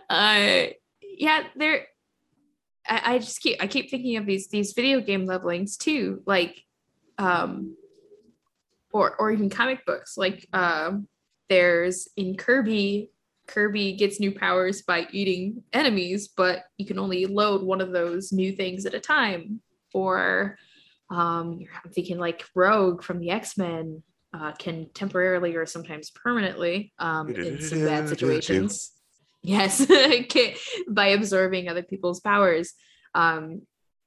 Uh, 0.09 0.66
yeah, 1.03 1.45
there. 1.57 1.87
I, 2.89 3.14
I 3.14 3.18
just 3.18 3.41
keep 3.41 3.61
I 3.61 3.66
keep 3.66 3.91
thinking 3.91 4.16
of 4.16 4.26
these 4.26 4.49
these 4.49 4.72
video 4.72 5.01
game 5.01 5.26
levelings 5.26 5.76
too, 5.76 6.22
like 6.26 6.62
um 7.18 7.76
or 8.93 9.14
or 9.16 9.30
even 9.30 9.51
comic 9.51 9.84
books. 9.84 10.16
Like 10.16 10.47
um, 10.53 11.09
there's 11.49 12.09
in 12.16 12.36
Kirby, 12.36 13.11
Kirby 13.47 13.92
gets 13.92 14.20
new 14.20 14.32
powers 14.32 14.82
by 14.82 15.07
eating 15.12 15.62
enemies, 15.72 16.28
but 16.28 16.64
you 16.78 16.86
can 16.86 16.99
only 16.99 17.26
load 17.26 17.62
one 17.62 17.80
of 17.80 17.92
those 17.92 18.32
new 18.32 18.53
things 18.53 18.86
at 18.86 18.94
a 18.94 19.01
time. 19.01 19.61
Or 19.94 20.59
um, 21.11 21.64
I'm 21.84 21.90
thinking 21.90 22.18
like 22.18 22.44
Rogue 22.55 23.03
from 23.03 23.20
the 23.20 23.30
X 23.30 23.57
Men 23.57 24.03
uh, 24.34 24.53
can 24.53 24.88
temporarily 24.92 25.55
or 25.55 25.66
sometimes 25.66 26.11
permanently 26.11 26.92
um, 26.99 27.28
in 27.30 27.61
some 27.61 27.84
bad 27.84 28.09
situations. 28.09 28.92
Yes, 29.42 29.86
by 30.88 31.09
absorbing 31.09 31.68
other 31.68 31.82
people's 31.82 32.20
powers. 32.20 32.72
Um, 33.14 33.62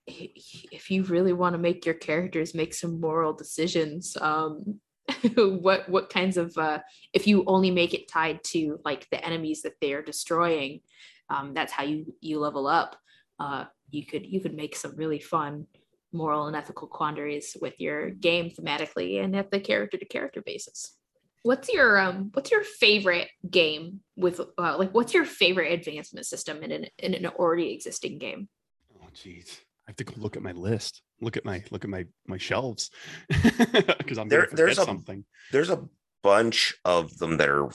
if 0.05 0.89
you 0.91 1.03
really 1.03 1.33
want 1.33 1.53
to 1.53 1.59
make 1.59 1.85
your 1.85 1.95
characters 1.95 2.55
make 2.55 2.73
some 2.73 2.99
moral 2.99 3.33
decisions, 3.33 4.17
um, 4.19 4.79
what 5.35 5.89
what 5.89 6.09
kinds 6.09 6.37
of 6.37 6.57
uh, 6.57 6.79
if 7.13 7.27
you 7.27 7.43
only 7.47 7.71
make 7.71 7.93
it 7.93 8.07
tied 8.07 8.43
to 8.45 8.79
like 8.85 9.07
the 9.11 9.23
enemies 9.23 9.61
that 9.63 9.79
they 9.81 9.93
are 9.93 10.01
destroying, 10.01 10.81
um, 11.29 11.53
that's 11.53 11.71
how 11.71 11.83
you 11.83 12.13
you 12.21 12.39
level 12.39 12.67
up. 12.67 12.95
Uh, 13.39 13.65
you 13.91 14.05
could 14.05 14.25
you 14.25 14.41
could 14.41 14.53
make 14.53 14.75
some 14.75 14.95
really 14.95 15.19
fun 15.19 15.65
moral 16.11 16.47
and 16.47 16.55
ethical 16.55 16.87
quandaries 16.87 17.55
with 17.61 17.79
your 17.79 18.09
game 18.09 18.49
thematically 18.49 19.23
and 19.23 19.35
at 19.35 19.51
the 19.51 19.59
character 19.59 19.97
to 19.97 20.05
character 20.05 20.41
basis. 20.41 20.95
What's 21.43 21.71
your 21.71 21.97
um 21.97 22.31
what's 22.33 22.51
your 22.51 22.63
favorite 22.63 23.29
game 23.49 24.01
with 24.15 24.39
uh, 24.39 24.77
like 24.77 24.91
what's 24.91 25.13
your 25.13 25.25
favorite 25.25 25.71
advancement 25.71 26.25
system 26.25 26.63
in 26.63 26.71
an 26.71 26.85
in 26.97 27.13
an 27.13 27.27
already 27.27 27.73
existing 27.73 28.17
game? 28.17 28.49
Oh 28.95 29.07
jeez. 29.15 29.59
I 29.87 29.91
have 29.91 29.95
to 29.97 30.03
go 30.03 30.13
look 30.17 30.35
at 30.35 30.43
my 30.43 30.51
list. 30.51 31.01
Look 31.21 31.37
at 31.37 31.45
my 31.45 31.63
look 31.71 31.83
at 31.83 31.89
my 31.89 32.05
my 32.27 32.37
shelves 32.37 32.91
because 33.27 34.17
I'm 34.17 34.29
there, 34.29 34.47
there's 34.51 34.77
a, 34.77 34.85
something. 34.85 35.25
There's 35.51 35.69
a 35.69 35.83
bunch 36.23 36.75
of 36.85 37.17
them 37.17 37.37
that 37.37 37.49
are 37.49 37.69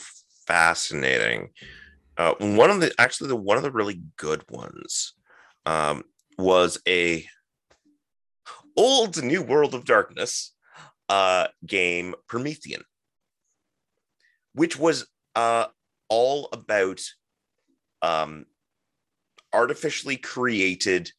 fascinating. 0.47 1.51
Uh, 2.17 2.35
one 2.39 2.71
of 2.71 2.81
the 2.81 2.93
actually 2.99 3.29
the 3.29 3.37
one 3.37 3.57
of 3.57 3.63
the 3.63 3.71
really 3.71 4.03
good 4.17 4.45
ones 4.51 5.15
um, 5.67 6.05
was 6.39 6.79
a 6.89 7.27
old 8.77 9.23
New 9.23 9.43
World 9.43 9.75
of 9.75 9.85
Darkness 9.85 10.53
uh, 11.09 11.49
game, 11.67 12.15
Promethean, 12.29 12.83
which 14.55 14.79
was 14.79 15.07
uh, 15.35 15.67
all 16.09 16.49
about 16.53 17.01
um, 18.03 18.47
artificially 19.53 20.17
created 20.17 21.11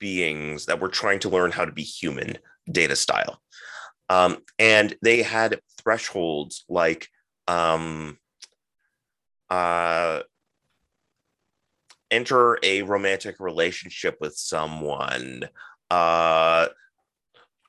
beings 0.00 0.66
that 0.66 0.80
were 0.80 0.88
trying 0.88 1.20
to 1.20 1.28
learn 1.28 1.52
how 1.52 1.64
to 1.64 1.72
be 1.72 1.82
human 1.82 2.38
data 2.70 2.96
style. 2.96 3.40
Um, 4.08 4.38
and 4.58 4.96
they 5.02 5.22
had 5.22 5.60
thresholds 5.80 6.64
like 6.68 7.06
um, 7.46 8.18
uh, 9.48 10.20
enter 12.10 12.58
a 12.62 12.82
romantic 12.82 13.36
relationship 13.38 14.16
with 14.20 14.36
someone, 14.36 15.48
uh, 15.90 16.66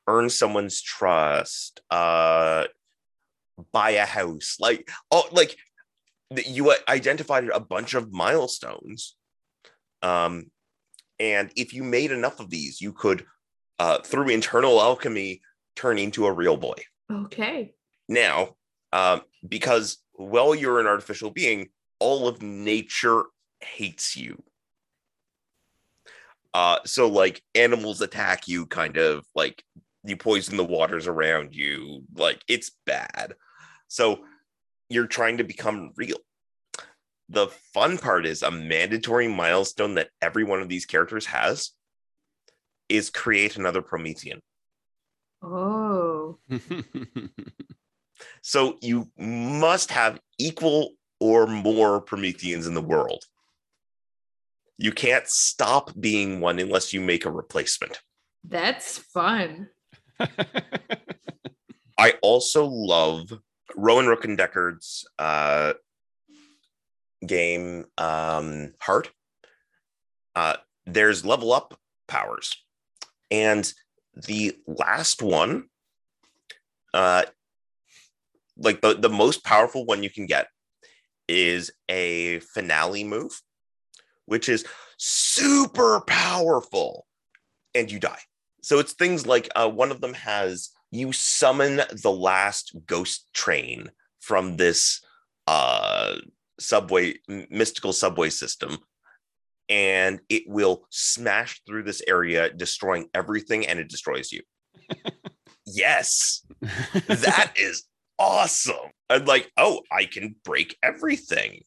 earn 0.07 0.29
someone's 0.29 0.81
trust, 0.81 1.81
uh, 1.91 2.65
buy 3.71 3.91
a 3.91 4.05
house, 4.05 4.57
like 4.59 4.89
oh, 5.11 5.27
like 5.31 5.55
you 6.45 6.73
identified 6.87 7.49
a 7.49 7.59
bunch 7.59 7.93
of 7.93 8.11
milestones. 8.11 9.15
Um, 10.01 10.49
and 11.21 11.51
if 11.55 11.71
you 11.71 11.83
made 11.83 12.11
enough 12.11 12.39
of 12.39 12.49
these, 12.49 12.81
you 12.81 12.93
could, 12.93 13.27
uh, 13.77 13.99
through 13.99 14.29
internal 14.29 14.81
alchemy, 14.81 15.41
turn 15.75 15.99
into 15.99 16.25
a 16.25 16.31
real 16.31 16.57
boy. 16.57 16.73
Okay. 17.11 17.75
Now, 18.09 18.55
um, 18.91 19.21
because 19.47 19.99
while 20.13 20.55
you're 20.55 20.79
an 20.79 20.87
artificial 20.87 21.29
being, 21.29 21.69
all 21.99 22.27
of 22.27 22.41
nature 22.41 23.25
hates 23.59 24.17
you. 24.17 24.41
Uh, 26.55 26.79
so 26.85 27.07
like 27.07 27.43
animals 27.53 28.01
attack 28.01 28.47
you, 28.47 28.65
kind 28.65 28.97
of 28.97 29.23
like 29.35 29.63
you 30.03 30.17
poison 30.17 30.57
the 30.57 30.63
waters 30.63 31.07
around 31.07 31.55
you, 31.55 32.03
like 32.15 32.43
it's 32.47 32.71
bad. 32.87 33.35
So 33.87 34.21
you're 34.89 35.05
trying 35.05 35.37
to 35.37 35.43
become 35.43 35.91
real. 35.95 36.17
The 37.31 37.47
fun 37.73 37.97
part 37.97 38.25
is 38.25 38.43
a 38.43 38.51
mandatory 38.51 39.29
milestone 39.29 39.95
that 39.95 40.09
every 40.21 40.43
one 40.43 40.61
of 40.61 40.67
these 40.67 40.85
characters 40.85 41.27
has 41.27 41.71
is 42.89 43.09
create 43.09 43.55
another 43.55 43.81
Promethean. 43.81 44.41
Oh. 45.41 46.39
so 48.41 48.77
you 48.81 49.09
must 49.17 49.91
have 49.91 50.19
equal 50.39 50.91
or 51.21 51.47
more 51.47 52.01
Prometheans 52.01 52.67
in 52.67 52.73
the 52.73 52.81
world. 52.81 53.23
You 54.77 54.91
can't 54.91 55.27
stop 55.29 55.91
being 55.97 56.41
one 56.41 56.59
unless 56.59 56.91
you 56.91 56.99
make 56.99 57.23
a 57.23 57.31
replacement. 57.31 58.01
That's 58.43 58.97
fun. 58.97 59.69
I 61.97 62.15
also 62.21 62.65
love 62.65 63.31
Rowan 63.77 64.07
Rook 64.07 64.23
Decard's 64.23 65.07
uh, 65.17 65.73
game 67.25 67.85
um, 67.97 68.73
Heart. 68.79 69.11
Uh, 70.35 70.55
there's 70.85 71.25
level 71.25 71.53
up 71.53 71.77
powers, 72.07 72.55
and 73.29 73.71
the 74.15 74.55
last 74.65 75.21
one, 75.21 75.65
uh, 76.93 77.23
like 78.57 78.81
the 78.81 78.95
the 78.95 79.09
most 79.09 79.43
powerful 79.43 79.85
one 79.85 80.03
you 80.03 80.09
can 80.09 80.25
get, 80.25 80.47
is 81.27 81.71
a 81.89 82.39
finale 82.39 83.03
move 83.03 83.41
which 84.31 84.47
is 84.47 84.65
super 84.97 85.99
powerful, 86.07 87.05
and 87.75 87.91
you 87.91 87.99
die. 87.99 88.21
So 88.61 88.79
it's 88.79 88.93
things 88.93 89.27
like 89.27 89.49
uh, 89.57 89.69
one 89.69 89.91
of 89.91 89.99
them 89.99 90.13
has 90.13 90.69
you 90.89 91.11
summon 91.11 91.81
the 92.01 92.11
last 92.11 92.73
ghost 92.85 93.27
train 93.33 93.91
from 94.21 94.55
this 94.55 95.01
uh, 95.47 96.15
subway, 96.61 97.15
mystical 97.49 97.93
subway 97.93 98.29
system, 98.29 98.77
and 99.69 100.19
it 100.29 100.43
will 100.47 100.85
smash 100.89 101.61
through 101.65 101.83
this 101.83 102.01
area, 102.07 102.51
destroying 102.51 103.07
everything, 103.13 103.67
and 103.67 103.79
it 103.79 103.89
destroys 103.89 104.31
you. 104.31 104.41
yes, 105.65 106.45
that 107.07 107.53
is 107.55 107.83
awesome. 108.19 108.91
I'm 109.09 109.25
like, 109.25 109.51
oh, 109.57 109.81
I 109.91 110.05
can 110.05 110.35
break 110.43 110.77
everything 110.81 111.63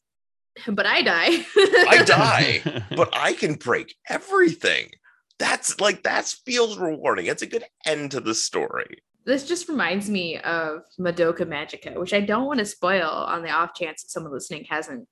but 0.69 0.87
I 0.87 1.03
die. 1.03 1.45
I 1.57 2.03
die, 2.07 2.85
but 2.97 3.11
I 3.13 3.33
can 3.33 3.55
break 3.55 3.95
everything. 4.09 4.91
That's 5.39 5.81
like 5.81 6.05
that 6.05 6.27
feels 6.47 6.79
rewarding. 6.79 7.27
It's 7.27 7.43
a 7.43 7.47
good 7.47 7.65
end 7.85 8.13
to 8.13 8.21
the 8.21 8.35
story. 8.35 9.03
This 9.25 9.47
just 9.47 9.69
reminds 9.69 10.11
me 10.11 10.39
of 10.39 10.83
Madoka 11.01 11.47
Magica, 11.47 11.99
which 11.99 12.13
I 12.13 12.21
don't 12.21 12.47
want 12.47 12.59
to 12.59 12.67
spoil 12.67 13.09
on 13.09 13.43
the 13.43 13.51
off 13.51 13.75
chance 13.75 14.03
that 14.03 14.11
someone 14.11 14.33
listening 14.33 14.67
hasn't 14.69 15.09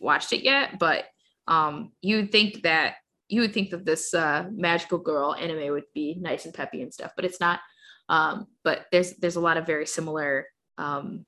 watched 0.00 0.32
it 0.32 0.44
yet. 0.44 0.78
But 0.78 1.04
um, 1.48 1.92
you 2.00 2.16
would 2.16 2.32
think 2.32 2.62
that 2.62 2.94
you 3.28 3.40
would 3.40 3.52
think 3.52 3.70
that 3.70 3.84
this 3.84 4.14
uh, 4.14 4.46
magical 4.52 4.98
girl 4.98 5.34
anime 5.34 5.72
would 5.72 5.84
be 5.94 6.16
nice 6.20 6.44
and 6.44 6.54
peppy 6.54 6.82
and 6.82 6.94
stuff, 6.94 7.12
but 7.16 7.24
it's 7.24 7.40
not. 7.40 7.60
Um, 8.08 8.46
but 8.62 8.86
there's 8.92 9.14
there's 9.14 9.36
a 9.36 9.40
lot 9.40 9.56
of 9.56 9.66
very 9.66 9.86
similar 9.86 10.46
um, 10.78 11.26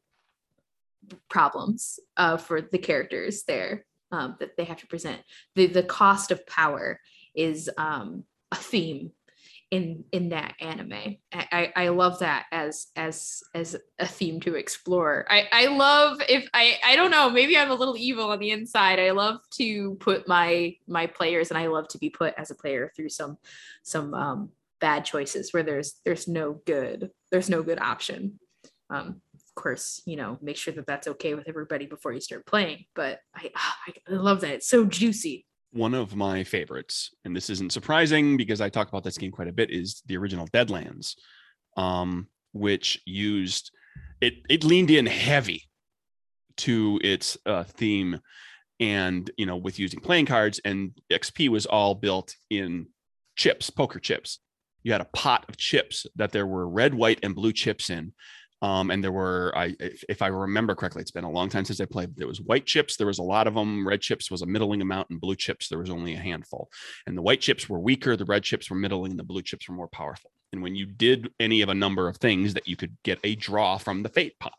problems 1.29 1.99
uh, 2.17 2.37
for 2.37 2.61
the 2.61 2.79
characters 2.79 3.43
there 3.45 3.85
um, 4.13 4.37
that 4.39 4.57
they 4.57 4.65
have 4.65 4.79
to 4.79 4.87
present. 4.87 5.21
The 5.57 5.67
the 5.67 5.83
cost 5.83 6.31
of 6.31 6.47
power 6.47 7.01
is 7.35 7.69
um, 7.77 8.25
a 8.53 8.57
theme 8.57 9.11
in 9.71 10.05
in 10.13 10.31
that 10.31 10.55
anime. 10.61 11.17
I, 11.33 11.73
I 11.77 11.89
love 11.89 12.21
that 12.21 12.47
as 12.53 12.87
as 12.97 13.43
as 13.55 13.77
a 13.99 14.07
theme 14.07 14.41
to 14.41 14.55
explore. 14.55 15.27
I 15.29 15.47
I 15.53 15.67
love 15.67 16.23
if 16.29 16.49
I 16.55 16.79
I 16.85 16.97
don't 16.97 17.11
know 17.11 17.29
maybe 17.29 17.57
I'm 17.57 17.71
a 17.71 17.75
little 17.75 17.97
evil 17.97 18.31
on 18.31 18.39
the 18.39 18.51
inside. 18.51 18.99
I 18.99 19.11
love 19.11 19.41
to 19.55 19.97
put 19.97 20.27
my 20.27 20.77
my 20.87 21.07
players 21.07 21.51
and 21.51 21.59
I 21.59 21.67
love 21.67 21.89
to 21.89 21.99
be 21.99 22.09
put 22.09 22.35
as 22.39 22.51
a 22.51 22.55
player 22.55 22.93
through 22.97 23.11
some 23.11 23.37
some 23.83 24.15
um, 24.15 24.51
bad 24.81 25.05
choices 25.05 25.53
where 25.53 25.63
there's 25.63 26.01
there's 26.05 26.29
no 26.29 26.61
good 26.65 27.11
there's 27.31 27.51
no 27.51 27.63
good 27.63 27.81
option. 27.81 28.41
Um, 28.91 29.21
of 29.35 29.55
course, 29.55 30.01
you 30.07 30.17
know, 30.17 30.39
make 30.41 30.57
sure 30.57 30.73
that 30.75 30.87
that's 30.87 31.09
okay 31.09 31.35
with 31.35 31.49
everybody 31.49 31.85
before 31.85 32.13
you 32.13 32.21
start 32.21 32.47
playing. 32.47 32.85
But 32.95 33.21
I, 33.35 33.51
ah, 33.55 33.77
I 33.87 34.13
love 34.13 34.41
that. 34.41 34.53
It's 34.53 34.69
so 34.69 34.87
juicy. 34.87 35.45
One 35.73 35.95
of 35.95 36.17
my 36.17 36.45
favorites, 36.45 37.15
and 37.25 37.37
this 37.37 37.51
isn't 37.51 37.73
surprising 37.73 38.37
because 38.37 38.61
I 38.61 38.69
talk 38.69 38.89
about 38.89 39.05
this 39.05 39.19
game 39.19 39.33
quite 39.33 39.49
a 39.49 39.53
bit, 39.53 39.71
is 39.71 40.03
the 40.07 40.17
original 40.17 40.47
Deadlands, 40.49 41.15
um, 41.77 42.29
which 42.53 43.01
used 43.05 43.71
it. 44.21 44.35
It 44.49 44.65
leaned 44.65 44.91
in 44.91 45.07
heavy 45.07 45.65
to 46.59 46.99
its 47.05 47.37
uh, 47.45 47.65
theme, 47.65 48.21
and 48.81 49.31
you 49.37 49.47
know, 49.47 49.57
with 49.57 49.79
using 49.79 50.01
playing 50.01 50.27
cards, 50.27 50.61
and 50.65 50.93
XP 51.11 51.49
was 51.49 51.67
all 51.67 51.95
built 51.95 52.35
in 52.49 52.87
chips, 53.37 53.71
poker 53.71 54.01
chips. 54.01 54.39
You 54.83 54.93
had 54.93 55.01
a 55.01 55.09
pot 55.13 55.45
of 55.49 55.57
chips 55.57 56.07
that 56.17 56.33
there 56.33 56.47
were 56.47 56.69
red, 56.69 56.95
white, 56.95 57.19
and 57.23 57.35
blue 57.35 57.53
chips 57.53 57.91
in, 57.91 58.13
Um, 58.61 58.91
and 58.91 59.03
there 59.03 59.13
were, 59.13 59.53
I 59.57 59.77
if, 59.79 60.03
if 60.09 60.23
I 60.23 60.29
remember 60.29 60.75
correctly, 60.75 61.03
it's 61.03 61.13
been 61.13 61.25
a 61.25 61.31
long 61.31 61.49
time 61.49 61.65
since 61.65 61.81
I 61.81 61.85
played. 61.85 62.17
There 62.17 62.27
was 62.27 62.41
white 62.41 62.67
chips, 62.67 62.97
there 62.97 63.07
was 63.07 63.19
a 63.19 63.23
lot 63.23 63.47
of 63.47 63.55
them. 63.55 63.87
Red 63.87 64.01
chips 64.01 64.31
was 64.31 64.43
a 64.43 64.47
middling 64.47 64.83
amount, 64.83 65.11
and 65.11 65.21
blue 65.21 65.37
chips 65.37 65.69
there 65.69 65.79
was 65.79 65.91
only 65.91 66.15
a 66.15 66.19
handful. 66.19 66.69
And 67.07 67.17
the 67.17 67.23
white 67.23 67.41
chips 67.41 67.69
were 67.69 67.79
weaker, 67.79 68.17
the 68.17 68.25
red 68.25 68.43
chips 68.43 68.69
were 68.69 68.77
middling, 68.77 69.13
and 69.13 69.19
the 69.19 69.25
blue 69.25 69.43
chips 69.43 69.69
were 69.69 69.77
more 69.77 69.89
powerful. 69.89 70.33
And 70.53 70.63
when 70.63 70.75
you 70.75 70.87
did 70.87 71.31
any 71.39 71.61
of 71.63 71.69
a 71.69 71.75
number 71.75 72.09
of 72.09 72.17
things, 72.17 72.55
that 72.55 72.67
you 72.67 72.77
could 72.77 72.97
get 73.05 73.21
a 73.23 73.37
draw 73.37 73.79
from 73.79 74.03
the 74.03 74.09
fate 74.09 74.39
pot, 74.41 74.59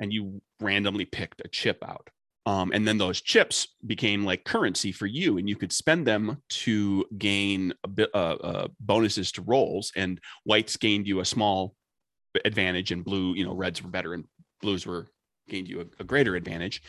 and 0.00 0.12
you 0.12 0.42
randomly 0.60 1.06
picked 1.06 1.40
a 1.44 1.48
chip 1.48 1.82
out. 1.82 2.10
Um, 2.46 2.72
and 2.74 2.88
then 2.88 2.98
those 2.98 3.20
chips 3.20 3.68
became 3.86 4.24
like 4.24 4.44
currency 4.44 4.92
for 4.92 5.06
you, 5.06 5.38
and 5.38 5.48
you 5.48 5.56
could 5.56 5.72
spend 5.72 6.06
them 6.06 6.42
to 6.48 7.06
gain 7.16 7.72
a 7.84 7.88
bit 7.88 8.10
uh, 8.14 8.36
uh, 8.42 8.68
bonuses 8.80 9.30
to 9.32 9.42
rolls. 9.42 9.92
And 9.94 10.20
whites 10.44 10.76
gained 10.76 11.06
you 11.06 11.20
a 11.20 11.24
small 11.24 11.74
advantage, 12.44 12.92
and 12.92 13.04
blue, 13.04 13.34
you 13.34 13.44
know, 13.44 13.54
reds 13.54 13.82
were 13.82 13.90
better, 13.90 14.14
and 14.14 14.24
blues 14.60 14.86
were 14.86 15.06
gained 15.48 15.68
you 15.68 15.80
a, 15.80 16.02
a 16.02 16.04
greater 16.04 16.36
advantage. 16.36 16.82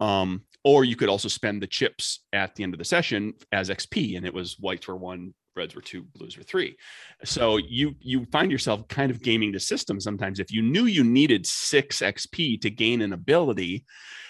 Um, 0.00 0.42
or 0.64 0.84
you 0.84 0.96
could 0.96 1.08
also 1.08 1.28
spend 1.28 1.62
the 1.62 1.66
chips 1.66 2.20
at 2.32 2.54
the 2.54 2.62
end 2.62 2.74
of 2.74 2.78
the 2.78 2.84
session 2.84 3.34
as 3.52 3.68
XP, 3.68 4.16
and 4.16 4.26
it 4.26 4.32
was 4.32 4.58
whites 4.58 4.88
were 4.88 4.96
one, 4.96 5.34
reds 5.56 5.74
were 5.74 5.82
two, 5.82 6.04
blues 6.14 6.36
were 6.36 6.42
three. 6.42 6.76
So 7.24 7.58
you 7.58 7.94
you 8.00 8.24
find 8.26 8.50
yourself 8.50 8.88
kind 8.88 9.10
of 9.10 9.22
gaming 9.22 9.52
the 9.52 9.60
system 9.60 10.00
sometimes. 10.00 10.40
If 10.40 10.52
you 10.52 10.62
knew 10.62 10.84
you 10.84 11.04
needed 11.04 11.46
six 11.46 12.00
XP 12.00 12.60
to 12.62 12.70
gain 12.70 13.02
an 13.02 13.12
ability, 13.12 13.84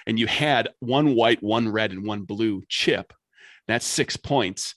and 0.06 0.18
you 0.18 0.26
had 0.26 0.68
one 0.80 1.14
white, 1.14 1.42
one 1.42 1.68
red, 1.68 1.92
and 1.92 2.04
one 2.04 2.22
blue 2.22 2.62
chip, 2.68 3.12
that's 3.68 3.86
six 3.86 4.16
points. 4.16 4.74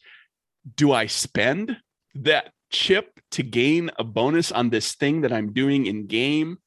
Do 0.76 0.94
I 0.94 1.08
spend 1.08 1.78
that 2.16 2.53
chip 2.74 3.22
to 3.32 3.44
gain 3.44 3.90
a 3.98 4.04
bonus 4.04 4.52
on 4.52 4.70
this 4.70 4.96
thing 4.96 5.22
that 5.22 5.32
I'm 5.32 5.54
doing 5.54 5.86
in 5.86 6.08
game? 6.08 6.58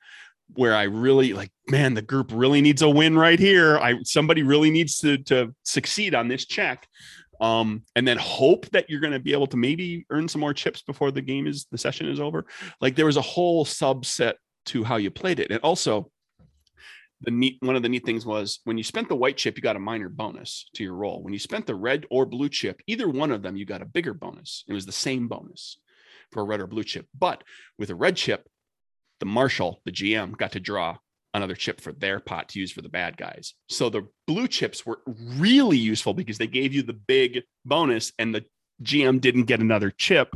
Where 0.54 0.74
I 0.74 0.84
really 0.84 1.32
like, 1.32 1.50
man, 1.68 1.94
the 1.94 2.02
group 2.02 2.30
really 2.32 2.60
needs 2.60 2.80
a 2.80 2.88
win 2.88 3.18
right 3.18 3.38
here. 3.38 3.78
I 3.78 3.96
somebody 4.04 4.44
really 4.44 4.70
needs 4.70 4.98
to 5.00 5.18
to 5.24 5.52
succeed 5.64 6.14
on 6.14 6.28
this 6.28 6.46
check 6.46 6.86
um, 7.40 7.82
and 7.94 8.06
then 8.06 8.18
hope 8.18 8.68
that 8.70 8.88
you're 8.88 9.00
going 9.00 9.12
to 9.12 9.18
be 9.18 9.32
able 9.32 9.46
to 9.48 9.56
maybe 9.56 10.06
earn 10.10 10.28
some 10.28 10.40
more 10.40 10.54
chips 10.54 10.82
before 10.82 11.10
the 11.10 11.20
game 11.20 11.46
is 11.46 11.66
the 11.70 11.78
session 11.78 12.08
is 12.08 12.20
over. 12.20 12.46
Like 12.80 12.96
there 12.96 13.06
was 13.06 13.16
a 13.16 13.22
whole 13.22 13.64
subset 13.64 14.34
to 14.66 14.84
how 14.84 14.96
you 14.96 15.10
played 15.10 15.40
it, 15.40 15.50
and 15.50 15.60
also 15.60 16.10
the 17.22 17.30
neat 17.30 17.56
one 17.60 17.76
of 17.76 17.82
the 17.82 17.88
neat 17.88 18.04
things 18.04 18.26
was 18.26 18.60
when 18.64 18.76
you 18.76 18.84
spent 18.84 19.08
the 19.08 19.16
white 19.16 19.36
chip, 19.36 19.56
you 19.56 19.62
got 19.62 19.76
a 19.76 19.80
minor 19.80 20.08
bonus 20.08 20.68
to 20.74 20.84
your 20.84 20.94
roll. 20.94 21.22
When 21.22 21.32
you 21.32 21.38
spent 21.38 21.66
the 21.66 21.74
red 21.74 22.06
or 22.10 22.26
blue 22.26 22.48
chip, 22.48 22.80
either 22.86 23.08
one 23.08 23.30
of 23.30 23.42
them, 23.42 23.56
you 23.56 23.64
got 23.64 23.82
a 23.82 23.86
bigger 23.86 24.14
bonus. 24.14 24.64
It 24.68 24.72
was 24.72 24.86
the 24.86 24.92
same 24.92 25.28
bonus 25.28 25.78
for 26.32 26.42
a 26.42 26.44
red 26.44 26.60
or 26.60 26.66
blue 26.66 26.84
chip, 26.84 27.06
but 27.18 27.42
with 27.78 27.90
a 27.90 27.94
red 27.94 28.16
chip, 28.16 28.48
the 29.20 29.26
marshal, 29.26 29.80
the 29.84 29.92
GM, 29.92 30.36
got 30.36 30.52
to 30.52 30.60
draw 30.60 30.98
another 31.32 31.54
chip 31.54 31.80
for 31.80 31.92
their 31.92 32.18
pot 32.20 32.48
to 32.50 32.58
use 32.58 32.72
for 32.72 32.82
the 32.82 32.88
bad 32.88 33.16
guys. 33.16 33.54
So 33.68 33.90
the 33.90 34.08
blue 34.26 34.48
chips 34.48 34.86
were 34.86 35.00
really 35.06 35.76
useful 35.76 36.14
because 36.14 36.38
they 36.38 36.46
gave 36.46 36.72
you 36.72 36.82
the 36.82 36.94
big 36.94 37.42
bonus 37.64 38.12
and 38.18 38.34
the 38.34 38.44
GM 38.82 39.20
didn't 39.20 39.44
get 39.44 39.60
another 39.60 39.90
chip, 39.90 40.34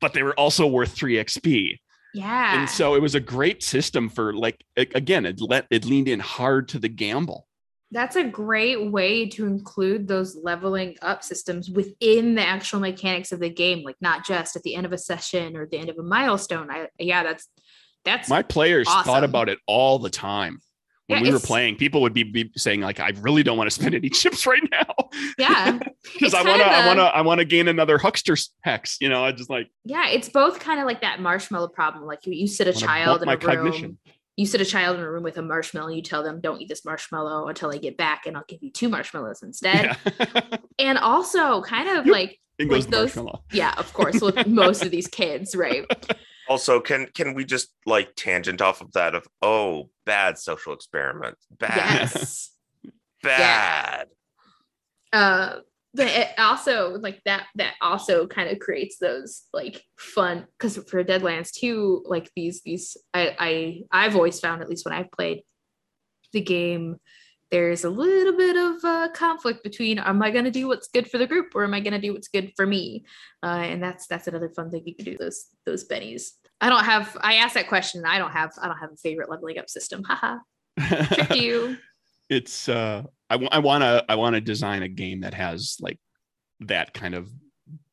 but 0.00 0.12
they 0.12 0.22
were 0.22 0.38
also 0.38 0.66
worth 0.66 0.92
3 0.92 1.14
XP. 1.16 1.78
Yeah. 2.14 2.60
And 2.60 2.68
so 2.68 2.94
it 2.94 3.02
was 3.02 3.14
a 3.14 3.20
great 3.20 3.62
system 3.62 4.08
for 4.08 4.34
like 4.34 4.62
again, 4.76 5.24
it 5.24 5.40
let 5.40 5.66
it 5.70 5.84
leaned 5.84 6.08
in 6.08 6.20
hard 6.20 6.68
to 6.68 6.78
the 6.78 6.88
gamble. 6.88 7.46
That's 7.92 8.16
a 8.16 8.24
great 8.24 8.90
way 8.90 9.28
to 9.28 9.46
include 9.46 10.08
those 10.08 10.34
leveling 10.34 10.96
up 11.02 11.22
systems 11.22 11.70
within 11.70 12.34
the 12.34 12.42
actual 12.42 12.80
mechanics 12.80 13.32
of 13.32 13.40
the 13.40 13.50
game, 13.50 13.84
like 13.84 13.96
not 14.00 14.26
just 14.26 14.56
at 14.56 14.62
the 14.62 14.74
end 14.74 14.86
of 14.86 14.92
a 14.92 14.98
session 14.98 15.56
or 15.56 15.66
the 15.66 15.78
end 15.78 15.90
of 15.90 15.98
a 15.98 16.02
milestone. 16.02 16.70
I 16.70 16.88
yeah, 16.98 17.22
that's 17.22 17.46
that's 18.04 18.28
My 18.28 18.42
players 18.42 18.88
awesome. 18.88 19.04
thought 19.04 19.24
about 19.24 19.48
it 19.48 19.58
all 19.66 19.98
the 19.98 20.10
time. 20.10 20.58
When 21.08 21.18
Yeah, 21.18 21.30
we 21.30 21.32
were 21.34 21.40
playing, 21.40 21.76
people 21.76 22.00
would 22.02 22.14
be, 22.14 22.22
be 22.22 22.50
saying 22.56 22.80
like, 22.80 22.98
"I 22.98 23.12
really 23.20 23.42
don't 23.42 23.58
want 23.58 23.68
to 23.68 23.74
spend 23.74 23.94
any 23.94 24.08
chips 24.10 24.46
right 24.46 24.62
now." 24.70 25.08
yeah. 25.36 25.78
because 26.14 26.32
I 26.32 26.42
want 26.42 26.62
to, 26.62 26.66
I 26.66 26.86
want 26.86 26.98
to, 26.98 27.02
I 27.04 27.20
want 27.22 27.38
to 27.40 27.44
gain 27.44 27.68
another 27.68 27.98
huckster's 27.98 28.54
hex. 28.62 28.96
You 29.00 29.08
know, 29.08 29.24
I 29.24 29.32
just 29.32 29.50
like 29.50 29.68
Yeah, 29.84 30.08
it's 30.08 30.28
both 30.28 30.60
kind 30.60 30.80
of 30.80 30.86
like 30.86 31.02
that 31.02 31.20
marshmallow 31.20 31.68
problem. 31.68 32.06
Like 32.06 32.24
you, 32.26 32.32
you 32.32 32.46
sit 32.46 32.68
a 32.68 32.72
child 32.72 33.22
in 33.22 33.26
my 33.26 33.34
a 33.34 33.36
room, 33.36 33.46
cognition. 33.46 33.98
You 34.36 34.46
sit 34.46 34.60
a 34.60 34.64
child 34.64 34.96
in 34.98 35.02
a 35.02 35.10
room 35.10 35.22
with 35.22 35.36
a 35.38 35.42
marshmallow, 35.42 35.88
and 35.88 35.96
you 35.96 36.02
tell 36.02 36.22
them, 36.22 36.40
"Don't 36.40 36.60
eat 36.60 36.68
this 36.68 36.84
marshmallow 36.84 37.48
until 37.48 37.70
I 37.70 37.76
get 37.78 37.96
back, 37.96 38.26
and 38.26 38.36
I'll 38.36 38.44
give 38.48 38.62
you 38.62 38.70
two 38.70 38.88
marshmallows 38.88 39.42
instead." 39.42 39.96
Yeah. 40.06 40.56
And 40.78 40.98
also, 40.98 41.62
kind 41.62 41.88
of 41.88 42.06
Yep. 42.06 42.12
like, 42.12 42.40
In 42.58 42.68
Like 42.68 42.86
those- 42.86 43.14
marshmallow. 43.14 43.44
yeah, 43.52 43.74
of 43.76 43.92
course, 43.92 44.20
with 44.20 44.46
most 44.46 44.84
of 44.84 44.90
these 44.90 45.06
kids, 45.06 45.54
right? 45.54 45.84
Also, 46.48 46.80
can 46.80 47.06
can 47.14 47.34
we 47.34 47.44
just 47.44 47.72
like 47.86 48.14
tangent 48.16 48.60
off 48.60 48.80
of 48.80 48.92
that 48.92 49.14
of 49.14 49.26
oh 49.42 49.90
bad 50.06 50.38
social 50.38 50.72
experiment, 50.72 51.36
bad, 51.50 51.76
Yes. 52.10 52.50
bad. 53.22 54.08
uh 55.12 55.60
but 55.94 56.06
it 56.06 56.28
also 56.38 56.96
like 57.00 57.20
that 57.24 57.46
that 57.54 57.74
also 57.80 58.26
kind 58.26 58.48
of 58.48 58.58
creates 58.58 58.98
those 58.98 59.42
like 59.52 59.82
fun 59.98 60.46
because 60.58 60.76
for 60.88 61.04
deadlands 61.04 61.52
too 61.52 62.02
like 62.06 62.30
these 62.34 62.62
these 62.62 62.96
i 63.14 63.36
i 63.38 64.04
i've 64.04 64.16
always 64.16 64.40
found 64.40 64.62
at 64.62 64.68
least 64.68 64.84
when 64.84 64.94
i've 64.94 65.10
played 65.10 65.42
the 66.32 66.40
game 66.40 66.96
there's 67.52 67.84
a 67.84 67.90
little 67.90 68.34
bit 68.34 68.56
of 68.56 69.12
conflict 69.12 69.62
between 69.62 69.98
am 69.98 70.22
i 70.22 70.30
going 70.30 70.46
to 70.46 70.50
do 70.50 70.66
what's 70.66 70.88
good 70.88 71.08
for 71.08 71.18
the 71.18 71.26
group 71.26 71.54
or 71.54 71.62
am 71.62 71.74
i 71.74 71.80
going 71.80 71.92
to 71.92 72.00
do 72.00 72.12
what's 72.14 72.28
good 72.28 72.50
for 72.56 72.66
me? 72.66 73.04
Uh, 73.42 73.62
and 73.64 73.82
that's 73.82 74.06
that's 74.06 74.26
another 74.26 74.48
fun 74.48 74.70
thing 74.70 74.82
you 74.86 74.96
can 74.96 75.04
do 75.04 75.16
those 75.18 75.44
those 75.66 75.86
bennies. 75.86 76.30
I 76.60 76.70
don't 76.70 76.84
have 76.84 77.16
i 77.20 77.34
asked 77.34 77.54
that 77.54 77.68
question 77.68 78.04
i 78.06 78.18
don't 78.18 78.32
have 78.32 78.52
i 78.60 78.66
don't 78.66 78.78
have 78.78 78.92
a 78.92 78.96
favorite 78.96 79.30
leveling 79.30 79.58
up 79.58 79.68
system. 79.68 80.02
Haha. 80.08 80.38
Tricked 81.14 81.36
you. 81.36 81.76
It's 82.30 82.66
uh 82.66 83.02
I 83.36 83.58
want 83.58 83.82
to 83.82 84.04
I 84.08 84.14
want 84.16 84.34
to 84.34 84.40
design 84.40 84.82
a 84.82 84.88
game 84.88 85.20
that 85.20 85.34
has 85.34 85.76
like 85.80 85.98
that 86.60 86.94
kind 86.94 87.14
of 87.14 87.28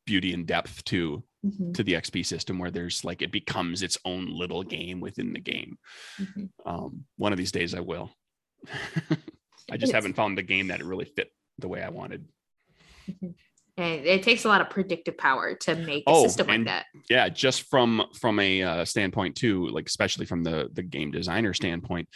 beauty 0.06 0.32
and 0.34 0.46
depth 0.46 0.84
to 0.86 1.22
Mhm, 1.42 1.72
to 1.72 1.82
the 1.82 1.94
XP 1.94 2.26
system 2.26 2.58
where 2.58 2.70
there's 2.70 3.02
like 3.02 3.22
it 3.22 3.32
becomes 3.32 3.82
its 3.82 3.96
own 4.04 4.26
little 4.26 4.62
game 4.62 5.00
within 5.00 5.32
the 5.32 5.40
game. 5.40 5.78
mhm. 6.20 6.50
Um 6.66 7.06
one 7.16 7.32
of 7.32 7.38
these 7.38 7.50
days 7.52 7.74
I 7.74 7.80
will. 7.80 8.10
I 9.72 9.78
just 9.78 9.94
haven't 9.94 10.16
found 10.16 10.36
the 10.36 10.42
game 10.42 10.68
that 10.68 10.84
really 10.84 11.06
fit 11.06 11.32
the 11.58 11.68
way 11.68 11.82
I 11.82 11.88
wanted. 11.88 12.28
and 13.08 14.04
it 14.06 14.22
takes 14.22 14.44
a 14.44 14.48
lot 14.48 14.60
of 14.60 14.68
predictive 14.68 15.16
power 15.16 15.54
to 15.54 15.74
make 15.76 16.04
a 16.06 16.10
Oh, 16.10 16.24
system 16.24 16.46
like 16.48 16.64
that 16.66 16.86
yeah 17.08 17.28
just 17.30 17.62
from 17.70 18.02
from 18.18 18.38
a 18.38 18.62
uh, 18.62 18.84
standpoint 18.84 19.36
too 19.36 19.66
like 19.68 19.86
especially 19.86 20.26
from 20.26 20.42
the 20.42 20.68
the 20.72 20.82
game 20.82 21.10
designer 21.10 21.54
standpoint 21.54 22.08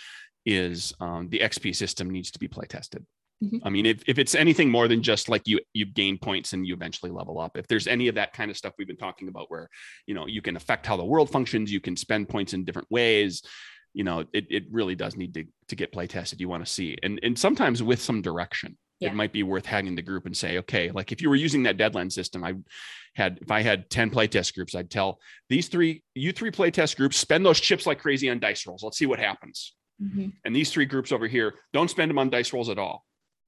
is 0.47 0.92
um, 1.01 1.28
the 1.30 1.38
xp 1.40 1.74
system 1.74 2.11
needs 2.11 2.30
to 2.30 2.38
be 2.38 2.49
play 2.49 2.66
tested 2.66 3.05
Mhm. 3.42 3.61
i 3.64 3.68
mean 3.68 3.84
if, 3.84 4.03
if 4.07 4.18
it's 4.20 4.36
anything 4.36 4.70
more 4.70 4.86
than 4.86 5.03
just 5.03 5.28
like 5.28 5.42
you 5.49 5.59
you 5.72 5.86
gain 5.86 6.18
points 6.18 6.53
and 6.53 6.64
you 6.64 6.72
eventually 6.72 7.11
level 7.11 7.40
up 7.40 7.57
if 7.59 7.66
there's 7.66 7.88
any 7.88 8.07
of 8.07 8.14
that 8.14 8.32
kind 8.32 8.49
of 8.49 8.57
stuff 8.57 8.74
we've 8.78 8.86
been 8.86 8.97
talking 8.97 9.26
about 9.28 9.51
where 9.51 9.68
you 10.07 10.14
know 10.14 10.26
you 10.28 10.40
can 10.40 10.55
affect 10.57 10.86
how 10.86 10.97
the 10.97 11.05
world 11.05 11.28
functions 11.28 11.72
you 11.72 11.80
can 11.80 11.97
spend 11.97 12.28
points 12.28 12.53
in 12.55 12.64
different 12.64 12.88
ways 12.92 13.42
you 13.92 14.05
know 14.05 14.20
it, 14.32 14.47
it 14.51 14.64
really 14.70 14.95
does 14.95 15.16
need 15.16 15.34
to 15.34 15.45
to 15.66 15.74
get 15.74 15.90
play 15.92 16.07
tested 16.07 16.40
you 16.40 16.49
want 16.49 16.64
to 16.64 16.72
see 16.72 16.97
and 17.03 17.18
and 17.24 17.36
sometimes 17.38 17.82
with 17.82 18.01
some 18.01 18.22
direction. 18.22 18.78
Yeah. 19.01 19.09
it 19.11 19.14
might 19.16 19.32
be 19.32 19.42
worth 19.42 19.66
having 19.66 19.97
the 19.97 20.03
group 20.03 20.24
and 20.26 20.36
say 20.36 20.59
okay 20.59 20.92
like 20.92 21.11
if 21.11 21.20
you 21.20 21.28
were 21.28 21.34
using 21.34 21.64
that 21.64 21.76
Deadlands 21.76 22.12
system 22.12 22.45
i 22.45 22.55
had 23.16 23.40
if 23.42 23.51
i 23.51 23.61
had 23.62 23.90
10 23.90 24.11
playtest 24.11 24.55
groups 24.55 24.76
i'd 24.76 24.88
tell 24.88 25.18
these 25.49 25.66
three 25.66 26.05
you 26.14 26.30
three 26.32 26.53
playtest 26.53 26.97
groups 26.97 27.16
spend 27.16 27.45
those 27.45 27.59
chips 27.61 27.84
like 27.84 27.99
crazy 27.99 28.30
on 28.30 28.38
dice 28.38 28.64
rolls. 28.64 28.84
Let's 28.84 28.97
see 28.97 29.07
what 29.07 29.18
happens 29.18 29.74
Mhm, 30.03 30.32
and 30.45 30.55
these 30.57 30.70
three 30.72 30.84
groups 30.86 31.12
over 31.12 31.26
here 31.28 31.55
don't 31.72 31.88
spend 31.90 32.11
them 32.11 32.18
on 32.18 32.30
dice 32.30 32.53
rolls 32.53 32.68
at 32.68 32.78
all. 32.78 33.05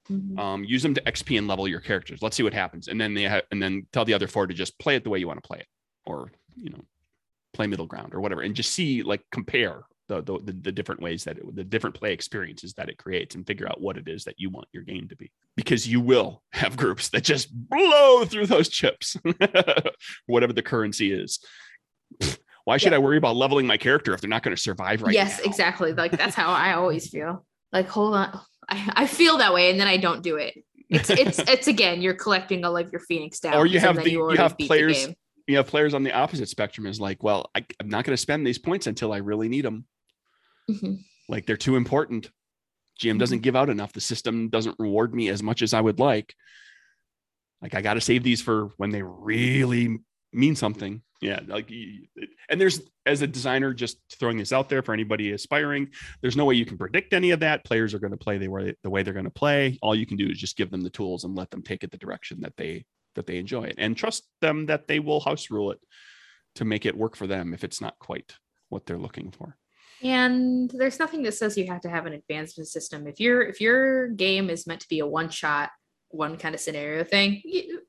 Mhm. 0.09 0.39
um, 0.39 0.63
use 0.65 0.85
them 0.85 0.95
to 0.95 1.01
xp 1.03 1.37
and 1.37 1.49
level 1.49 1.67
your 1.67 1.81
characters. 1.81 2.23
Let's 2.23 2.37
see 2.37 2.45
what 2.45 2.55
happens. 2.55 2.87
And 2.87 3.01
then 3.01 3.13
they 3.15 3.25
ha- 3.25 3.43
and 3.51 3.61
then 3.61 3.89
tell 3.93 4.05
the 4.05 4.15
other 4.15 4.29
four 4.29 4.47
to 4.47 4.55
just 4.55 4.79
play 4.79 4.95
it 4.95 5.03
the 5.03 5.11
way 5.11 5.19
you 5.19 5.27
want 5.27 5.43
to 5.43 5.47
play 5.47 5.59
it 5.59 5.67
or 6.05 6.31
you 6.57 6.71
know 6.71 6.85
play 7.53 7.67
middle 7.67 7.87
ground 7.87 8.15
or 8.15 8.21
whatever 8.21 8.43
and 8.43 8.55
just 8.55 8.71
see 8.73 9.03
like 9.03 9.23
compare 9.33 9.83
the 10.09 10.23
the, 10.23 10.39
the, 10.45 10.53
the 10.53 10.71
different 10.71 11.01
ways 11.03 11.25
that 11.25 11.39
it, 11.39 11.57
the 11.57 11.65
different 11.65 11.97
play 11.97 12.13
experiences 12.13 12.73
that 12.75 12.89
it 12.89 12.99
creates 12.99 13.35
and 13.35 13.45
figure 13.49 13.67
out 13.69 13.81
what 13.81 13.97
it 13.97 14.07
is 14.07 14.23
that 14.23 14.37
you 14.39 14.49
want 14.49 14.69
your 14.73 14.85
game 14.85 15.09
to 15.09 15.17
be. 15.17 15.33
Because 15.57 15.89
you 15.89 16.01
will 16.01 16.41
have 16.53 16.77
groups 16.77 17.09
that 17.09 17.25
just 17.25 17.49
blow 17.53 18.25
through 18.25 18.47
those 18.47 18.69
chips 18.69 19.17
whatever 20.27 20.53
the 20.53 20.63
currency 20.63 21.11
is 21.13 21.41
why 22.67 22.77
should 22.77 22.93
i 22.93 22.99
worry 22.99 23.17
about 23.17 23.35
leveling 23.37 23.67
my 23.67 23.77
character 23.79 24.13
if 24.13 24.21
they're 24.21 24.29
not 24.29 24.43
going 24.43 24.55
to 24.55 24.61
survive 24.63 25.01
right 25.01 25.15
yes 25.15 25.39
now? 25.39 25.45
exactly. 25.51 25.93
Like 25.95 26.13
that's 26.13 26.35
how 26.35 26.51
i 26.53 26.75
always 26.81 27.09
feel. 27.09 27.47
Like 27.73 27.89
hold 27.89 28.15
on. 28.15 28.39
I, 28.69 28.93
I 28.95 29.07
feel 29.07 29.39
that 29.39 29.55
way 29.55 29.71
and 29.71 29.81
then 29.81 29.87
i 29.89 29.97
don't 29.97 30.23
do 30.23 30.37
it. 30.37 30.55
It's 30.91 31.09
it's 31.11 31.39
it's 31.55 31.67
again 31.69 32.03
you're 32.03 32.15
collecting 32.15 32.65
all 32.65 32.77
of 32.77 32.93
your 32.93 33.01
phoenix 33.01 33.41
down 33.41 33.55
Or 33.55 33.65
you 33.67 33.81
have 33.81 33.97
the- 33.97 34.11
you 34.11 34.21
already 34.21 34.39
have 34.43 34.59
players- 34.59 35.09
you 35.49 35.57
have 35.59 35.67
players 35.69 35.95
on 35.95 36.03
the 36.03 36.13
opposite 36.13 36.49
spectrum 36.49 36.87
is 36.87 37.01
like 37.01 37.23
well 37.23 37.51
I, 37.55 37.65
i'm 37.81 37.89
not 37.89 38.05
going 38.05 38.13
to 38.15 38.21
spend 38.21 38.45
these 38.47 38.59
points 38.59 38.87
until 38.89 39.13
i 39.13 39.19
really 39.19 39.49
need 39.49 39.65
them 39.65 39.87
Mhm. 40.71 40.99
like 41.29 41.47
they're 41.47 41.57
too 41.57 41.77
important. 41.77 42.31
Gm 43.01 43.19
doesn't 43.19 43.43
give 43.43 43.55
out 43.55 43.69
enough. 43.71 43.93
The 43.93 44.01
system 44.01 44.49
doesn't 44.49 44.75
reward 44.81 45.15
me 45.15 45.29
as 45.29 45.41
much 45.43 45.61
as 45.63 45.73
i 45.75 45.81
would 45.81 46.01
like. 46.01 46.35
Like 47.63 47.75
i 47.75 47.81
got 47.83 47.95
to 47.95 48.01
save 48.01 48.23
these 48.25 48.41
for 48.43 48.71
when 48.77 48.91
they 48.91 49.03
really 49.03 49.99
mean 50.37 50.55
something. 50.55 51.03
Yeah, 51.23 51.41
like 51.47 51.73
and 52.51 52.61
there's 52.61 52.83
as 53.07 53.23
a 53.23 53.27
designer 53.27 53.73
just 53.73 53.97
throwing 54.19 54.37
this 54.37 54.53
out 54.53 54.69
there 54.69 54.83
for 54.83 54.93
anybody 54.93 55.33
aspiring, 55.33 55.89
there's 56.21 56.37
no 56.37 56.45
way 56.45 56.55
you 56.55 56.67
can 56.67 56.77
predict 56.77 57.15
any 57.15 57.31
of 57.31 57.41
that. 57.41 57.65
Players 57.65 57.95
are 57.95 57.99
going 57.99 58.11
to 58.11 58.19
play 58.19 58.37
the 58.37 58.49
way 58.49 58.75
the 58.83 58.91
way 58.91 59.03
they're 59.03 59.15
going 59.15 59.25
to 59.25 59.31
play. 59.31 59.79
All 59.81 59.95
you 59.95 60.05
can 60.05 60.19
do 60.19 60.29
is 60.29 60.39
just 60.39 60.59
give 60.59 60.71
them 60.71 60.83
the 60.83 60.91
tools 60.91 61.25
and 61.25 61.35
let 61.35 61.51
them 61.51 61.63
take 61.63 61.85
it 61.85 61.91
the 61.91 61.97
direction 61.97 62.43
that 62.43 62.53
they 62.59 62.85
that 63.15 63.27
they 63.27 63.39
enjoy 63.39 63.65
it 63.65 63.77
and 63.79 63.97
trust 63.97 64.29
them 64.43 64.67
that 64.67 64.89
they 64.89 65.01
will 65.01 65.21
house 65.21 65.51
rule 65.51 65.71
it 65.71 65.81
to 66.57 66.67
make 66.67 66.85
it 66.85 66.97
work 66.97 67.17
for 67.17 67.27
them 67.27 67.55
if 67.55 67.65
it's 67.65 67.81
not 67.81 67.99
quite 67.99 68.35
what 68.69 68.85
they're 68.85 68.99
looking 68.99 69.31
for. 69.31 69.57
And 70.03 70.71
there's 70.71 70.99
nothing 70.99 71.23
that 71.23 71.33
says 71.33 71.57
you 71.57 71.67
have 71.69 71.81
to 71.81 71.89
have 71.89 72.05
an 72.05 72.13
advancement 72.13 72.69
system. 72.69 73.07
If 73.07 73.19
your 73.19 73.43
if 73.43 73.61
your 73.61 74.09
game 74.09 74.51
is 74.51 74.67
meant 74.67 74.83
to 74.83 74.89
be 74.89 74.99
a 74.99 75.07
one 75.07 75.31
shot, 75.31 75.71
one 76.11 76.37
kind 76.37 76.55
of 76.55 76.61
scenario 76.61 77.05
thing, 77.05 77.41
you, 77.45 77.81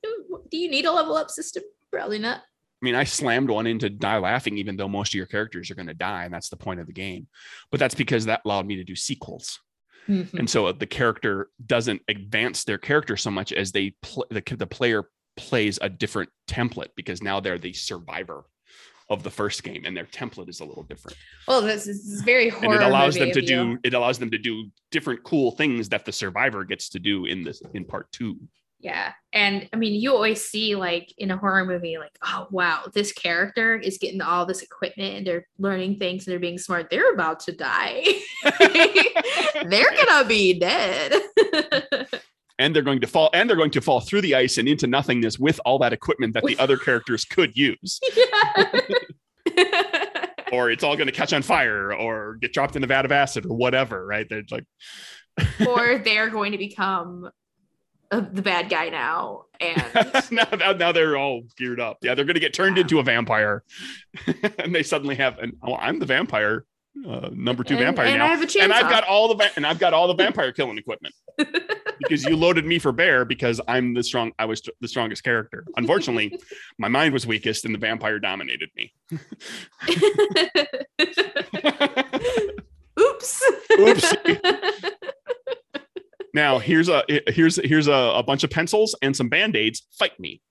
do 0.50 0.58
you 0.58 0.70
need 0.70 0.86
a 0.86 0.92
level 0.92 1.18
up 1.18 1.30
system? 1.30 1.64
Probably 1.92 2.20
not. 2.20 2.38
I 2.40 2.86
mean, 2.86 2.96
I 2.96 3.06
slammed 3.06 3.50
one 3.50 3.66
into 3.66 3.90
die 3.90 4.20
laughing, 4.20 4.58
even 4.58 4.78
though 4.78 4.88
most 4.88 5.10
of 5.10 5.16
your 5.16 5.26
characters 5.26 5.72
are 5.72 5.76
going 5.76 5.88
to 5.88 5.94
die, 5.96 6.26
and 6.26 6.34
that's 6.34 6.50
the 6.50 6.58
point 6.58 6.80
of 6.80 6.86
the 6.88 6.94
game. 6.94 7.28
But 7.72 7.80
that's 7.80 7.96
because 7.96 8.26
that 8.26 8.42
allowed 8.46 8.68
me 8.68 8.76
to 8.76 8.84
do 8.84 8.96
sequels. 8.96 9.60
Mhm. 10.08 10.34
and 10.36 10.50
so 10.50 10.72
the 10.72 10.86
character 10.86 11.50
doesn't 11.66 12.02
advance 12.08 12.64
their 12.64 12.78
character 12.78 13.18
so 13.18 13.30
much 13.30 13.52
as 13.52 13.74
they 13.74 13.94
pl- 14.02 14.26
the, 14.30 14.42
the 14.56 14.66
player 14.66 15.10
plays 15.36 15.78
a 15.82 15.90
different 15.90 16.30
template 16.48 16.92
because 16.96 17.22
now 17.22 17.42
they're 17.42 17.58
the 17.60 17.74
survivor 17.74 18.46
of 19.10 19.24
the 19.24 19.30
first 19.30 19.64
game 19.64 19.84
and 19.86 19.98
their 19.98 20.06
template 20.06 20.48
is 20.48 20.62
a 20.62 20.64
little 20.66 20.84
different 20.84 21.18
Well, 21.46 21.62
this 21.62 21.88
is, 21.88 22.22
very 22.22 22.48
and 22.48 22.58
horror. 22.58 22.76
it 22.76 22.84
allows 22.84 23.16
them 23.16 23.32
to 23.34 23.40
of 23.40 23.44
you. 23.50 23.74
do 23.74 23.80
it 23.84 23.94
allows 23.94 24.18
them 24.18 24.32
to 24.32 24.38
do 24.38 24.72
different 24.92 25.24
cool 25.26 25.52
things 25.52 25.90
that 25.90 26.06
the 26.06 26.14
survivor 26.14 26.64
gets 26.64 26.88
to 26.90 27.00
do 27.00 27.26
in 27.26 27.44
this 27.44 27.62
in 27.74 27.84
part 27.84 28.10
two 28.14 28.38
Yeah. 28.80 29.14
And 29.34 29.68
I 29.74 29.78
mean, 29.78 30.00
you 30.00 30.14
always 30.14 30.46
see 30.46 30.76
like 30.76 31.12
in 31.18 31.32
a 31.32 31.38
horror 31.38 31.66
movie, 31.66 31.98
like, 31.98 32.18
oh, 32.24 32.48
wow, 32.52 32.84
this 32.94 33.12
character 33.12 33.76
is 33.76 33.98
getting 33.98 34.22
all 34.22 34.46
this 34.46 34.62
equipment 34.62 35.16
and 35.16 35.28
they're 35.28 35.48
learning 35.58 35.98
things 35.98 36.26
and 36.26 36.32
they're 36.32 36.40
being 36.40 36.60
smart. 36.60 36.90
They're 36.90 37.12
about 37.12 37.40
to 37.42 37.54
die. 37.54 38.04
they're 38.60 39.92
going 39.92 40.22
to 40.22 40.26
be 40.28 40.60
dead. 40.60 41.14
and 42.60 42.76
they're 42.76 42.84
going 42.84 43.02
to 43.02 43.08
fall 43.08 43.30
and 43.34 43.50
they're 43.50 43.58
going 43.58 43.72
to 43.72 43.82
fall 43.82 44.00
through 44.00 44.22
the 44.22 44.36
ice 44.36 44.58
and 44.58 44.68
into 44.68 44.88
nothingness 44.88 45.40
with 45.40 45.60
all 45.66 45.80
that 45.80 45.94
equipment 45.94 46.34
that 46.34 46.44
the 46.44 46.58
other 46.60 46.78
characters 46.78 47.26
could 47.26 47.56
use 47.56 48.00
or 50.52 50.72
it's 50.72 50.84
all 50.84 50.96
going 50.96 51.08
to 51.08 51.14
catch 51.14 51.34
on 51.34 51.42
fire 51.42 51.94
or 51.94 52.36
get 52.36 52.54
dropped 52.54 52.76
in 52.76 52.84
a 52.84 52.88
vat 52.88 53.06
of 53.06 53.12
acid 53.12 53.46
or 53.46 53.56
whatever 53.56 54.06
right 54.06 54.28
they're 54.30 54.44
like 54.50 54.66
or 55.68 56.00
they're 56.00 56.30
going 56.30 56.52
to 56.52 56.58
become 56.58 57.30
uh, 58.12 58.22
the 58.32 58.42
bad 58.42 58.70
guy 58.70 58.90
now. 58.90 59.44
And 59.60 59.84
now, 60.32 60.48
now, 60.58 60.72
now 60.74 60.92
they're 60.92 61.18
all 61.18 61.42
geared 61.58 61.80
up. 61.80 61.98
Yeah, 62.02 62.14
they're 62.16 62.26
going 62.26 62.36
to 62.36 62.40
get 62.40 62.54
turned 62.54 62.78
Yeah. 62.78 62.82
into 62.84 63.00
a 63.00 63.04
vampire, 63.04 63.64
and 64.60 64.74
they 64.74 64.84
suddenly 64.84 65.16
have 65.16 65.40
an. 65.40 65.54
Oh, 65.64 65.76
I'm 65.76 66.00
the 66.00 66.06
vampire, 66.06 66.66
uh, 67.08 67.30
number 67.34 67.64
two 67.64 67.74
and, 67.76 67.84
vampire 67.84 68.06
and 68.08 68.20
now, 68.20 68.26
I 68.26 68.36
have 68.36 68.42
a 68.56 68.60
and 68.62 68.72
I've 68.74 68.90
got 68.90 69.04
all 69.04 69.28
the 69.30 69.36
va- 69.36 69.52
and 69.56 69.66
I've 69.66 69.80
got 69.80 69.94
all 69.94 70.08
the 70.08 70.14
vampire 70.24 70.52
killing 70.52 70.78
equipment 70.78 71.14
because 72.00 72.24
you 72.24 72.36
loaded 72.36 72.66
me 72.66 72.78
for 72.80 72.92
bear 72.92 73.26
because 73.26 73.60
I'm 73.68 73.94
the 73.94 74.04
strong. 74.04 74.32
I 74.40 74.46
was 74.46 74.62
the 74.80 74.88
strongest 74.88 75.24
character. 75.24 75.66
Unfortunately, 75.76 76.40
my 76.78 76.88
mind 76.88 77.14
was 77.14 77.26
weakest, 77.28 77.66
and 77.66 77.74
the 77.74 77.80
vampire 77.80 78.20
dominated 78.20 78.70
me. 78.76 78.94
Oops. 83.00 83.44
Oopsie. 83.72 84.94
Now 86.34 86.60
here's 86.60 86.90
a 86.90 87.04
here's 87.28 87.56
here's 87.58 87.88
a, 87.88 87.94
a 88.16 88.24
bunch 88.24 88.44
of 88.44 88.50
pencils 88.50 88.96
and 89.02 89.16
some 89.16 89.30
band 89.30 89.56
aids. 89.56 89.88
Fight 89.98 90.20
me. 90.20 90.42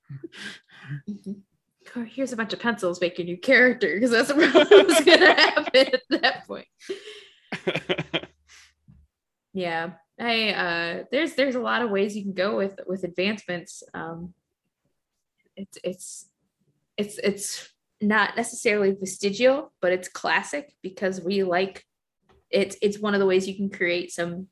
Or 1.95 2.05
Here's 2.05 2.33
a 2.33 2.37
bunch 2.37 2.53
of 2.53 2.61
pencils, 2.61 3.01
make 3.01 3.19
your 3.19 3.25
new 3.25 3.39
character, 3.39 3.95
because 3.95 4.11
that's 4.11 4.29
what 4.35 4.71
was 4.87 5.01
gonna 5.01 5.35
happen 5.35 5.87
at 5.95 6.03
that 6.23 6.47
point. 6.47 6.67
Yeah, 9.57 9.93
I 10.21 10.51
uh, 10.51 11.05
there's 11.11 11.35
there's 11.35 11.55
a 11.55 11.61
lot 11.61 11.81
of 11.81 11.89
ways 11.89 12.15
you 12.15 12.23
can 12.23 12.35
go 12.35 12.59
with 12.59 12.79
with 12.87 13.05
advancements. 13.05 13.83
Um, 13.95 14.35
it's 15.57 15.79
it's 15.83 16.29
it's 16.99 17.17
it's 17.17 17.73
not 18.03 18.37
necessarily 18.37 18.95
vestigial, 19.01 19.73
but 19.81 19.93
it's 19.93 20.09
classic 20.09 20.75
because 20.83 21.23
we 21.23 21.43
like 21.43 21.87
it's 22.51 22.77
it's 22.83 22.99
one 22.99 23.15
of 23.15 23.21
the 23.21 23.25
ways 23.25 23.49
you 23.49 23.57
can 23.57 23.71
create 23.71 24.13
some 24.13 24.49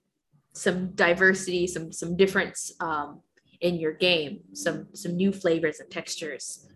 some 0.54 0.88
diversity, 0.94 1.66
some 1.66 1.92
some 1.92 2.16
difference 2.16 2.72
um, 2.80 3.20
in 3.60 3.76
your 3.76 3.92
game, 3.92 4.40
some 4.52 4.86
some 4.94 5.16
new 5.16 5.32
flavors 5.32 5.80
and 5.80 5.90
textures 5.90 6.68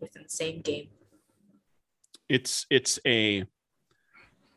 within 0.00 0.22
the 0.22 0.28
same 0.28 0.60
game. 0.62 0.88
it's 2.28 2.66
it's 2.70 2.98
a 3.06 3.44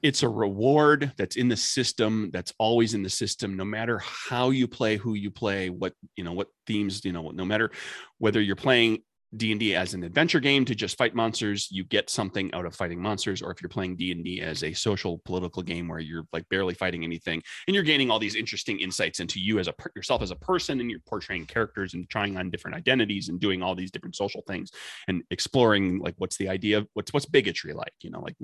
it's 0.01 0.23
a 0.23 0.29
reward 0.29 1.11
that's 1.17 1.35
in 1.35 1.49
the 1.49 1.57
system 1.57 2.29
that's 2.31 2.53
always 2.57 2.93
in 2.93 3.03
the 3.03 3.09
system 3.09 3.55
no 3.55 3.65
matter 3.65 3.99
how 3.99 4.49
you 4.49 4.67
play 4.67 4.95
who 4.95 5.13
you 5.13 5.29
play 5.29 5.69
what 5.69 5.93
you 6.15 6.23
know 6.23 6.31
what 6.33 6.47
themes 6.65 7.03
you 7.03 7.11
know 7.11 7.31
no 7.31 7.45
matter 7.45 7.69
whether 8.17 8.41
you're 8.41 8.55
playing 8.55 8.99
d&d 9.37 9.75
as 9.75 9.93
an 9.93 10.03
adventure 10.03 10.39
game 10.39 10.65
to 10.65 10.73
just 10.73 10.97
fight 10.97 11.13
monsters 11.13 11.67
you 11.71 11.83
get 11.83 12.09
something 12.09 12.51
out 12.53 12.65
of 12.65 12.75
fighting 12.75 12.99
monsters 12.99 13.41
or 13.41 13.51
if 13.51 13.61
you're 13.61 13.69
playing 13.69 13.95
d&d 13.95 14.41
as 14.41 14.63
a 14.63 14.73
social 14.73 15.21
political 15.23 15.61
game 15.61 15.87
where 15.87 15.99
you're 15.99 16.23
like 16.33 16.47
barely 16.49 16.73
fighting 16.73 17.03
anything 17.03 17.41
and 17.67 17.75
you're 17.75 17.83
gaining 17.83 18.09
all 18.09 18.17
these 18.17 18.35
interesting 18.35 18.79
insights 18.79 19.19
into 19.19 19.39
you 19.39 19.59
as 19.59 19.67
a 19.67 19.73
yourself 19.95 20.23
as 20.23 20.31
a 20.31 20.35
person 20.37 20.79
and 20.79 20.89
you're 20.89 20.99
portraying 21.07 21.45
characters 21.45 21.93
and 21.93 22.09
trying 22.09 22.37
on 22.37 22.49
different 22.49 22.75
identities 22.75 23.29
and 23.29 23.39
doing 23.39 23.61
all 23.61 23.75
these 23.75 23.91
different 23.91 24.15
social 24.15 24.41
things 24.47 24.71
and 25.07 25.21
exploring 25.29 25.99
like 25.99 26.15
what's 26.17 26.37
the 26.37 26.49
idea 26.49 26.79
of 26.79 26.87
what's 26.93 27.13
what's 27.13 27.25
bigotry 27.25 27.73
like 27.73 27.93
you 28.01 28.09
know 28.09 28.21
like 28.21 28.35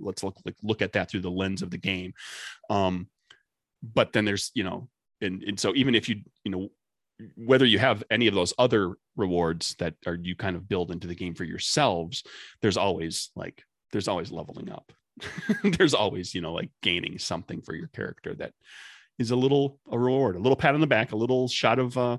let's 0.00 0.22
look 0.22 0.36
like, 0.44 0.56
look 0.62 0.82
at 0.82 0.92
that 0.92 1.10
through 1.10 1.20
the 1.20 1.30
lens 1.30 1.62
of 1.62 1.70
the 1.70 1.78
game. 1.78 2.12
Um 2.68 3.08
but 3.82 4.12
then 4.12 4.24
there's 4.24 4.50
you 4.54 4.64
know 4.64 4.88
and, 5.20 5.42
and 5.42 5.58
so 5.58 5.74
even 5.74 5.94
if 5.94 6.08
you 6.08 6.16
you 6.44 6.50
know 6.50 6.68
whether 7.36 7.64
you 7.64 7.78
have 7.78 8.02
any 8.10 8.26
of 8.26 8.34
those 8.34 8.54
other 8.58 8.94
rewards 9.16 9.74
that 9.78 9.94
are 10.06 10.18
you 10.20 10.34
kind 10.34 10.56
of 10.56 10.68
build 10.68 10.90
into 10.90 11.06
the 11.06 11.14
game 11.14 11.34
for 11.34 11.44
yourselves 11.44 12.22
there's 12.62 12.76
always 12.76 13.30
like 13.36 13.62
there's 13.92 14.08
always 14.08 14.30
leveling 14.30 14.70
up 14.70 14.92
there's 15.64 15.94
always 15.94 16.34
you 16.34 16.40
know 16.40 16.52
like 16.52 16.70
gaining 16.82 17.18
something 17.18 17.60
for 17.62 17.74
your 17.74 17.88
character 17.88 18.34
that 18.34 18.52
is 19.18 19.30
a 19.30 19.36
little 19.36 19.78
a 19.90 19.98
reward 19.98 20.36
a 20.36 20.40
little 20.40 20.56
pat 20.56 20.74
on 20.74 20.80
the 20.80 20.86
back 20.86 21.12
a 21.12 21.16
little 21.16 21.48
shot 21.48 21.78
of 21.78 21.96
uh 21.98 22.16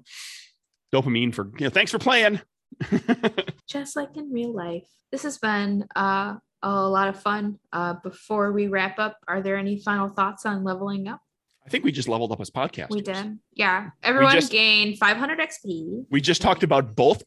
dopamine 0.93 1.33
for 1.33 1.49
you 1.57 1.65
know 1.65 1.69
thanks 1.69 1.91
for 1.91 1.99
playing 1.99 2.39
just 3.67 3.95
like 3.95 4.15
in 4.15 4.31
real 4.31 4.53
life. 4.53 4.87
This 5.11 5.23
has 5.23 5.37
been 5.37 5.85
uh, 5.95 6.35
a 6.61 6.87
lot 6.87 7.09
of 7.09 7.21
fun. 7.21 7.59
Uh, 7.71 7.95
before 8.03 8.51
we 8.51 8.67
wrap 8.67 8.99
up, 8.99 9.17
are 9.27 9.41
there 9.41 9.57
any 9.57 9.79
final 9.79 10.09
thoughts 10.09 10.45
on 10.45 10.63
leveling 10.63 11.07
up? 11.07 11.21
I 11.65 11.69
think 11.69 11.83
we 11.83 11.91
just 11.91 12.07
leveled 12.07 12.31
up 12.31 12.41
as 12.41 12.49
podcasters. 12.49 12.89
We 12.89 13.01
did. 13.01 13.37
Yeah. 13.53 13.91
Everyone 14.03 14.33
just- 14.33 14.51
gained 14.51 14.97
500 14.97 15.39
XP. 15.39 16.05
We 16.09 16.21
just 16.21 16.41
talked 16.41 16.63
about 16.63 16.95
both 16.95 17.23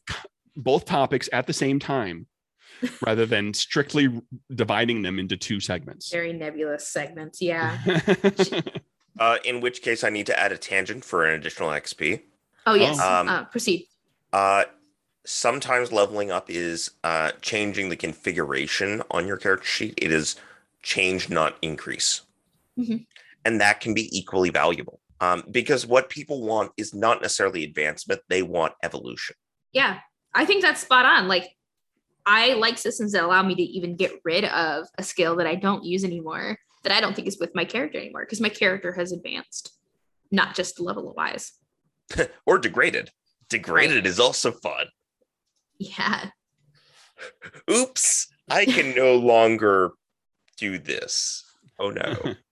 both 0.57 0.85
topics 0.85 1.27
at 1.33 1.47
the 1.47 1.53
same 1.53 1.79
time, 1.79 2.27
rather 3.05 3.25
than 3.25 3.53
strictly 3.53 4.21
dividing 4.53 5.01
them 5.01 5.19
into 5.19 5.35
two 5.35 5.59
segments. 5.59 6.09
Very 6.11 6.31
nebulous 6.33 6.87
segments. 6.87 7.41
Yeah. 7.41 7.79
Uh, 9.17 9.37
in 9.45 9.61
which 9.61 9.81
case, 9.81 10.03
I 10.03 10.09
need 10.09 10.25
to 10.25 10.37
add 10.37 10.51
a 10.51 10.57
tangent 10.57 11.05
for 11.05 11.25
an 11.25 11.35
additional 11.39 11.69
XP. 11.69 12.23
Oh, 12.65 12.73
yes. 12.73 12.99
Um, 12.99 13.29
uh, 13.29 13.45
proceed. 13.45 13.87
Uh, 14.33 14.65
sometimes 15.25 15.93
leveling 15.93 16.31
up 16.31 16.49
is 16.49 16.91
uh, 17.01 17.31
changing 17.41 17.87
the 17.87 17.95
configuration 17.95 19.01
on 19.09 19.25
your 19.25 19.37
character 19.37 19.65
sheet. 19.65 19.93
It 19.95 20.11
is 20.11 20.35
change, 20.83 21.29
not 21.29 21.55
increase. 21.61 22.23
Mhm. 22.77 23.05
And 23.45 23.61
that 23.61 23.79
can 23.79 23.93
be 23.93 24.09
equally 24.17 24.49
valuable 24.49 24.99
um, 25.21 25.43
because 25.49 25.85
what 25.85 26.09
people 26.09 26.41
want 26.41 26.71
is 26.77 26.93
not 26.93 27.21
necessarily 27.21 27.63
advancement, 27.63 28.21
they 28.27 28.41
want 28.41 28.73
evolution. 28.83 29.35
Yeah. 29.71 29.99
I 30.33 30.45
think 30.45 30.61
that's 30.61 30.81
spot 30.81 31.05
on. 31.05 31.27
Like, 31.27 31.49
I 32.25 32.53
like 32.53 32.77
systems 32.77 33.11
that 33.13 33.23
allow 33.23 33.43
me 33.43 33.55
to 33.55 33.61
even 33.61 33.95
get 33.95 34.11
rid 34.23 34.45
of 34.45 34.87
a 34.97 35.03
skill 35.03 35.35
that 35.37 35.47
I 35.47 35.55
don't 35.55 35.85
use 35.85 36.03
anymore, 36.03 36.57
that 36.83 36.91
I 36.91 36.99
don't 36.99 37.15
think 37.15 37.27
is 37.27 37.39
with 37.39 37.55
my 37.55 37.65
character 37.65 37.99
anymore, 37.99 38.25
because 38.25 38.41
my 38.41 38.49
character 38.49 38.91
has 38.93 39.11
advanced, 39.11 39.77
not 40.31 40.55
just 40.55 40.79
level 40.79 41.13
wise. 41.15 41.53
or 42.45 42.57
degraded. 42.57 43.11
Degraded 43.47 44.05
is 44.05 44.19
also 44.19 44.51
fun. 44.51 44.87
Yeah. 45.79 46.29
Oops, 47.71 48.27
I 48.49 48.65
can 48.65 48.95
no 48.95 49.15
longer 49.15 49.91
do 50.57 50.77
this. 50.79 51.43
Oh 51.79 51.89
no. 51.89 52.15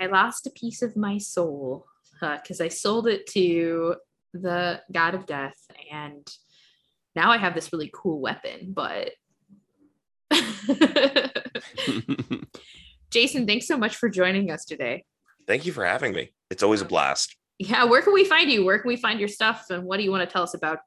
I 0.00 0.06
lost 0.06 0.46
a 0.46 0.50
piece 0.50 0.82
of 0.82 0.96
my 0.96 1.18
soul 1.18 1.86
because 2.20 2.60
I 2.60 2.68
sold 2.68 3.06
it 3.06 3.26
to 3.28 3.96
the 4.34 4.80
god 4.92 5.14
of 5.14 5.26
death, 5.26 5.56
and 5.92 6.28
now 7.14 7.30
I 7.30 7.38
have 7.38 7.54
this 7.54 7.72
really 7.72 7.90
cool 7.92 8.20
weapon. 8.20 8.72
But 8.74 9.12
Jason, 13.10 13.46
thanks 13.46 13.66
so 13.66 13.78
much 13.78 13.96
for 13.96 14.08
joining 14.08 14.50
us 14.50 14.64
today. 14.64 15.04
Thank 15.46 15.64
you 15.64 15.72
for 15.72 15.84
having 15.84 16.12
me. 16.12 16.32
It's 16.50 16.62
always 16.62 16.82
a 16.82 16.84
blast. 16.84 17.36
Yeah, 17.58 17.84
where 17.84 18.02
can 18.02 18.12
we 18.12 18.24
find 18.24 18.50
you? 18.50 18.64
Where 18.64 18.78
can 18.78 18.88
we 18.88 18.96
find 18.96 19.18
your 19.18 19.28
stuff? 19.28 19.66
And 19.70 19.84
what 19.84 19.96
do 19.96 20.04
you 20.04 20.10
want 20.10 20.28
to 20.28 20.32
tell 20.32 20.42
us 20.42 20.54
about 20.54 20.78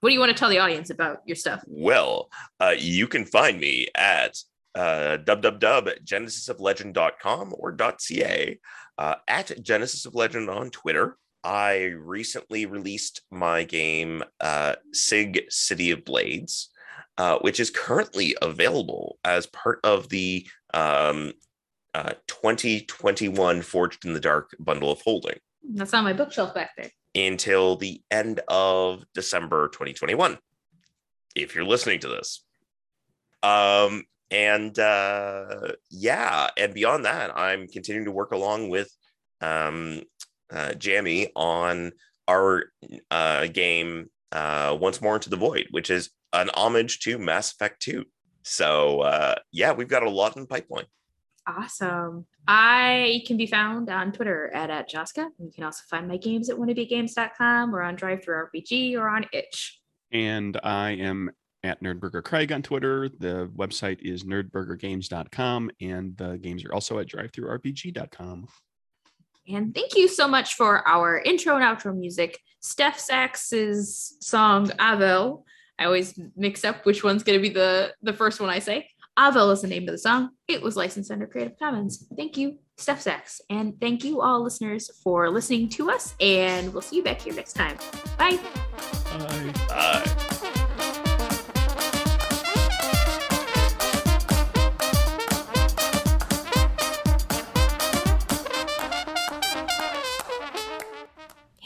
What 0.00 0.10
do 0.10 0.14
you 0.14 0.20
want 0.20 0.30
to 0.30 0.38
tell 0.38 0.48
the 0.48 0.58
audience 0.58 0.90
about 0.90 1.18
your 1.26 1.36
stuff? 1.36 1.62
Well, 1.66 2.30
uh, 2.60 2.74
you 2.78 3.08
can 3.08 3.24
find 3.24 3.60
me 3.60 3.88
at 3.94 4.38
uh, 4.78 5.18
www.genesisoflegend.com 5.24 7.54
or 7.58 7.76
.ca, 7.98 8.60
uh, 8.96 9.14
at 9.26 9.60
Genesis 9.62 10.06
of 10.06 10.14
Legend 10.14 10.48
on 10.48 10.70
Twitter. 10.70 11.16
I 11.42 11.94
recently 11.98 12.66
released 12.66 13.22
my 13.30 13.64
game 13.64 14.22
uh, 14.40 14.76
Sig 14.92 15.46
City 15.48 15.90
of 15.90 16.04
Blades, 16.04 16.70
uh, 17.16 17.38
which 17.40 17.58
is 17.58 17.70
currently 17.70 18.36
available 18.40 19.18
as 19.24 19.46
part 19.46 19.80
of 19.82 20.08
the 20.10 20.46
um, 20.74 21.32
uh, 21.94 22.12
2021 22.28 23.62
Forged 23.62 24.04
in 24.04 24.12
the 24.12 24.20
Dark 24.20 24.54
bundle 24.60 24.92
of 24.92 25.00
holding 25.02 25.38
That's 25.74 25.92
on 25.94 26.04
my 26.04 26.12
bookshelf 26.12 26.54
back 26.54 26.70
there. 26.76 26.90
until 27.16 27.74
the 27.76 28.00
end 28.10 28.40
of 28.46 29.02
December 29.14 29.66
2021. 29.68 30.38
If 31.34 31.54
you're 31.56 31.64
listening 31.64 31.98
to 32.00 32.08
this. 32.08 32.44
Um 33.42 34.04
and 34.30 34.78
uh 34.78 35.72
yeah, 35.90 36.48
and 36.56 36.74
beyond 36.74 37.04
that, 37.04 37.36
I'm 37.36 37.66
continuing 37.68 38.06
to 38.06 38.12
work 38.12 38.32
along 38.32 38.68
with 38.68 38.90
um 39.40 40.02
uh 40.50 40.74
Jamie 40.74 41.30
on 41.34 41.92
our 42.26 42.64
uh 43.10 43.46
game 43.46 44.10
uh 44.32 44.76
Once 44.80 45.00
More 45.00 45.14
Into 45.14 45.30
the 45.30 45.36
Void, 45.36 45.68
which 45.70 45.90
is 45.90 46.10
an 46.32 46.50
homage 46.54 47.00
to 47.00 47.18
Mass 47.18 47.52
Effect 47.52 47.80
2. 47.82 48.04
So 48.42 49.00
uh 49.00 49.36
yeah, 49.52 49.72
we've 49.72 49.88
got 49.88 50.02
a 50.02 50.10
lot 50.10 50.36
in 50.36 50.42
the 50.42 50.48
pipeline. 50.48 50.86
Awesome. 51.46 52.26
I 52.46 53.22
can 53.26 53.38
be 53.38 53.46
found 53.46 53.88
on 53.88 54.12
Twitter 54.12 54.50
at, 54.52 54.68
at 54.68 54.90
Joska. 54.90 55.28
You 55.38 55.50
can 55.50 55.64
also 55.64 55.82
find 55.88 56.06
my 56.06 56.18
games 56.18 56.50
at 56.50 56.56
wannabegames.com 56.56 57.74
or 57.74 57.82
on 57.82 57.96
Drive 57.96 58.22
Through 58.22 58.36
RPG 58.52 58.98
or 58.98 59.08
on 59.08 59.24
Itch. 59.32 59.80
And 60.12 60.58
I 60.62 60.90
am 60.92 61.30
at 61.64 61.82
Nerdburger 61.82 62.22
Craig 62.22 62.52
on 62.52 62.62
Twitter. 62.62 63.08
The 63.08 63.50
website 63.56 64.00
is 64.00 64.24
nerdburgergames.com, 64.24 65.70
and 65.80 66.16
the 66.16 66.38
games 66.38 66.64
are 66.64 66.72
also 66.72 66.98
at 66.98 67.08
drivethrurpg.com. 67.08 68.48
And 69.48 69.74
thank 69.74 69.96
you 69.96 70.08
so 70.08 70.28
much 70.28 70.54
for 70.54 70.86
our 70.86 71.18
intro 71.18 71.56
and 71.56 71.64
outro 71.64 71.96
music. 71.96 72.38
Steph 72.60 72.98
Sachs's 72.98 74.16
song 74.20 74.68
Avel. 74.78 75.44
I 75.78 75.84
always 75.84 76.18
mix 76.36 76.64
up 76.64 76.84
which 76.84 77.02
one's 77.02 77.22
going 77.22 77.38
to 77.38 77.42
be 77.42 77.54
the, 77.54 77.94
the 78.02 78.12
first 78.12 78.40
one 78.40 78.50
I 78.50 78.58
say. 78.58 78.88
Avel 79.18 79.52
is 79.52 79.62
the 79.62 79.68
name 79.68 79.82
of 79.84 79.92
the 79.92 79.98
song. 79.98 80.30
It 80.46 80.62
was 80.62 80.76
licensed 80.76 81.10
under 81.10 81.26
Creative 81.26 81.58
Commons. 81.58 82.06
Thank 82.16 82.36
you, 82.36 82.58
Steph 82.76 83.00
Sachs. 83.00 83.40
And 83.50 83.80
thank 83.80 84.04
you, 84.04 84.20
all 84.20 84.42
listeners, 84.42 84.90
for 85.02 85.28
listening 85.30 85.68
to 85.70 85.90
us. 85.90 86.14
And 86.20 86.72
we'll 86.72 86.82
see 86.82 86.96
you 86.96 87.02
back 87.02 87.22
here 87.22 87.34
next 87.34 87.54
time. 87.54 87.76
Bye. 88.16 88.38
Bye. 89.18 89.54
Uh 89.70 90.24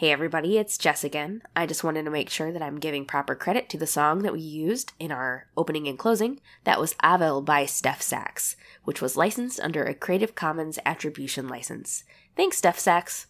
Hey 0.03 0.11
everybody, 0.11 0.59
it's 0.59 0.78
Jess 0.78 1.05
again. 1.05 1.42
I 1.55 1.64
just 1.64 1.84
wanted 1.84 2.07
to 2.07 2.11
make 2.11 2.28
sure 2.28 2.50
that 2.50 2.61
I'm 2.61 2.80
giving 2.80 3.05
proper 3.05 3.36
credit 3.36 3.68
to 3.68 3.78
the 3.78 3.86
song 3.86 4.22
that 4.22 4.32
we 4.32 4.40
used 4.40 4.92
in 4.98 5.12
our 5.12 5.46
opening 5.57 5.86
and 5.86 5.96
closing. 5.96 6.40
That 6.64 6.80
was 6.80 6.94
Avel 7.05 7.44
by 7.44 7.66
Steph 7.66 8.03
Sachs, 8.03 8.57
which 8.82 9.00
was 9.00 9.16
licensed 9.16 9.61
under 9.61 9.84
a 9.84 9.94
Creative 9.94 10.34
Commons 10.34 10.80
Attribution 10.84 11.46
license. 11.46 12.03
Thanks, 12.34 12.59
Steph 12.59 12.80
Sachs. 12.80 13.28